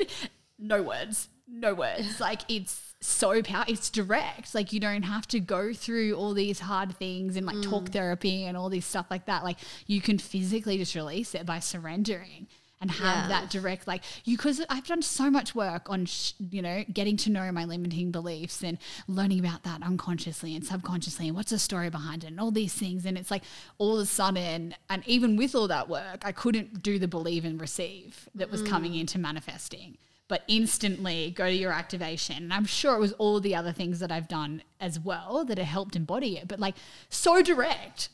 [0.59, 1.29] no words.
[1.49, 2.21] No words.
[2.21, 4.55] Like it's so power it's direct.
[4.55, 7.93] Like you don't have to go through all these hard things and like talk mm.
[7.93, 9.45] therapy and all this stuff like that.
[9.45, 12.47] Like you can physically just release it by surrendering
[12.81, 13.29] and have Yeah.
[13.29, 17.17] that direct like you because i've done so much work on sh- you know getting
[17.17, 18.77] to know my limiting beliefs and
[19.09, 22.75] learning about that unconsciously and subconsciously and what's the story behind it and all these
[22.75, 23.07] things.
[23.07, 23.45] And it's like
[23.79, 27.45] all of a sudden and even with all that work i couldn't do the believe
[27.45, 29.01] and receive that was coming mm.
[29.01, 29.97] into manifesting
[30.29, 34.01] but instantly go to your activation and i'm sure it was all the other things
[34.01, 36.75] that i've done as well that have helped embody it but like
[37.09, 38.09] so direct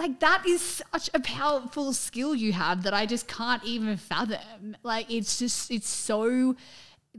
[0.00, 4.76] like that is such a powerful skill you have that I just can't even fathom.
[4.82, 6.56] Like it's just it's so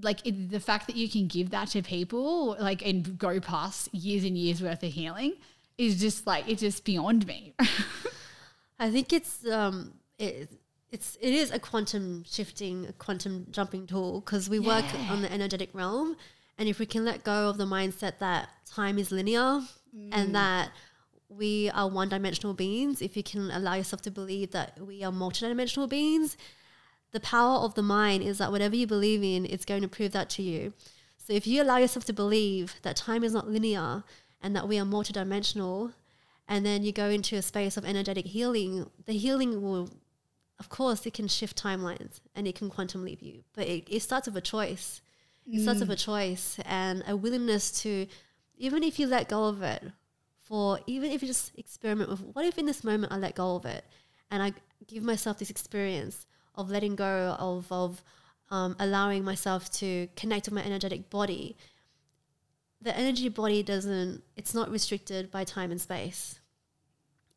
[0.01, 3.93] like it, the fact that you can give that to people like and go past
[3.93, 5.33] years and years worth of healing
[5.77, 7.53] is just like it's just beyond me.
[8.79, 10.49] I think it's um it,
[10.91, 15.31] it's it is a quantum shifting, a quantum jumping tool because we work on the
[15.31, 16.17] energetic realm,
[16.57, 19.61] and if we can let go of the mindset that time is linear
[20.11, 20.33] and mm.
[20.33, 20.71] that
[21.29, 25.11] we are one dimensional beings, if you can allow yourself to believe that we are
[25.11, 26.35] multidimensional beings,
[27.11, 30.11] the power of the mind is that whatever you believe in, it's going to prove
[30.11, 30.73] that to you.
[31.17, 34.03] So if you allow yourself to believe that time is not linear
[34.41, 35.93] and that we are multidimensional,
[36.47, 39.89] and then you go into a space of energetic healing, the healing will,
[40.61, 44.01] of course, it can shift timelines and it can quantum leap you, but it, it
[44.01, 45.01] starts with a choice.
[45.51, 48.05] It starts with a choice and a willingness to,
[48.59, 49.83] even if you let go of it,
[50.39, 53.55] for even if you just experiment with what if in this moment I let go
[53.55, 53.83] of it
[54.29, 54.53] and I
[54.85, 58.03] give myself this experience of letting go of, of
[58.51, 61.57] um, allowing myself to connect with my energetic body.
[62.83, 66.39] The energy body doesn't, it's not restricted by time and space.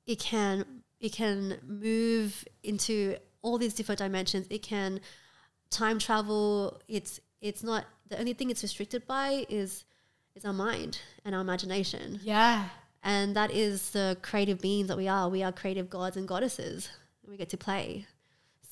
[0.07, 4.47] It can, it can move into all these different dimensions.
[4.51, 5.01] It can
[5.71, 6.81] time travel.
[6.89, 9.85] It's, it's not, the only thing it's restricted by is,
[10.35, 12.21] is our mind and our imagination.
[12.23, 12.69] yeah.
[13.07, 15.29] And that is the creative beings that we are.
[15.29, 16.89] We are creative gods and goddesses.
[17.29, 18.07] We get to play.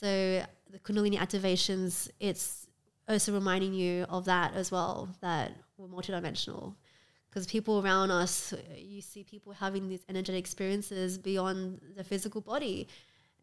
[0.01, 2.67] So the Kundalini activations, it's
[3.07, 6.77] also reminding you of that as well, that we're multidimensional.
[7.33, 12.89] Because people around us, you see people having these energetic experiences beyond the physical body.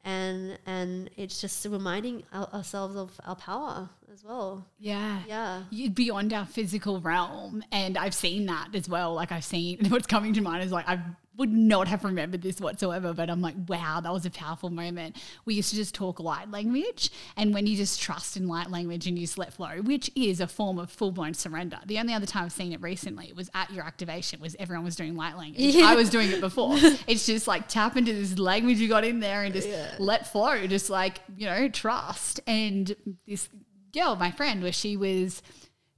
[0.06, 4.66] And and it's just reminding our, ourselves of our power as well.
[4.80, 5.22] Yeah.
[5.28, 5.64] Yeah.
[5.72, 10.07] you- beyond our physical realm and i've seen that as well like i've seen what's
[10.07, 11.02] coming to mind is like i've
[11.40, 15.16] would not have remembered this whatsoever, but I'm like, wow, that was a powerful moment.
[15.45, 17.10] We used to just talk light language.
[17.38, 20.41] And when you just trust in light language and you just let flow, which is
[20.41, 21.80] a form of full blown surrender.
[21.86, 24.98] The only other time I've seen it recently was at your activation, was everyone was
[24.98, 25.61] doing light language.
[25.76, 25.86] Yeah.
[25.86, 26.74] I was doing it before.
[27.07, 29.95] it's just like tap into this language you got in there and just Yeah.
[29.98, 32.41] let flow, just like, you know, trust.
[32.48, 32.94] And
[33.26, 33.48] this
[33.94, 35.41] girl, my friend, where she was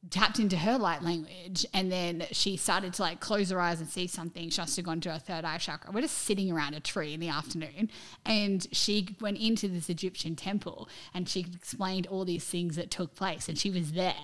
[0.09, 3.87] tapped into her light language and then she started to like close her eyes and
[3.87, 4.49] see something.
[4.49, 5.91] She must have gone to her third eye chakra.
[5.91, 7.89] We're just sitting around a tree in the afternoon
[8.25, 13.13] and she went into this Egyptian temple and she explained all these things that took
[13.15, 14.15] place and she was there.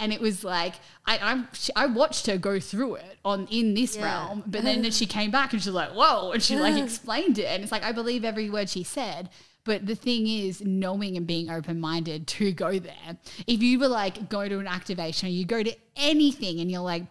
[0.00, 0.76] And it was like
[1.06, 1.44] I
[1.76, 4.04] I, I watched her go through it on in this Yeah.
[4.04, 7.46] realm, but then she came back and she's like, "Whoa!" and she like explained it,
[7.46, 9.28] and it's like I believe every word she said.
[9.68, 13.18] But the thing is, knowing and being open minded to go there.
[13.46, 16.80] If you were like, go to an activation, or you go to anything and you're
[16.80, 17.02] like,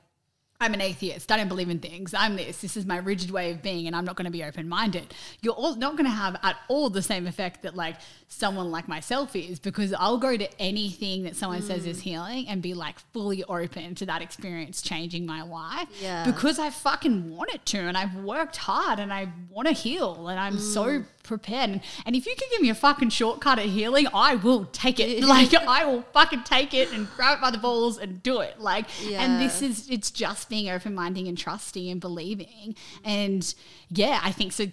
[0.60, 1.32] I'm an atheist.
[1.32, 2.16] I don't believe in things.
[2.16, 2.62] I'm this.
[2.62, 5.14] This is my rigid way of being, and I'm not going to be open minded.
[5.44, 7.98] You're all not going to have at all the same effect that like
[8.28, 12.02] someone like myself is, because I'll go to anything that someone says is mm.
[12.02, 15.90] healing and be like fully open to that experience changing my life.
[16.02, 16.26] Yeah.
[16.26, 20.28] Because I fucking want it to, and I've worked hard, and I want to heal,
[20.28, 21.06] and I'm so mm.
[21.28, 21.70] Prepared.
[21.70, 25.00] And, and if you can give me a fucking shortcut at healing, I will take
[25.00, 25.24] it.
[25.28, 28.60] like I will fucking take it and grab it by the balls and do it.
[28.60, 32.76] Like, and this is it's just being open minded and trusting and believing.
[33.04, 33.54] And
[33.90, 34.66] yeah, I think so.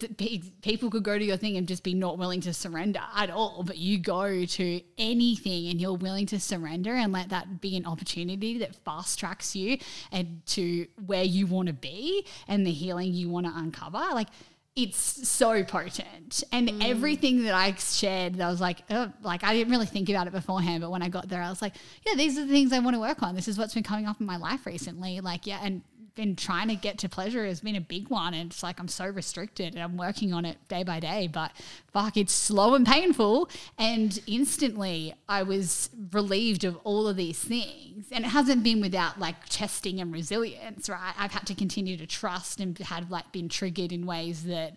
[0.63, 3.63] People could go to your thing and just be not willing to surrender at all,
[3.65, 7.87] but you go to anything and you're willing to surrender and let that be an
[7.87, 9.79] opportunity that fast tracks you
[10.13, 13.99] and to where you want to be and the healing you want to uncover.
[14.13, 14.29] Like
[14.77, 16.43] it's so potent.
[16.51, 16.89] And mm.
[16.89, 20.33] everything that i shared that was like oh, like i didn't really think about it
[20.33, 21.75] beforehand but when i got there i was like
[22.05, 23.35] yeah these are the things i want to work on.
[23.35, 25.21] This is what's been coming up in my life recently.
[25.21, 25.83] Like yeah and
[26.15, 28.89] been trying to get to pleasure has been a big one and it's like i'm
[28.89, 31.51] so restricted and i'm working on it day by day but
[31.93, 38.07] fuck it's slow and painful and instantly i was relieved of all of these things
[38.13, 42.07] and it hasn't been without like testing and resilience right i've had to continue to
[42.07, 44.77] trust and had like been triggered in ways that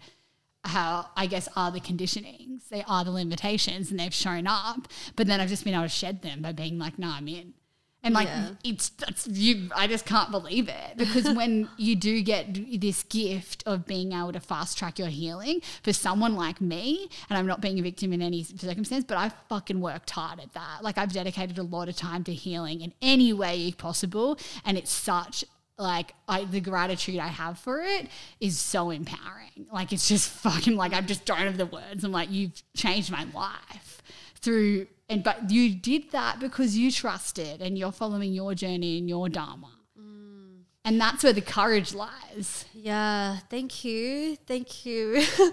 [0.68, 4.88] how I guess are the conditionings, they are the limitations, and they've shown up.
[5.16, 7.54] But then I've just been able to shed them by being like, "No, I'm in."
[8.04, 8.52] And like Yeah.
[8.64, 13.64] it's that's you, I just can't believe it because when you do get this gift
[13.66, 17.60] of being able to fast track your healing for someone like me, and I'm not
[17.60, 20.84] being a victim in any circumstance, but I fucking worked hard at that.
[20.84, 24.92] Like I've dedicated a lot of time to healing in any way possible, and it's
[24.92, 25.44] such
[25.80, 28.08] like I the gratitude I have for it
[28.40, 29.68] is so empowering.
[29.72, 32.04] Like it's just fucking like I just don't have the words.
[32.04, 34.02] I'm like you've changed my life
[34.40, 39.08] through and but you did that because you trusted and you're following your journey and
[39.08, 39.72] your dharma.
[40.88, 42.64] And that's where the courage lies.
[42.72, 44.38] Yeah, thank you.
[44.38, 45.22] Thank you.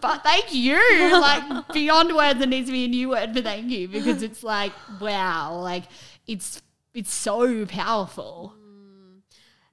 [0.00, 0.78] but thank you.
[1.20, 4.42] Like beyond words, there needs to be a new word for thank you because it's
[4.42, 5.84] like wow, like
[6.26, 6.62] it's
[6.94, 8.54] it's so powerful.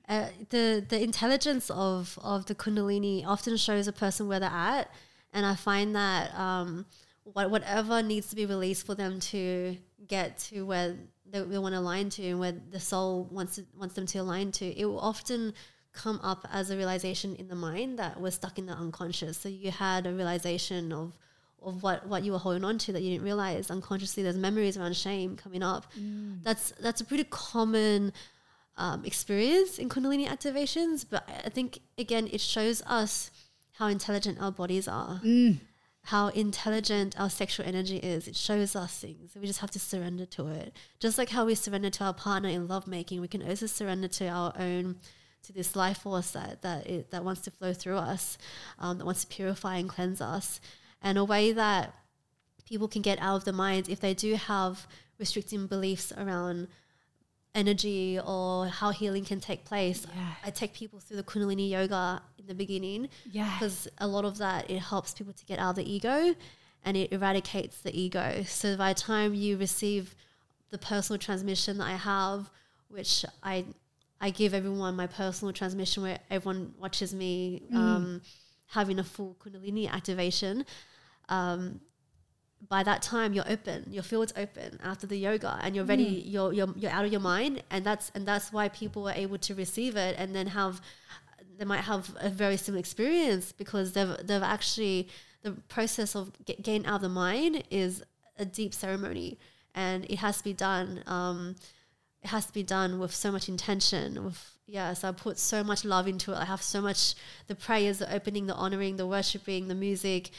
[0.10, 4.92] uh, the the intelligence of of the kundalini often shows a person where they're at,
[5.32, 6.86] and I find that um,
[7.34, 9.78] what whatever needs to be released for them to
[10.08, 10.96] get to where
[11.30, 14.20] they, they want to align to, and where the soul wants to, wants them to
[14.20, 15.54] align to, it will often
[15.92, 19.38] come up as a realization in the mind that was stuck in the unconscious.
[19.38, 21.14] So you had a realization of
[21.62, 24.24] of what, what you were holding on to that you didn't realize unconsciously.
[24.24, 25.92] There's memories around shame coming up.
[26.42, 28.14] That's that's a pretty common
[28.78, 33.30] um, experience in Kundalini activations, but I think again it shows us
[33.74, 35.20] how intelligent our bodies are,
[36.04, 38.28] how intelligent our sexual energy is.
[38.28, 39.36] It shows us things.
[39.40, 40.74] We just have to surrender to it.
[41.00, 44.28] Just like how we surrender to our partner in lovemaking, we can also surrender to
[44.28, 44.98] our own
[45.44, 48.38] to this life force that that it, that wants to flow through us,
[48.78, 50.60] um, that wants to purify and cleanse us,
[51.02, 51.94] and a way that
[52.66, 56.68] people can get out of the mind if they do have restricting beliefs around
[57.60, 60.00] energy or how healing can take place.
[60.16, 60.34] Yeah.
[60.48, 63.52] I take people through the Kundalini yoga in the beginning Yeah.
[63.54, 66.36] because a lot of that it helps people to get out of the ego
[66.86, 68.44] and it eradicates the ego.
[68.48, 70.16] So by the time you receive
[70.72, 72.50] the personal transmission that I have,
[72.90, 73.66] which I
[74.22, 78.22] I give everyone my personal transmission where everyone watches me um,
[78.68, 80.66] having a full Kundalini activation.
[81.30, 81.80] Um,
[82.68, 86.52] by that time you're open your field's open after the yoga and you're ready you're,
[86.52, 89.56] you're you're out of your mind and that's and that's why people are able to
[89.56, 90.82] receive it and then have
[91.58, 95.08] they might have a very similar experience because they've they've actually
[95.42, 98.04] the process of get, getting out of the mind is
[98.38, 99.38] a deep ceremony
[99.74, 101.56] and it has to be done um,
[102.22, 105.84] it has to be done with so much intention with yes, I put so much
[105.84, 106.38] love into it.
[106.38, 107.16] I have so much
[107.48, 110.30] the prayers, the opening, the honoring, the worshiping, the music,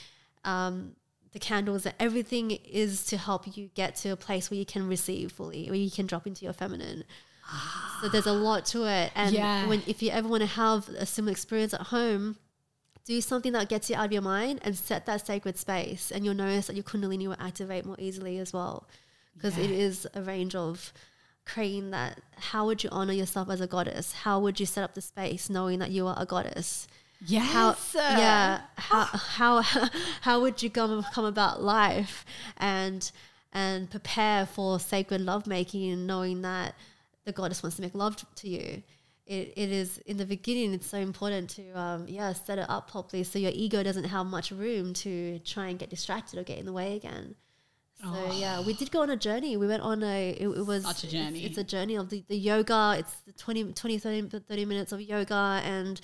[0.45, 0.95] um,
[1.33, 4.89] the candles, and everything is to help you get to a place where you can
[4.89, 7.05] receive fully, where you can drop into your feminine.
[8.01, 9.11] so there's a lot to it.
[9.15, 9.67] And Yeah.
[9.67, 12.37] when if you ever want to have a similar experience at home,
[13.05, 16.25] do something that gets you out of your mind and set that sacred space and
[16.25, 18.87] you'll notice that your kundalini will activate more easily as well
[19.35, 20.93] because it is a range of
[21.45, 24.95] creating that how would you honor yourself as a goddess how would you set up
[24.95, 26.87] the space knowing that you are a goddess
[27.27, 27.53] Yes.
[27.53, 29.63] how yeah how how
[30.23, 32.25] how would you come come about life
[32.57, 33.11] and
[33.53, 36.75] and prepare for sacred lovemaking and knowing that
[37.25, 38.83] the goddess wants to make love to you?
[39.27, 42.91] It, it is in the beginning it's so important to um, yeah set it up
[42.91, 46.59] properly so your ego doesn't have much room to try and get distracted or get
[46.59, 47.37] in the way again.
[48.03, 49.57] So yeah we did go on a journey.
[49.59, 51.45] We went on a it, it was Such a it's- journey.
[51.45, 52.97] it's, a journey of the, the yoga.
[52.99, 56.01] It's the 20, 20 30, 30 minutes of yoga and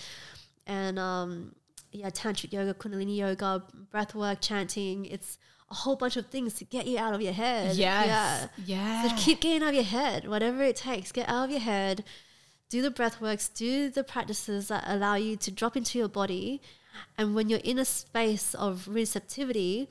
[0.66, 1.54] and um,
[1.92, 5.06] yeah, tantric yoga, kundalini yoga, breath work, chanting.
[5.06, 5.38] It's
[5.70, 7.76] a whole bunch of things to get you out of your head.
[7.76, 8.06] Yes.
[8.06, 8.48] Yeah.
[8.64, 9.08] Yeah.
[9.08, 11.12] So keep getting out of your head, whatever it takes.
[11.12, 12.04] Get out of your head.
[12.68, 13.48] Do the breath works.
[13.48, 16.60] Do the practices that allow you to drop into your body.
[17.18, 19.88] And when you're in a space of receptivity,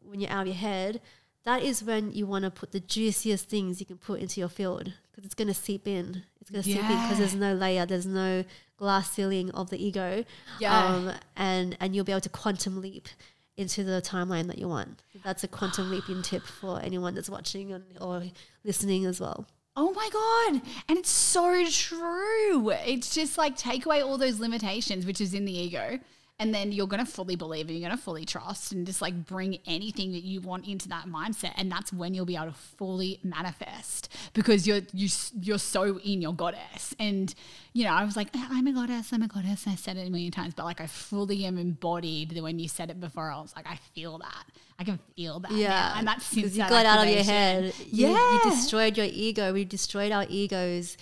[0.00, 1.00] when you're out of your head,
[1.44, 4.48] that is when you want to put the juiciest things you can put into your
[4.48, 6.24] field because it's going to seep in.
[6.40, 8.44] It's going to seep in because there's no layer, there's no
[8.76, 10.24] glass ceiling of the ego.
[10.58, 10.86] Yeah.
[10.86, 13.08] Um, and, and you'll be able to quantum leap
[13.56, 15.02] into the timeline that you want.
[15.22, 18.24] That's a quantum leaping tip for anyone that's watching and, or
[18.64, 19.46] listening as well.
[19.76, 20.62] Oh my God.
[20.88, 22.70] And it's so true.
[22.70, 26.00] It's just like take away all those limitations, which is in the ego.
[26.40, 29.00] And then you're going to fully believe and You're going to fully trust and just
[29.00, 31.52] like bring anything that you want into that mindset.
[31.56, 35.08] And that's when you'll be able to fully manifest because you're, you,
[35.40, 36.92] you're so in your goddess.
[36.98, 37.32] And,
[37.72, 39.64] you know, I was like, I'm a goddess, I'm a goddess.
[39.64, 42.36] And I said it a million times, but like I fully am embodied.
[42.40, 44.44] When you said it before, I was like, I feel that.
[44.78, 45.52] I can feel that.
[45.52, 45.94] now.
[45.98, 47.72] And that's because you that got out of your head.
[47.90, 48.08] Yeah.
[48.44, 49.52] you destroyed your ego.
[49.52, 50.96] We destroyed our egos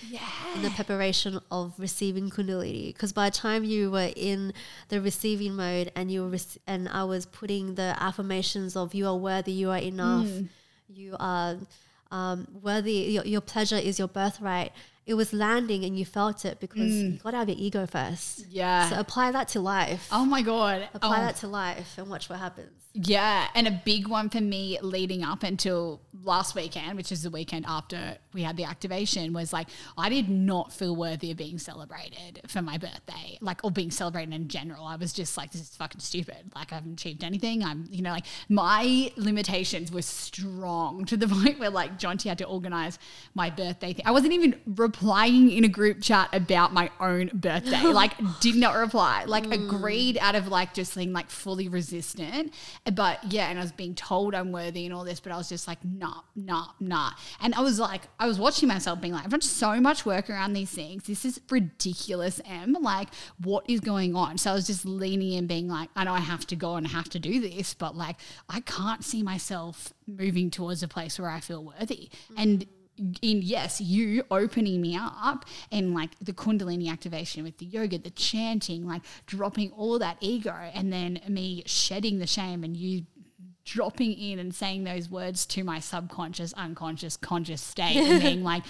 [0.54, 2.88] in the preparation of receiving Kundalini.
[2.92, 4.52] Because by the time you were in
[4.88, 9.06] the receiving mode and you were rec- and I was putting the affirmations of you
[9.06, 10.48] are worthy, you are enough, Mm.
[10.88, 11.56] you are
[12.10, 14.72] um, worthy, your, your pleasure is your birthright.
[15.04, 18.42] It was landing and you felt it because you got out of your ego first.
[18.42, 18.46] Mm.
[18.50, 18.88] Yeah.
[18.90, 20.08] So apply that to life.
[20.12, 20.88] Oh my God.
[20.94, 21.20] apply Oh.
[21.22, 22.70] that to life and watch what happens.
[22.94, 27.30] Yeah, and a big one for me leading up until last weekend, which is the
[27.30, 31.58] weekend after we had the activation, was like I did not feel worthy of being
[31.58, 34.84] celebrated for my birthday, like or being celebrated in general.
[34.84, 36.52] I was just like, this is fucking stupid.
[36.54, 37.64] Like I haven't achieved anything.
[37.64, 42.38] I'm, you know, like my limitations were strong to the point where like Jonty had
[42.38, 42.98] to organize
[43.34, 44.04] my birthday thing.
[44.06, 44.60] I wasn't even
[44.92, 47.82] replying in a group chat about my own birthday.
[47.82, 49.24] like did not reply.
[49.24, 49.52] Like hmm.
[49.52, 52.52] agreed out of like just being like fully resistant.
[52.92, 55.48] But yeah, and I was being told I'm worthy and all this, but I was
[55.48, 57.12] just like, nah, nah, nah.
[57.40, 60.28] And I was like, I was watching myself being like, I've done so much work
[60.28, 61.04] around these things.
[61.04, 62.76] This is ridiculous, Em.
[62.80, 63.08] Like,
[63.42, 64.36] what is going on?
[64.36, 66.86] So I was just leaning in, being like, I know I have to go and
[66.86, 68.16] have to do this, but like,
[68.48, 72.10] I can't see myself moving towards a place where I feel worthy.
[72.28, 72.34] Hmm.
[72.38, 72.66] And
[73.20, 78.10] in yes, you opening me up and like the Kundalini activation with the yoga, the
[78.10, 83.04] chanting, like dropping all that ego, and then me shedding the shame and you
[83.64, 88.64] dropping in and saying those words to my subconscious, unconscious, conscious state, and being like,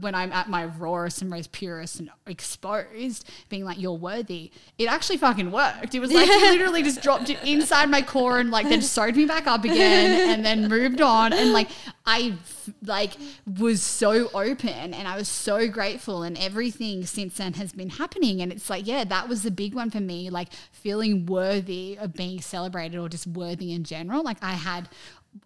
[0.00, 4.50] when I'm at my rawest and most purest and exposed, being like, you're worthy.
[4.78, 5.94] It actually fucking worked.
[5.94, 9.16] It was like you literally just dropped it inside my core and like then sewed
[9.16, 11.32] me back up again and then moved on.
[11.32, 11.68] And like,
[12.10, 12.38] I
[12.82, 13.12] like
[13.58, 18.40] was so open and I was so grateful and everything since then has been happening.
[18.40, 22.14] And it's like, yeah, that was the big one for me, like feeling worthy of
[22.14, 24.22] being celebrated or just worthy in general.
[24.22, 24.88] Like I had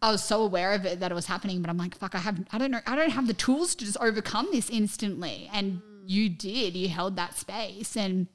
[0.00, 2.18] I was so aware of it that it was happening, but I'm like, fuck, I
[2.18, 5.50] have I don't know, I don't have the tools to just overcome this instantly.
[5.52, 6.76] And you did.
[6.76, 7.96] You held that space.
[7.96, 8.28] And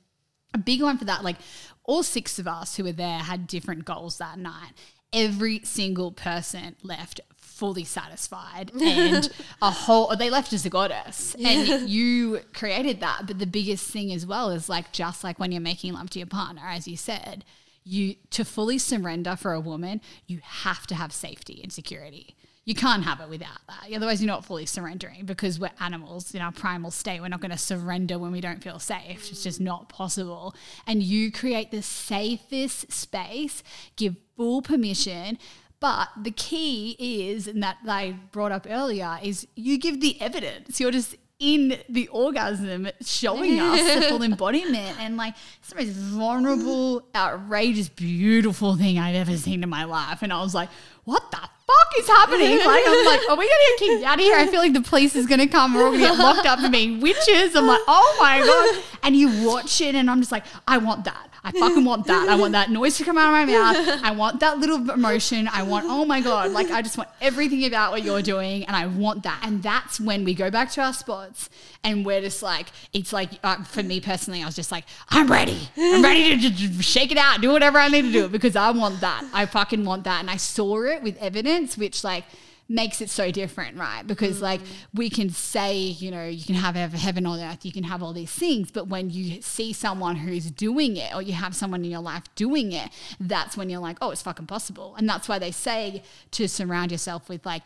[0.54, 1.38] a big one for that, like
[1.86, 4.74] all six of us who were there had different goals that night.
[5.14, 7.22] Every single person left
[7.58, 9.30] fully satisfied and
[9.62, 11.36] a whole they left as a goddess.
[11.44, 13.24] And you created that.
[13.26, 16.20] But the biggest thing as well is like just like when you're making love to
[16.20, 17.44] your partner as you said
[17.84, 22.36] you to fully surrender for a woman you have to have safety and security.
[22.66, 23.96] You can't have it without that.
[23.96, 26.36] Otherwise you're not fully surrendering because we're animals.
[26.36, 29.32] In our primal state we're not going to surrender when we don't feel safe.
[29.32, 30.54] It's just not possible.
[30.86, 33.64] And you create the safest space
[33.96, 35.40] give full permission
[35.80, 40.80] but the key is, and that they brought up earlier, is you give the evidence.
[40.80, 45.90] You're just in the orgasm showing us the full embodiment and like it's the most
[45.90, 50.24] vulnerable, outrageous, beautiful thing I've ever seen in my life.
[50.24, 50.70] And I was like,
[51.04, 52.60] what the fuck is happening?
[52.68, 54.36] Like, I'm like, are we gonna get kicked out of here?
[54.36, 55.74] I feel like the police is gonna come.
[55.74, 57.56] We're all gonna get locked up for being witches.
[57.56, 58.84] I'm like, oh my god!
[59.04, 61.30] And you watch it, and I'm just like, I want that.
[61.48, 62.28] I fucking want that.
[62.28, 64.04] I want that noise to come out of my mouth.
[64.04, 65.48] I want that little emotion.
[65.48, 68.76] I want, oh my God, like I just want everything about what you're doing and
[68.76, 69.42] I want that.
[69.44, 71.50] And that's when we go back to our spots
[71.84, 75.32] and we're just like, it's like, uh, for me personally, I was just like, I'm
[75.32, 75.70] ready.
[75.78, 78.72] I'm ready to just shake it out, do whatever I need to do because I
[78.72, 79.24] want that.
[79.34, 80.20] I fucking want that.
[80.20, 82.26] And I saw it with evidence, which like,
[82.70, 84.06] makes it so different, right?
[84.06, 84.42] Because mm.
[84.42, 84.62] like
[84.94, 88.14] we can say, you know, you can have heaven on earth, you can have all
[88.14, 91.92] these things, but when you see someone who's doing it or you have someone in
[91.92, 92.90] your life doing it,
[93.20, 94.96] that's when you're like, oh, it's fucking possible.
[94.98, 97.64] And that's why they say to surround yourself with like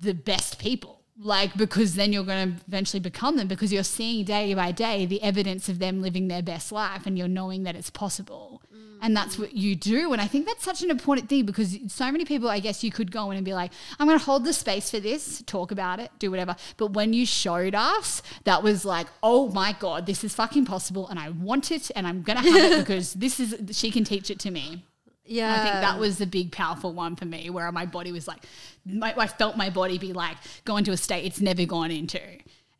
[0.00, 4.24] the best people like because then you're going to eventually become them because you're seeing
[4.24, 7.76] day by day the evidence of them living their best life and you're knowing that
[7.76, 8.62] it's possible
[9.02, 12.10] and that's what you do and i think that's such an important thing because so
[12.10, 14.44] many people i guess you could go in and be like i'm going to hold
[14.44, 18.62] the space for this talk about it do whatever but when you showed us that
[18.62, 22.22] was like oh my god this is fucking possible and i want it and i'm
[22.22, 24.84] going to have it because this is she can teach it to me
[25.26, 25.54] yeah.
[25.54, 28.44] I think that was the big, powerful one for me where my body was like,
[28.84, 32.20] my, I felt my body be like, go into a state it's never gone into.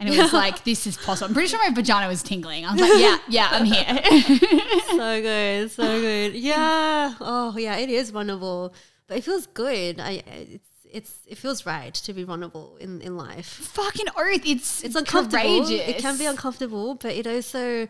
[0.04, 1.28] And it was like, this is possible.
[1.28, 2.66] I'm pretty sure my vagina was tingling.
[2.66, 3.84] I was like, yeah, yeah, I'm here.
[4.88, 6.34] so good, so good.
[6.34, 7.14] Yeah.
[7.20, 8.74] Oh, yeah, it is vulnerable,
[9.06, 10.00] but it feels good.
[10.00, 13.46] I, it's, it's, it feels right to be vulnerable in, in life.
[13.46, 14.42] Fucking oath.
[14.44, 15.64] It's, it's uncomfortable.
[15.64, 15.88] Courageous.
[15.88, 17.88] It can be uncomfortable, but it also,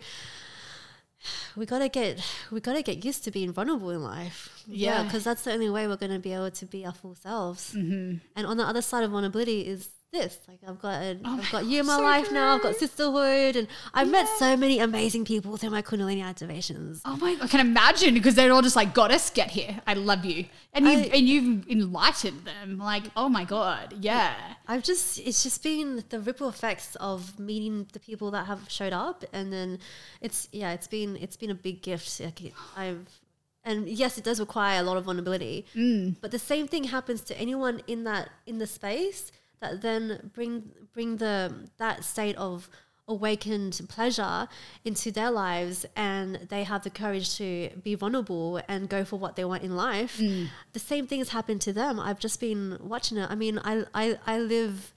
[1.57, 4.63] we gotta get we gotta get used to being vulnerable in life.
[4.67, 7.15] Yeah, because yeah, that's the only way we're gonna be able to be our full
[7.15, 7.75] selves.
[7.75, 8.19] Mm-hmm.
[8.37, 10.39] And on the other side of vulnerability is this.
[10.49, 12.35] Like I've got a, oh I've got you in my so life good.
[12.35, 12.55] now.
[12.55, 14.13] I've got sisterhood, and I've yeah.
[14.13, 17.03] met so many amazing people through my Kundalini activations.
[17.05, 17.35] Oh my!
[17.35, 19.83] God, I can imagine because they're all just like, "Goddess, get here.
[19.87, 22.79] I love you," and you and you've enlightened them.
[22.79, 24.35] Like, oh my god, yeah.
[24.67, 28.93] I've just it's just been the ripple effects of meeting the people that have showed
[28.95, 29.79] up, and then
[30.23, 32.21] it's yeah, it's been it's been a big gift.
[32.21, 33.21] Like I've
[33.65, 35.67] and yes, it does require a lot of vulnerability.
[35.75, 36.17] Mm.
[36.21, 39.33] But the same thing happens to anyone in that in the space
[39.65, 42.69] that then bring bring the that state of
[43.07, 44.49] awakened pleasure
[44.85, 49.37] into their lives and they have the courage to be vulnerable and go for what
[49.37, 50.19] they want in life.
[50.19, 50.49] Mm.
[50.73, 52.01] the same thing has happened to them.
[52.01, 53.31] I've just been watching it.
[53.31, 54.93] I mean i i, I live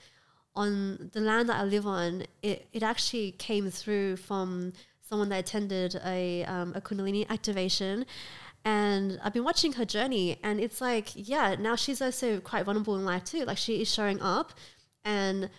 [0.56, 2.24] on the land that i live on.
[2.42, 8.06] It, it actually came through from someone that attended a, um, a kundalini activation
[8.68, 12.98] and I've been watching her journey, and it's like, yeah, now she's also quite vulnerable
[12.98, 13.46] in life too.
[13.46, 14.52] Like she is showing up
[15.06, 15.50] and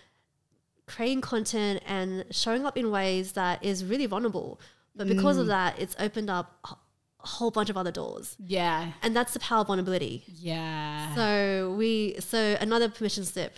[0.85, 4.61] creating content and showing up in ways that is really vulnerable.
[4.95, 5.41] But because mm.
[5.41, 8.35] of that, it's opened up a whole bunch of other doors.
[8.45, 8.91] Yeah.
[9.01, 10.23] And that's the power of vulnerability.
[10.27, 11.15] Yeah.
[11.15, 13.55] So we, so another permission slip.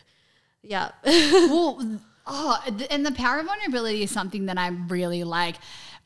[0.63, 0.91] Yeah.
[1.03, 5.57] well, oh, and the power of vulnerability is something that I really like.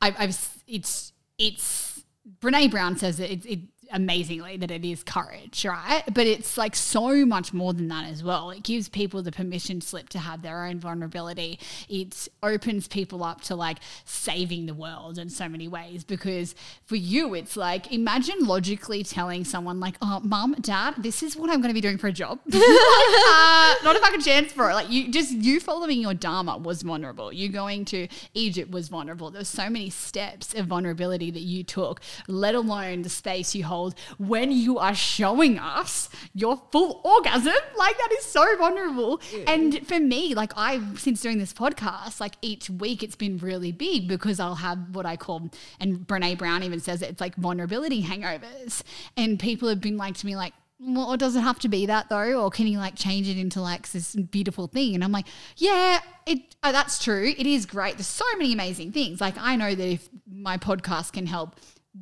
[0.01, 1.94] I've, I've it's, it's,
[2.39, 3.59] Brene Brown says it, it
[3.95, 6.03] amazingly that it is courage, right?
[6.13, 8.51] But it's like so much more than that as well.
[8.51, 11.59] It gives people the permission slip to have their own vulnerability.
[11.87, 16.97] It opens people up to like saving the world in so many ways because for
[16.97, 21.61] you, it's like imagine logically telling someone like, "Oh, mom, dad, this is what I'm
[21.61, 24.73] going to be doing for a job." uh, not a fucking chance for it.
[24.73, 27.31] Like you just you following your dharma was vulnerable.
[27.31, 29.31] You going to Egypt was vulnerable.
[29.31, 33.84] There's so many steps of vulnerability that you took, let alone the space you hold
[34.17, 37.53] when you are showing us your full orgasm.
[37.77, 39.21] Like that is so vulnerable.
[39.31, 39.51] Yeah.
[39.51, 43.71] And for me, like I since doing this podcast, like each week it's been really
[43.71, 45.49] big because I'll have what I call
[45.79, 48.81] and Brene Brown even says it, it's like vulnerability hangovers.
[49.17, 52.09] And people have been like to me like, well, does it have to be that
[52.09, 52.43] though?
[52.43, 54.93] Or can you like change it into like this beautiful thing?
[54.95, 57.33] And I'm like, yeah, it oh, that's true.
[57.37, 57.95] It is great.
[57.95, 59.21] There's so many amazing things.
[59.21, 61.55] Like I know that if my podcast can help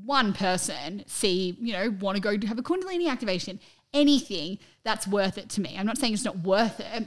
[0.05, 3.59] one person see, you know, want to go to have a Kundalini activation,
[3.93, 5.75] anything that's worth it to me.
[5.77, 7.05] I'm not saying it's not worth it,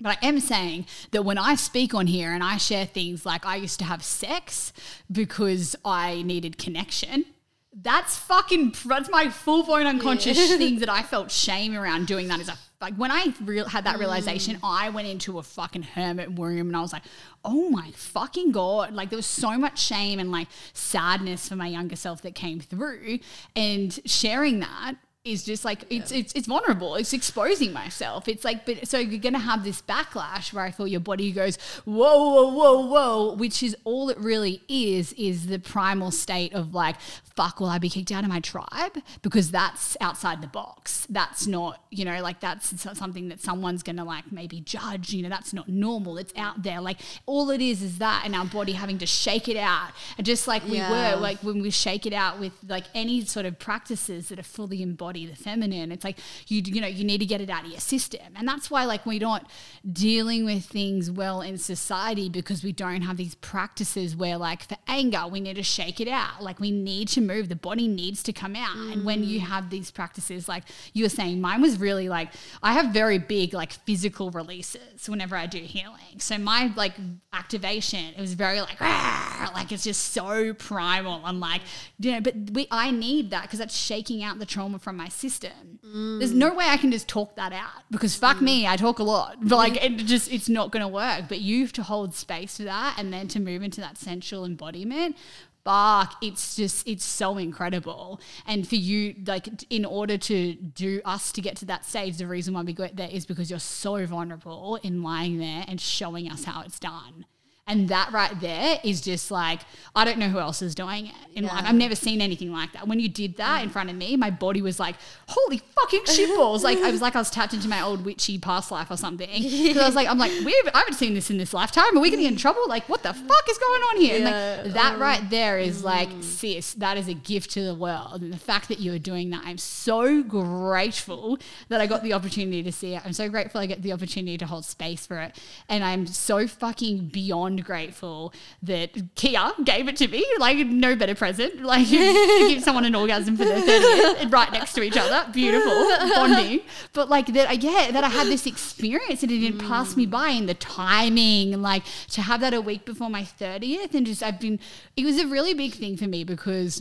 [0.00, 3.46] but I am saying that when I speak on here and I share things like
[3.46, 4.72] I used to have sex
[5.10, 7.24] because I needed connection,
[7.72, 10.56] that's fucking that's my full blown unconscious yeah.
[10.56, 13.84] things that I felt shame around doing that as a like when I real had
[13.84, 14.60] that realization, mm.
[14.62, 17.04] I went into a fucking hermit room and I was like,
[17.44, 18.92] oh my fucking god!
[18.92, 22.60] Like there was so much shame and like sadness for my younger self that came
[22.60, 23.20] through,
[23.54, 24.96] and sharing that
[25.26, 26.94] is just like it's it's it's vulnerable.
[26.94, 28.28] It's exposing myself.
[28.28, 31.56] It's like, but so you're gonna have this backlash where I feel your body goes
[31.84, 36.72] whoa whoa whoa whoa, which is all it really is is the primal state of
[36.74, 36.96] like
[37.34, 41.06] fuck, will I be kicked out of my tribe because that's outside the box.
[41.10, 45.12] That's not you know like that's something that someone's gonna like maybe judge.
[45.12, 46.16] You know that's not normal.
[46.18, 46.80] It's out there.
[46.80, 50.24] Like all it is is that, and our body having to shake it out, and
[50.24, 51.14] just like we Yeah.
[51.14, 54.42] were like when we shake it out with like any sort of practices that are
[54.44, 54.82] fully
[55.24, 56.18] the feminine it's like
[56.48, 58.20] you you know you need to get it out of your system.
[58.36, 59.50] And that's why like we're not
[59.90, 64.76] dealing with things well in society because we don't have these practices where like for
[64.88, 66.42] anger we need to shake it out.
[66.42, 67.48] Like we need to move.
[67.48, 68.76] The body needs to come out.
[68.76, 69.44] And when you mm.
[69.44, 72.30] have these practices like you were saying mine was really like
[72.62, 76.18] i have very big like physical releases whenever i do healing.
[76.18, 76.94] So my like
[77.32, 81.24] activation it was very like "Rah!" like it's just so primal.
[81.24, 81.62] And like
[81.98, 85.05] you know but we i need that because that's shaking out the trauma from my
[85.08, 85.78] system.
[85.82, 86.36] There's mm.
[86.36, 88.70] no way i can just talk that out because fuck me mm.
[88.70, 89.38] i talk a lot.
[89.40, 91.24] But like it just it's not going to work.
[91.28, 94.44] But you have to hold space for that and then to move into that sensual
[94.44, 95.16] embodiment
[95.64, 98.20] fuck it's just it's so incredible.
[98.46, 102.26] And for you like in order to do us to get to that stage the
[102.26, 106.30] reason why we got there is because you're so vulnerable in lying there and showing
[106.30, 107.26] us how it's done
[107.68, 109.60] and that right there is just like
[109.94, 111.54] I don't know who else is doing it in Yeah.
[111.54, 111.64] life.
[111.66, 112.86] I've never seen anything like that.
[112.86, 114.96] When you did that in front of me, my body was like,
[115.28, 118.70] "Holy fucking shitballs!" like I was like I was tapped into my old witchy past
[118.70, 119.42] life or something.
[119.42, 121.96] Because I was like, I'm like, we I haven't seen this in this lifetime.
[121.96, 122.62] Are we gonna in trouble?
[122.68, 124.16] Like, what the fuck is going on here?
[124.16, 125.00] And like that oh.
[125.00, 125.84] right there is mm.
[125.84, 128.22] like, sis, that is a gift to the world.
[128.22, 131.38] And the fact that you are doing that, I'm so grateful
[131.68, 133.02] that I got the opportunity to see it.
[133.04, 135.38] I'm so grateful I get the opportunity to hold space for it.
[135.68, 140.24] And I'm so fucking beyond grateful that Kia gave it to me.
[140.38, 141.54] Like, no better present.
[141.66, 145.30] Like, to give someone an orgasm for their 30th right next to each other.
[145.32, 145.72] Beautiful.
[146.14, 146.60] Bonding.
[146.92, 150.28] But like, that, yeah, that I had this experience and it didn't pass me by
[150.28, 153.94] in the timing and like to have that a week before my 30th.
[153.94, 154.60] And just, I've been,
[154.96, 156.80] it was a really big thing for me because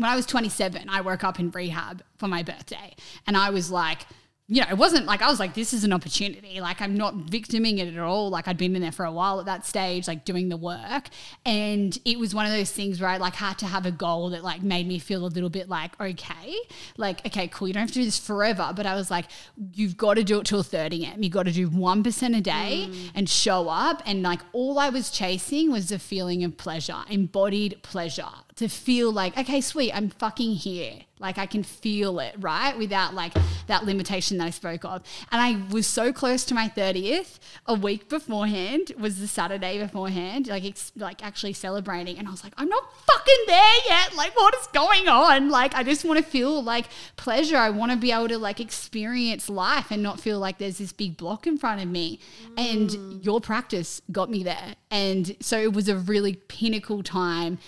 [0.00, 2.94] when I was 27, I woke up in rehab for my birthday.
[3.26, 4.06] And I was like,
[4.52, 6.60] you know, it wasn't like I was like, this is an opportunity.
[6.60, 8.30] Like, I'm not victiming it at all.
[8.30, 11.08] Like, I'd been in there for a while at that stage, like doing the work.
[11.46, 14.30] And it was one of those things where I like had to have a goal
[14.30, 16.56] that like made me feel a little bit like, okay,
[16.96, 18.72] like, okay, cool, you don't have to do this forever.
[18.74, 19.26] But I was like,
[19.72, 21.22] you've got to do it till 30 am.
[21.22, 23.10] You've got to do 1% a day mm.
[23.14, 24.02] and show up.
[24.04, 28.24] And like, all I was chasing was the feeling of pleasure, embodied pleasure
[28.60, 31.00] to feel like, okay, sweet, I'm fucking here.
[31.18, 32.76] Like I can feel it, right?
[32.76, 33.32] Without like
[33.68, 35.02] that limitation that I spoke of.
[35.32, 37.38] And I was so close to my 30th.
[37.66, 42.18] A week beforehand was the Saturday beforehand, like ex- like actually celebrating.
[42.18, 44.14] And I was like, I'm not fucking there yet.
[44.14, 45.48] Like what is going on?
[45.48, 47.56] Like I just want to feel like pleasure.
[47.56, 50.92] I want to be able to like experience life and not feel like there's this
[50.92, 52.20] big block in front of me.
[52.58, 53.24] And mm.
[53.24, 54.74] your practice got me there.
[54.90, 57.58] And so it was a really pinnacle time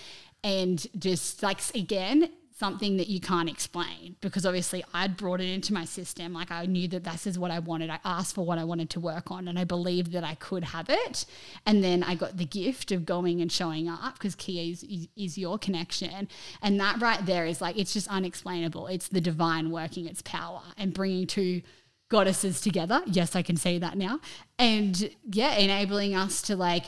[0.44, 2.30] and just like again
[2.62, 6.32] something that you can't explain because obviously I'd brought it into my system.
[6.32, 7.90] Like I knew that this is what I wanted.
[7.90, 10.62] I asked for what I wanted to work on and I believed that I could
[10.62, 11.26] have it.
[11.66, 15.08] And then I got the gift of going and showing up because Kia is, is,
[15.16, 16.28] is your connection.
[16.62, 18.86] And that right there is like it's just unexplainable.
[18.86, 21.62] It's the divine working its power and bringing two
[22.10, 23.02] goddesses together.
[23.06, 24.20] Yes I can say that now.
[24.56, 26.84] And yeah enabling us to like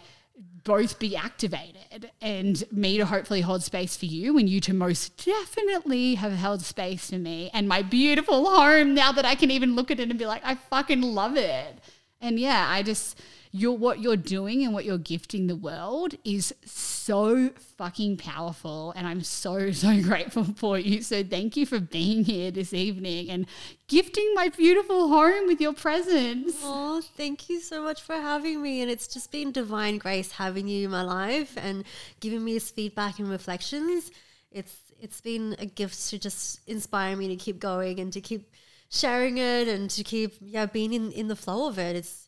[0.65, 5.24] both be activated and me to hopefully hold space for you and you to most
[5.24, 9.77] definitely have held space for me and my beautiful home now that I can even
[9.77, 11.78] look at it and be like, I fucking love it.
[12.20, 13.20] And yeah, I just
[13.57, 19.07] you're what you're doing and what you're gifting the world is so fucking powerful and
[19.07, 21.03] I'm so so grateful for you.
[21.03, 23.47] So thank you for being here this evening and
[23.86, 26.57] gifting my beautiful home with your presence.
[26.65, 28.82] Oh, thank you so much for having me.
[28.82, 31.85] And it's just been divine grace having you in my life and
[32.19, 34.11] giving me this feedback and reflections.
[34.51, 38.51] It's it's been a gift to just inspire me to keep going and to keep
[38.95, 41.97] sharing it and to keep yeah being in, in the flow of it.
[41.97, 42.27] It's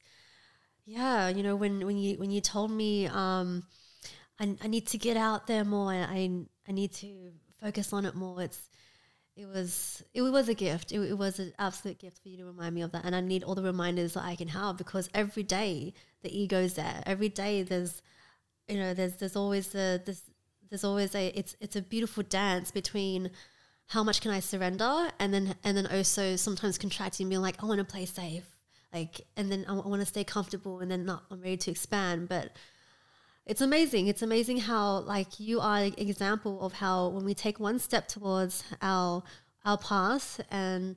[0.85, 3.65] yeah, you know, when when you when you told me um
[4.39, 6.31] I, I need to get out there more, I
[6.69, 8.43] I need to focus on it more.
[8.43, 8.69] It's
[9.37, 10.93] it was it was a gift.
[10.93, 13.21] It, it was an absolute gift for you to remind me of that, and I
[13.21, 17.03] need all the reminders that I can have because every day the ego's there.
[17.07, 18.03] Every day there's,
[18.69, 20.23] you know, there's there's always a this
[20.71, 23.31] there's always a it's it's a beautiful dance between
[23.89, 27.67] how much can I surrender, and then and then also sometimes contracting, being like I
[27.67, 28.45] want to play safe,
[28.93, 32.29] like, and then I, want to stay comfortable, and then not I'm ready to expand,
[32.29, 32.51] but
[33.47, 34.09] it's amazing.
[34.09, 38.09] It's amazing how like you are an example of how when we take one step
[38.09, 39.23] towards our
[39.65, 40.97] our path and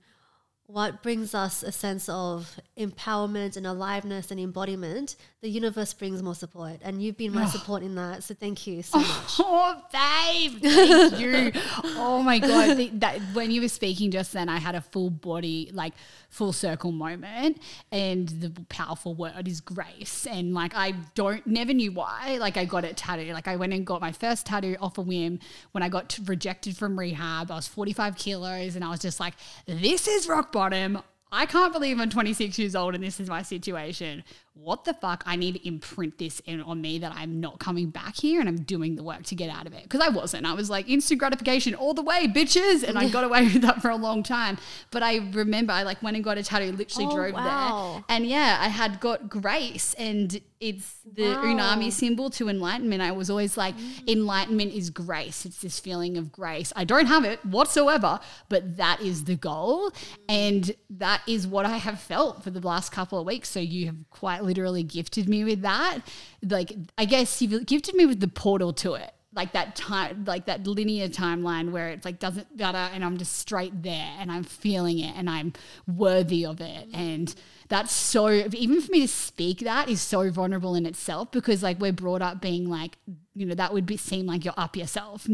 [0.65, 6.35] what brings us a sense of empowerment and aliveness and embodiment, the universe brings more
[6.35, 6.79] support.
[6.81, 7.47] And you've been my oh.
[7.47, 8.23] support in that.
[8.23, 9.07] So thank you so much.
[9.41, 11.51] Oh, babe, thank you.
[11.97, 15.09] Oh my god, the, that when you were speaking just then, I had a full
[15.09, 15.93] body, like
[16.29, 17.61] full circle moment,
[17.91, 20.27] and the powerful word is grace.
[20.29, 22.37] And like I don't, never knew why.
[22.39, 23.33] Like I got it tattooed.
[23.33, 25.39] Like I went and got my first tattoo off a whim
[25.71, 27.49] when I got rejected from rehab.
[27.49, 29.35] I was forty five kilos, and I was just like,
[29.65, 30.99] this is rock bottom.
[31.31, 34.23] I can't believe I'm 26 years old and this is my situation.
[34.61, 35.23] What the fuck?
[35.25, 38.49] I need to imprint this in on me that I'm not coming back here and
[38.49, 39.83] I'm doing the work to get out of it.
[39.83, 40.45] Because I wasn't.
[40.45, 42.83] I was like instant gratification all the way, bitches.
[42.83, 44.57] And I got away with that for a long time.
[44.91, 47.93] But I remember I like went and got a tattoo, literally Oh, drove wow.
[47.93, 48.03] there.
[48.09, 51.43] And yeah, I had got grace and it's the Wow.
[51.45, 53.01] unalome symbol to enlightenment.
[53.01, 54.07] I was always like, mm.
[54.09, 55.45] enlightenment is grace.
[55.45, 56.73] It's this feeling of grace.
[56.75, 58.19] I don't have it whatsoever,
[58.49, 59.91] but that is the goal.
[59.91, 59.95] Mm.
[60.27, 63.47] And that is what I have felt for the last couple of weeks.
[63.47, 65.99] So you have quite literally gifted me with that.
[66.43, 69.11] Like, I guess you've gifted me with the portal to it.
[69.31, 73.35] Like that time, like that linear timeline where it like doesn't matter, and I'm just
[73.35, 75.53] straight there, and I'm feeling it, and I'm
[75.87, 77.33] worthy of it, and
[77.69, 81.79] that's so even for me to speak that is so vulnerable in itself because like
[81.79, 82.97] we're brought up being like
[83.35, 85.27] you know that would be seem like you're up yourself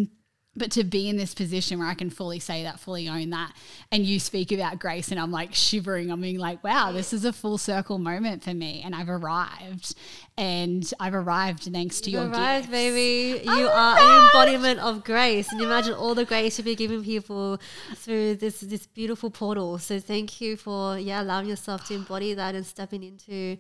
[0.55, 3.53] but to be in this position where I can fully say that, fully own that,
[3.91, 6.11] and you speak about grace, and I'm like shivering.
[6.11, 9.95] I'm being like, wow, this is a full circle moment for me, and I've arrived,
[10.37, 12.71] and I've arrived thanks to You your arrived, gifts.
[12.71, 13.43] baby.
[13.45, 17.03] You I'm are an embodiment of grace, and imagine all the grace you'll be giving
[17.03, 17.59] people
[17.95, 19.77] through this this beautiful portal.
[19.77, 23.57] So thank you for yeah allowing yourself to embody that and stepping into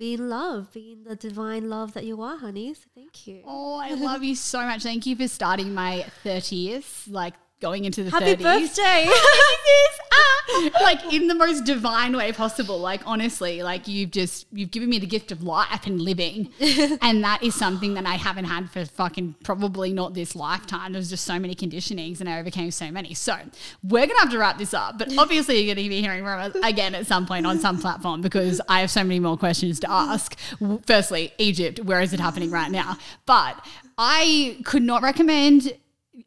[0.00, 2.72] being love, being the divine love that you are, honey.
[2.72, 3.42] So thank you.
[3.44, 4.82] Oh, I love you so much.
[4.82, 8.42] Thank you for starting my 30th, like going into the Happy 30s.
[8.42, 9.06] birthday!
[10.80, 12.78] Like in the most divine way possible.
[12.78, 17.22] Like honestly, like you've just you've given me the gift of life and living, and
[17.22, 20.92] that is something that I haven't had for fucking probably not this lifetime.
[20.92, 23.14] There's just so many conditionings, and I overcame so many.
[23.14, 23.36] So
[23.82, 24.98] we're gonna have to wrap this up.
[24.98, 28.20] But obviously, you're gonna be hearing from us again at some point on some platform
[28.20, 30.36] because I have so many more questions to ask.
[30.86, 32.96] Firstly, Egypt, where is it happening right now?
[33.26, 33.64] But
[33.98, 35.74] I could not recommend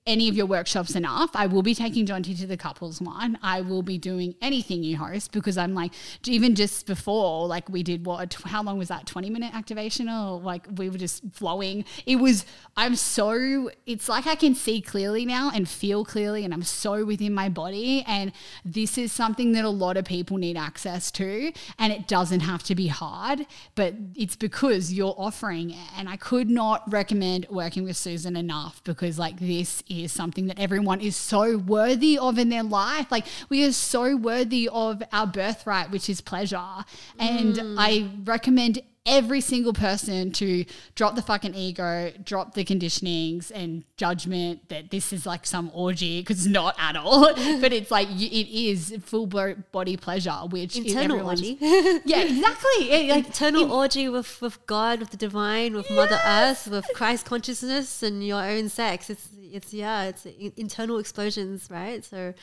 [0.05, 1.31] any of your workshops enough.
[1.33, 3.37] I will be taking Jonty to the couples one.
[3.41, 5.93] I will be doing anything you host because I'm like,
[6.25, 9.07] even just before, like we did what, how long was that?
[9.07, 11.85] 20 minute activation or like we were just flowing.
[12.05, 16.53] It was, I'm so, it's like I can see clearly now and feel clearly and
[16.53, 18.03] I'm so within my body.
[18.05, 18.33] And
[18.65, 21.53] this is something that a lot of people need access to.
[21.79, 25.89] And it doesn't have to be hard, but it's because you're offering it.
[25.97, 30.59] And I could not recommend working with Susan enough because like this is something that
[30.59, 33.11] everyone is so worthy of in their life.
[33.11, 36.85] Like we are so worthy of our birthright, which is pleasure.
[37.19, 37.75] And mm.
[37.77, 40.63] I recommend every single person to
[40.95, 46.21] drop the fucking ego, drop the conditionings and judgment that this is like some orgy
[46.21, 47.33] because it's not at all.
[47.61, 51.57] but it's like it is full body pleasure, which is Internal orgy.
[52.05, 52.91] Yeah, exactly.
[52.91, 57.25] It- like Eternal orgy with, with God, with the divine, with Mother Earth, with Christ
[57.25, 59.09] consciousness and your own sex.
[59.09, 60.25] It's it's yeah, it's
[60.57, 62.03] internal explosions, right?
[62.03, 62.33] So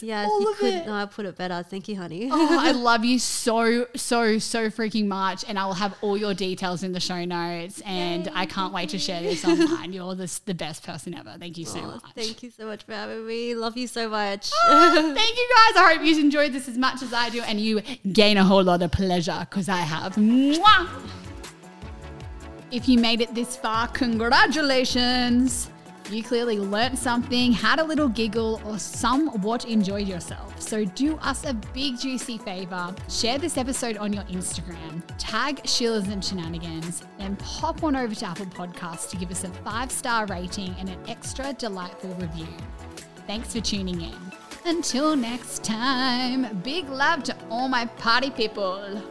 [0.00, 1.62] yeah, all you could not I put it better.
[1.62, 2.30] Thank you, honey.
[2.32, 5.44] oh, I love you so, so, so freaking much.
[5.46, 7.82] And I will have all your details in the show notes.
[7.82, 9.92] And I can't wait to share this online.
[9.92, 11.36] You're the, the best person ever.
[11.38, 12.02] Thank you so Oh, much.
[12.16, 13.54] thank you so much for having me.
[13.54, 14.50] Love you so much.
[14.68, 15.76] Ah, thank you guys.
[15.82, 17.82] I hope you enjoyed this as much as I do and you
[18.12, 20.14] gain a whole lot of pleasure because I have.
[20.14, 20.88] Mwah!
[22.70, 25.70] If you made it this far, congratulations.
[26.10, 30.60] You clearly learnt something, had a little giggle, or somewhat enjoyed yourself.
[30.60, 32.94] So do us a big juicy favor.
[33.08, 38.26] Share this episode on your Instagram, tag Sheila's and Shenanigans, then pop on over to
[38.26, 42.48] Apple Podcasts to give us a five star rating and an extra delightful review.
[43.26, 44.14] Thanks for tuning in.
[44.66, 49.02] Until next time, big love to all my party people.